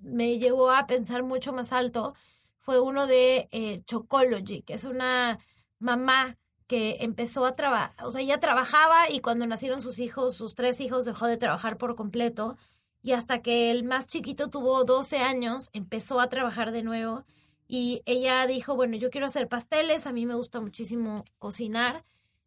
me 0.00 0.38
llevó 0.38 0.70
a 0.70 0.86
pensar 0.86 1.22
mucho 1.22 1.52
más 1.52 1.72
alto 1.72 2.14
fue 2.58 2.80
uno 2.80 3.06
de 3.06 3.48
eh, 3.52 3.82
Chocology, 3.84 4.62
que 4.62 4.74
es 4.74 4.84
una 4.84 5.38
mamá 5.78 6.36
que 6.68 6.98
empezó 7.00 7.46
a 7.46 7.56
trabajar, 7.56 7.92
o 8.04 8.10
sea, 8.12 8.20
ella 8.20 8.38
trabajaba 8.38 9.10
y 9.10 9.20
cuando 9.20 9.46
nacieron 9.46 9.80
sus 9.82 9.98
hijos, 9.98 10.36
sus 10.36 10.54
tres 10.54 10.80
hijos, 10.80 11.06
dejó 11.06 11.26
de 11.26 11.38
trabajar 11.38 11.78
por 11.78 11.96
completo. 11.96 12.56
Y 13.02 13.12
hasta 13.12 13.42
que 13.42 13.70
el 13.70 13.84
más 13.84 14.06
chiquito 14.06 14.50
tuvo 14.50 14.84
12 14.84 15.18
años, 15.18 15.70
empezó 15.72 16.20
a 16.20 16.28
trabajar 16.28 16.70
de 16.72 16.82
nuevo. 16.82 17.24
Y 17.66 18.02
ella 18.06 18.46
dijo, 18.46 18.76
bueno, 18.76 18.96
yo 18.96 19.10
quiero 19.10 19.26
hacer 19.26 19.48
pasteles, 19.48 20.06
a 20.06 20.12
mí 20.12 20.26
me 20.26 20.34
gusta 20.34 20.60
muchísimo 20.60 21.24
cocinar, 21.38 22.04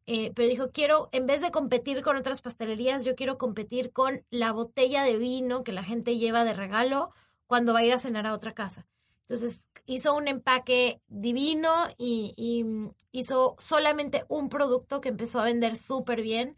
eh, 0.07 0.31
pero 0.35 0.47
dijo, 0.47 0.71
quiero, 0.71 1.09
en 1.11 1.25
vez 1.25 1.41
de 1.41 1.51
competir 1.51 2.01
con 2.01 2.15
otras 2.15 2.41
pastelerías, 2.41 3.03
yo 3.05 3.15
quiero 3.15 3.37
competir 3.37 3.91
con 3.91 4.23
la 4.29 4.51
botella 4.51 5.03
de 5.03 5.17
vino 5.17 5.63
que 5.63 5.71
la 5.71 5.83
gente 5.83 6.17
lleva 6.17 6.43
de 6.43 6.53
regalo 6.53 7.11
cuando 7.47 7.73
va 7.73 7.79
a 7.79 7.85
ir 7.85 7.93
a 7.93 7.99
cenar 7.99 8.27
a 8.27 8.33
otra 8.33 8.53
casa. 8.53 8.87
Entonces 9.31 9.65
hizo 9.85 10.13
un 10.13 10.27
empaque 10.27 10.99
divino 11.07 11.71
y, 11.97 12.65
hizo 13.13 13.55
solamente 13.59 14.25
un 14.27 14.49
producto 14.49 14.99
que 14.99 15.07
empezó 15.07 15.39
a 15.39 15.45
vender 15.45 15.77
súper 15.77 16.21
bien 16.21 16.57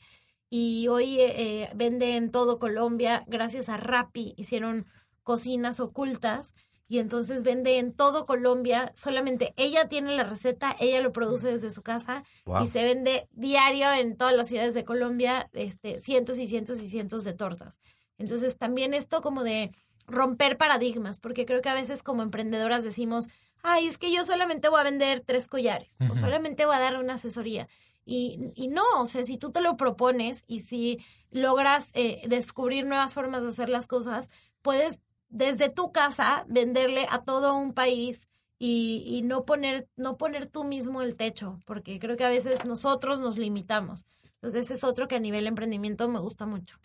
y 0.50 0.88
hoy 0.88 1.20
eh, 1.20 1.70
vende 1.76 2.16
en 2.16 2.32
todo 2.32 2.58
Colombia 2.58 3.26
gracias 3.28 3.70
a 3.70 3.78
Rappi. 3.78 4.34
Hicieron 4.38 4.88
cocinas 5.22 5.80
ocultas 5.80 6.56
y 6.88 6.98
entonces 6.98 7.44
vende 7.44 7.78
en 7.78 7.94
todo 7.94 8.26
Colombia. 8.26 8.92
Solamente 8.96 9.54
ella 9.56 9.88
tiene 9.88 10.16
la 10.16 10.24
receta, 10.24 10.76
ella 10.80 11.00
lo 11.02 11.12
produce 11.12 11.52
desde 11.52 11.70
su 11.70 11.84
casa 11.84 12.24
y 12.60 12.66
se 12.66 12.84
vende 12.84 13.28
diario 13.34 13.94
en 13.94 14.18
todas 14.18 14.36
las 14.36 14.48
ciudades 14.48 14.74
de 14.74 14.84
Colombia, 14.84 15.48
este, 15.54 16.00
cientos 16.00 16.40
y 16.40 16.48
cientos 16.48 16.82
y 16.82 16.88
cientos 16.88 17.24
de 17.24 17.34
tortas. 17.34 17.80
Entonces 18.18 18.58
también 18.58 18.96
esto 18.96 19.22
como 19.22 19.44
de 19.44 19.72
romper 20.08 20.58
paradigmas, 20.58 21.20
porque 21.20 21.46
creo 21.46 21.62
que 21.62 21.70
a 21.70 21.74
veces 21.74 22.04
como 22.04 22.24
emprendedoras 22.24 22.84
decimos, 22.84 23.28
ay, 23.62 23.88
es 23.88 23.98
que 23.98 24.12
yo 24.12 24.26
solamente 24.26 24.70
voy 24.70 24.82
a 24.82 24.84
vender 24.84 25.22
tres 25.22 25.48
collares 25.48 25.96
o 26.10 26.16
solamente 26.16 26.66
voy 26.66 26.76
a 26.76 26.80
dar 26.80 26.98
una 27.00 27.16
asesoría. 27.16 27.68
Y, 28.06 28.52
y, 28.56 28.68
no, 28.68 28.84
o 28.98 29.06
sea, 29.06 29.24
si 29.24 29.38
tú 29.38 29.52
te 29.52 29.62
lo 29.62 29.78
propones 29.78 30.44
y 30.48 30.60
si 30.60 31.00
logras 31.32 31.90
eh, 31.94 32.22
descubrir 32.28 32.86
nuevas 32.86 33.14
formas 33.14 33.44
de 33.44 33.50
hacer 33.50 33.70
las 33.70 33.88
cosas, 33.88 34.30
puedes 34.62 35.00
desde 35.30 35.70
tu 35.70 35.94
casa 35.94 36.46
venderle 36.50 37.08
a 37.10 37.22
todo 37.22 37.56
un 37.56 37.74
país 37.74 38.28
y, 38.60 39.04
y 39.08 39.22
no, 39.22 39.46
poner, 39.46 39.88
no 39.96 40.18
poner 40.18 40.48
tú 40.48 40.66
mismo 40.66 41.02
el 41.02 41.16
techo, 41.16 41.60
porque 41.66 41.98
creo 42.00 42.18
que 42.18 42.26
a 42.26 42.30
veces 42.30 42.66
nosotros 42.66 43.20
nos 43.20 43.38
limitamos. 43.38 44.04
Entonces 44.36 44.66
ese 44.66 44.74
es 44.74 44.84
otro 44.84 45.08
que 45.08 45.16
a 45.16 45.20
nivel 45.20 45.48
emprendimiento 45.48 46.10
me 46.10 46.20
gusta 46.20 46.46
mucho. 46.46 46.78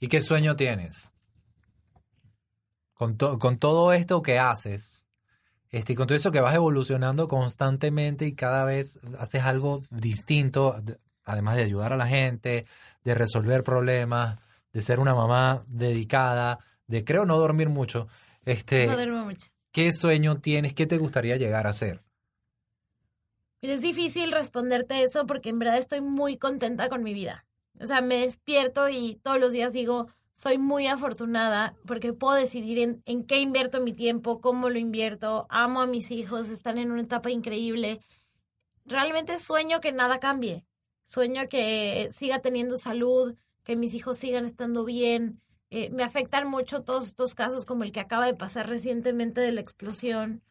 ¿Y 0.00 0.08
qué 0.08 0.20
sueño 0.20 0.56
tienes? 0.56 1.13
Con, 3.16 3.38
con 3.38 3.58
todo 3.58 3.92
esto 3.92 4.22
que 4.22 4.38
haces, 4.38 5.08
este, 5.70 5.94
con 5.94 6.06
todo 6.06 6.16
eso 6.16 6.30
que 6.30 6.40
vas 6.40 6.54
evolucionando 6.54 7.28
constantemente 7.28 8.26
y 8.26 8.34
cada 8.34 8.64
vez 8.64 8.98
haces 9.18 9.42
algo 9.42 9.82
distinto, 9.90 10.80
además 11.24 11.56
de 11.56 11.64
ayudar 11.64 11.92
a 11.92 11.96
la 11.96 12.06
gente, 12.06 12.66
de 13.02 13.14
resolver 13.14 13.62
problemas, 13.62 14.38
de 14.72 14.82
ser 14.82 15.00
una 15.00 15.14
mamá 15.14 15.64
dedicada, 15.66 16.60
de 16.86 17.04
creo 17.04 17.26
no 17.26 17.38
dormir 17.38 17.68
mucho. 17.68 18.08
Este, 18.44 18.86
no 18.86 18.94
duermo 18.94 19.24
mucho. 19.24 19.48
¿Qué 19.72 19.92
sueño 19.92 20.36
tienes? 20.36 20.74
¿Qué 20.74 20.86
te 20.86 20.98
gustaría 20.98 21.36
llegar 21.36 21.66
a 21.66 21.72
ser? 21.72 22.02
Es 23.60 23.80
difícil 23.80 24.30
responderte 24.30 25.02
eso 25.02 25.26
porque 25.26 25.48
en 25.48 25.58
verdad 25.58 25.78
estoy 25.78 26.00
muy 26.00 26.36
contenta 26.36 26.88
con 26.88 27.02
mi 27.02 27.14
vida. 27.14 27.46
O 27.80 27.86
sea, 27.86 28.00
me 28.00 28.18
despierto 28.18 28.88
y 28.88 29.16
todos 29.22 29.40
los 29.40 29.52
días 29.52 29.72
digo, 29.72 30.08
soy 30.34 30.58
muy 30.58 30.88
afortunada 30.88 31.76
porque 31.86 32.12
puedo 32.12 32.34
decidir 32.34 33.00
en, 33.06 33.24
qué 33.24 33.40
invierto 33.40 33.80
mi 33.80 33.92
tiempo, 33.92 34.40
cómo 34.40 34.68
lo 34.68 34.78
invierto, 34.78 35.46
amo 35.48 35.80
a 35.80 35.86
mis 35.86 36.10
hijos, 36.10 36.50
están 36.50 36.76
en 36.78 36.90
una 36.90 37.02
etapa 37.02 37.30
increíble. 37.30 38.00
Realmente 38.84 39.38
sueño 39.38 39.80
que 39.80 39.92
nada 39.92 40.18
cambie, 40.18 40.66
sueño 41.04 41.48
que 41.48 42.10
siga 42.12 42.40
teniendo 42.40 42.78
salud, 42.78 43.36
que 43.62 43.76
mis 43.76 43.94
hijos 43.94 44.18
sigan 44.18 44.44
estando 44.44 44.84
bien. 44.84 45.40
Eh, 45.70 45.90
me 45.90 46.02
afectan 46.02 46.48
mucho 46.48 46.82
todos 46.82 47.06
estos 47.06 47.34
casos 47.36 47.64
como 47.64 47.84
el 47.84 47.92
que 47.92 48.00
acaba 48.00 48.26
de 48.26 48.34
pasar 48.34 48.68
recientemente 48.68 49.40
de 49.40 49.52
la 49.52 49.60
explosión, 49.60 50.42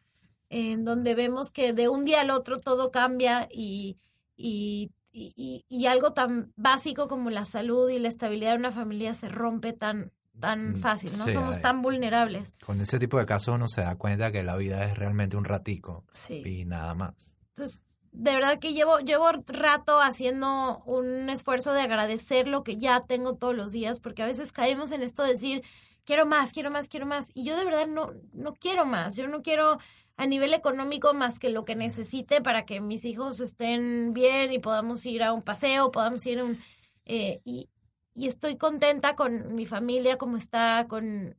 en 0.48 0.84
donde 0.84 1.14
vemos 1.14 1.50
que 1.50 1.74
de 1.74 1.90
un 1.90 2.06
día 2.06 2.22
al 2.22 2.30
otro 2.30 2.58
todo 2.58 2.90
cambia 2.90 3.48
y, 3.52 3.98
y 4.34 4.90
y, 5.16 5.64
y, 5.68 5.86
algo 5.86 6.12
tan 6.12 6.52
básico 6.56 7.06
como 7.06 7.30
la 7.30 7.46
salud 7.46 7.88
y 7.88 8.00
la 8.00 8.08
estabilidad 8.08 8.50
de 8.50 8.58
una 8.58 8.72
familia 8.72 9.14
se 9.14 9.28
rompe 9.28 9.72
tan, 9.72 10.12
tan 10.40 10.72
mm, 10.72 10.76
fácil, 10.80 11.16
no 11.16 11.28
somos 11.28 11.60
tan 11.60 11.82
vulnerables. 11.82 12.52
Con 12.64 12.80
ese 12.80 12.98
tipo 12.98 13.18
de 13.18 13.26
casos 13.26 13.54
uno 13.54 13.68
se 13.68 13.82
da 13.82 13.96
cuenta 13.96 14.32
que 14.32 14.42
la 14.42 14.56
vida 14.56 14.84
es 14.84 14.98
realmente 14.98 15.36
un 15.36 15.44
ratico 15.44 16.04
y 16.28 16.64
nada 16.64 16.94
más. 16.94 17.38
Entonces, 17.50 17.84
de 18.10 18.34
verdad 18.34 18.58
que 18.58 18.72
llevo, 18.72 18.98
llevo 18.98 19.30
rato 19.46 20.00
haciendo 20.00 20.82
un 20.84 21.30
esfuerzo 21.30 21.72
de 21.72 21.82
agradecer 21.82 22.48
lo 22.48 22.64
que 22.64 22.76
ya 22.76 23.04
tengo 23.06 23.36
todos 23.36 23.54
los 23.54 23.70
días, 23.70 24.00
porque 24.00 24.22
a 24.22 24.26
veces 24.26 24.50
caemos 24.50 24.90
en 24.90 25.02
esto 25.02 25.22
de 25.22 25.30
decir, 25.30 25.62
quiero 26.04 26.26
más, 26.26 26.52
quiero 26.52 26.70
más, 26.70 26.88
quiero 26.88 27.06
más, 27.06 27.30
y 27.34 27.44
yo 27.44 27.56
de 27.56 27.64
verdad 27.64 27.86
no, 27.86 28.12
no 28.32 28.54
quiero 28.54 28.84
más, 28.84 29.16
yo 29.16 29.28
no 29.28 29.42
quiero 29.42 29.78
a 30.16 30.26
nivel 30.26 30.54
económico 30.54 31.12
más 31.12 31.38
que 31.38 31.50
lo 31.50 31.64
que 31.64 31.74
necesite 31.74 32.40
para 32.40 32.64
que 32.64 32.80
mis 32.80 33.04
hijos 33.04 33.40
estén 33.40 34.12
bien 34.12 34.52
y 34.52 34.58
podamos 34.58 35.04
ir 35.06 35.22
a 35.22 35.32
un 35.32 35.42
paseo, 35.42 35.90
podamos 35.90 36.24
ir 36.26 36.40
a 36.40 36.44
un... 36.44 36.60
Eh, 37.04 37.40
y, 37.44 37.68
estoy 38.14 38.56
contenta 38.56 39.16
con 39.16 39.56
mi 39.56 39.66
familia, 39.66 40.18
como 40.18 40.36
está, 40.36 40.86
con, 40.88 41.36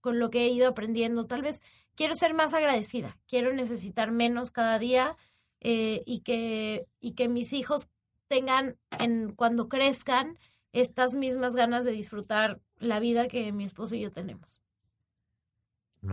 con 0.00 0.18
lo 0.18 0.30
que 0.30 0.46
he 0.46 0.48
ido 0.48 0.68
aprendiendo. 0.68 1.26
Tal 1.26 1.42
vez 1.42 1.62
quiero 1.94 2.14
ser 2.14 2.34
más 2.34 2.54
agradecida, 2.54 3.16
quiero 3.28 3.52
necesitar 3.52 4.10
menos 4.10 4.50
cada 4.50 4.80
día 4.80 5.16
eh, 5.60 6.02
y, 6.06 6.20
que, 6.20 6.88
y 7.00 7.12
que 7.12 7.28
mis 7.28 7.52
hijos 7.52 7.88
tengan, 8.26 8.76
en, 8.98 9.32
cuando 9.32 9.68
crezcan, 9.68 10.38
estas 10.72 11.14
mismas 11.14 11.54
ganas 11.54 11.84
de 11.84 11.92
disfrutar 11.92 12.60
la 12.78 12.98
vida 12.98 13.28
que 13.28 13.52
mi 13.52 13.64
esposo 13.64 13.94
y 13.94 14.00
yo 14.00 14.10
tenemos. 14.10 14.60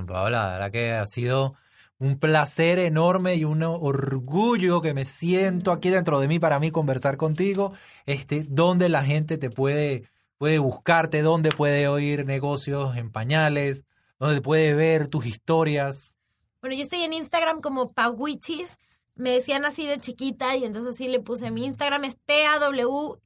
Paola, 0.07 0.45
la 0.45 0.51
verdad 0.53 0.71
que 0.71 0.91
ha 0.91 1.05
sido 1.05 1.55
un 1.99 2.19
placer 2.19 2.79
enorme 2.79 3.35
y 3.35 3.45
un 3.45 3.63
orgullo 3.63 4.81
que 4.81 4.93
me 4.93 5.05
siento 5.05 5.71
aquí 5.71 5.89
dentro 5.89 6.19
de 6.19 6.27
mí 6.27 6.39
para 6.39 6.59
mí 6.59 6.71
conversar 6.71 7.17
contigo. 7.17 7.71
Este, 8.05 8.45
donde 8.47 8.89
la 8.89 9.03
gente 9.03 9.37
te 9.37 9.49
puede, 9.49 10.09
puede 10.37 10.59
buscarte, 10.59 11.21
donde 11.21 11.51
puede 11.51 11.87
oír 11.87 12.25
negocios 12.25 12.97
en 12.97 13.11
pañales, 13.11 13.85
donde 14.19 14.41
puede 14.41 14.73
ver 14.73 15.07
tus 15.07 15.25
historias. 15.25 16.17
Bueno, 16.61 16.75
yo 16.75 16.81
estoy 16.81 17.03
en 17.03 17.13
Instagram 17.13 17.61
como 17.61 17.93
Pawichis. 17.93 18.77
Me 19.15 19.31
decían 19.31 19.63
así 19.63 19.87
de 19.87 19.99
chiquita 19.99 20.57
y 20.57 20.65
entonces 20.65 20.95
así 20.95 21.07
le 21.07 21.21
puse 21.21 21.49
mi 21.49 21.65
Instagram 21.65 22.03
es 22.03 22.15
P-A-W-I-C-H-I-Z 22.25 23.25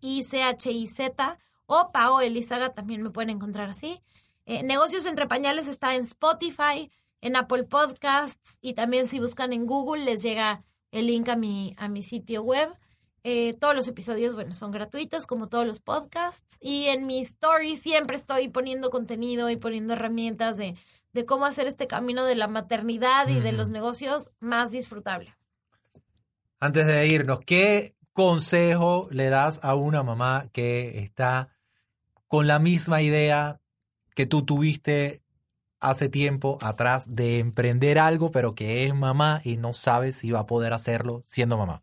o 1.66 1.92
Pao 1.92 2.20
también 2.76 3.02
me 3.02 3.10
pueden 3.12 3.30
encontrar 3.30 3.70
así. 3.70 4.02
Eh, 4.46 4.64
negocios 4.64 5.06
entre 5.06 5.28
pañales 5.28 5.68
está 5.68 5.96
en 5.96 6.04
Spotify, 6.04 6.92
en 7.22 7.36
Apple 7.36 7.64
Podcasts 7.64 8.58
y 8.62 8.74
también 8.74 9.08
si 9.08 9.20
buscan 9.20 9.54
en 9.54 9.66
Google 9.66 10.04
les 10.04 10.24
llega 10.24 10.64
el 10.92 11.08
link 11.08 11.30
a 11.30 11.36
mi, 11.36 11.76
a 11.78 11.88
mi 11.88 12.02
sitio 12.02 12.42
web. 12.44 12.70
Eh, 13.24 13.58
todos 13.60 13.76
los 13.76 13.88
episodios, 13.88 14.34
bueno, 14.34 14.56
son 14.56 14.72
gratuitos 14.72 15.28
como 15.28 15.50
todos 15.50 15.68
los 15.68 15.82
podcasts 15.82 16.58
y 16.62 16.86
en 16.86 17.06
mi 17.06 17.20
story 17.20 17.76
siempre 17.76 18.18
estoy 18.18 18.48
poniendo 18.48 18.90
contenido 18.90 19.50
y 19.50 19.58
poniendo 19.58 19.94
herramientas 19.94 20.58
de, 20.58 20.76
de 21.14 21.26
cómo 21.26 21.46
hacer 21.46 21.68
este 21.68 21.88
camino 21.88 22.24
de 22.24 22.36
la 22.36 22.48
maternidad 22.48 23.28
y 23.28 23.40
de 23.40 23.52
los 23.52 23.70
negocios 23.70 24.32
más 24.40 24.72
disfrutable. 24.72 25.36
Antes 26.62 26.88
de 26.88 27.08
irnos, 27.08 27.40
¿qué 27.42 27.96
consejo 28.14 29.08
le 29.12 29.30
das 29.30 29.60
a 29.64 29.76
una 29.76 30.04
mamá 30.04 30.50
que 30.52 31.00
está 31.00 31.50
con 32.28 32.48
la 32.48 32.60
misma 32.60 33.02
idea 33.02 33.60
que 34.14 34.26
tú 34.26 34.44
tuviste 34.44 35.24
hace 35.80 36.10
tiempo 36.10 36.58
atrás 36.62 37.16
de 37.16 37.40
emprender 37.40 38.00
algo, 38.00 38.32
pero 38.32 38.56
que 38.56 38.86
es 38.86 38.94
mamá 38.94 39.42
y 39.44 39.58
no 39.58 39.74
sabe 39.74 40.12
si 40.12 40.32
va 40.32 40.40
a 40.40 40.46
poder 40.46 40.74
hacerlo 40.74 41.24
siendo 41.26 41.58
mamá. 41.58 41.82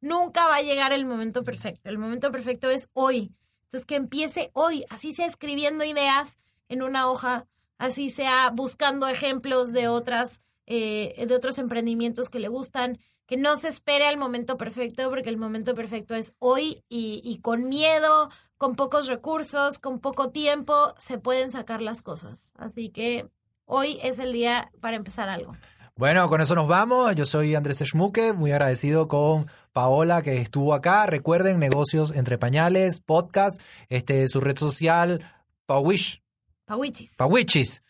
Nunca 0.00 0.46
va 0.46 0.56
a 0.56 0.62
llegar 0.62 0.92
el 0.92 1.04
momento 1.04 1.42
perfecto. 1.44 1.88
El 1.88 1.98
momento 1.98 2.30
perfecto 2.30 2.70
es 2.70 2.88
hoy. 2.92 3.34
Entonces, 3.64 3.84
que 3.84 3.96
empiece 3.96 4.50
hoy, 4.54 4.84
así 4.90 5.12
sea 5.12 5.26
escribiendo 5.26 5.84
ideas 5.84 6.38
en 6.68 6.82
una 6.82 7.10
hoja, 7.10 7.46
así 7.76 8.08
sea 8.08 8.50
buscando 8.50 9.08
ejemplos 9.08 9.72
de 9.72 9.88
otras, 9.88 10.40
eh, 10.66 11.26
de 11.26 11.34
otros 11.34 11.58
emprendimientos 11.58 12.28
que 12.30 12.38
le 12.38 12.48
gustan, 12.48 12.98
que 13.26 13.36
no 13.36 13.58
se 13.58 13.68
espere 13.68 14.06
al 14.06 14.16
momento 14.16 14.56
perfecto, 14.56 15.10
porque 15.10 15.28
el 15.28 15.36
momento 15.36 15.74
perfecto 15.74 16.14
es 16.14 16.32
hoy 16.38 16.82
y, 16.88 17.20
y 17.22 17.40
con 17.40 17.68
miedo, 17.68 18.30
con 18.58 18.74
pocos 18.74 19.08
recursos, 19.08 19.78
con 19.78 20.00
poco 20.00 20.30
tiempo, 20.30 20.92
se 20.98 21.18
pueden 21.18 21.50
sacar 21.50 21.80
las 21.80 22.02
cosas. 22.02 22.52
Así 22.56 22.90
que 22.90 23.28
hoy 23.64 23.98
es 24.02 24.18
el 24.18 24.32
día 24.32 24.70
para 24.80 24.96
empezar 24.96 25.28
algo. 25.28 25.56
Bueno, 25.96 26.28
con 26.28 26.40
eso 26.40 26.54
nos 26.54 26.68
vamos. 26.68 27.14
Yo 27.16 27.26
soy 27.26 27.54
Andrés 27.54 27.78
Schmuke, 27.78 28.32
muy 28.32 28.52
agradecido 28.52 29.08
con 29.08 29.46
Paola 29.72 30.22
que 30.22 30.36
estuvo 30.40 30.74
acá. 30.74 31.06
Recuerden, 31.06 31.58
negocios 31.58 32.12
entre 32.14 32.38
pañales, 32.38 33.00
podcast, 33.00 33.60
este, 33.88 34.28
su 34.28 34.40
red 34.40 34.56
social, 34.56 35.24
Pawish. 35.66 36.22
Pawichis. 36.66 37.14
Pawichis. 37.16 37.82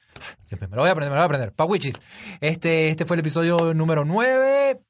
Me 0.51 0.69
lo 0.69 0.83
voy 0.83 0.89
a 0.89 0.93
aprender, 0.93 1.11
me 1.11 1.17
lo 1.17 1.21
voy 1.21 1.23
a 1.23 1.25
aprender. 1.25 1.53
Pawichis. 1.53 2.01
Este, 2.41 2.89
este 2.89 3.05
fue 3.05 3.17
el 3.17 3.21
episodio 3.21 3.75
número 3.75 4.05
9. 4.05 4.81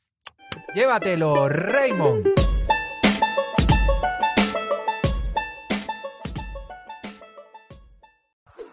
Llévatelo, 0.75 1.49
Raymond. 1.49 2.58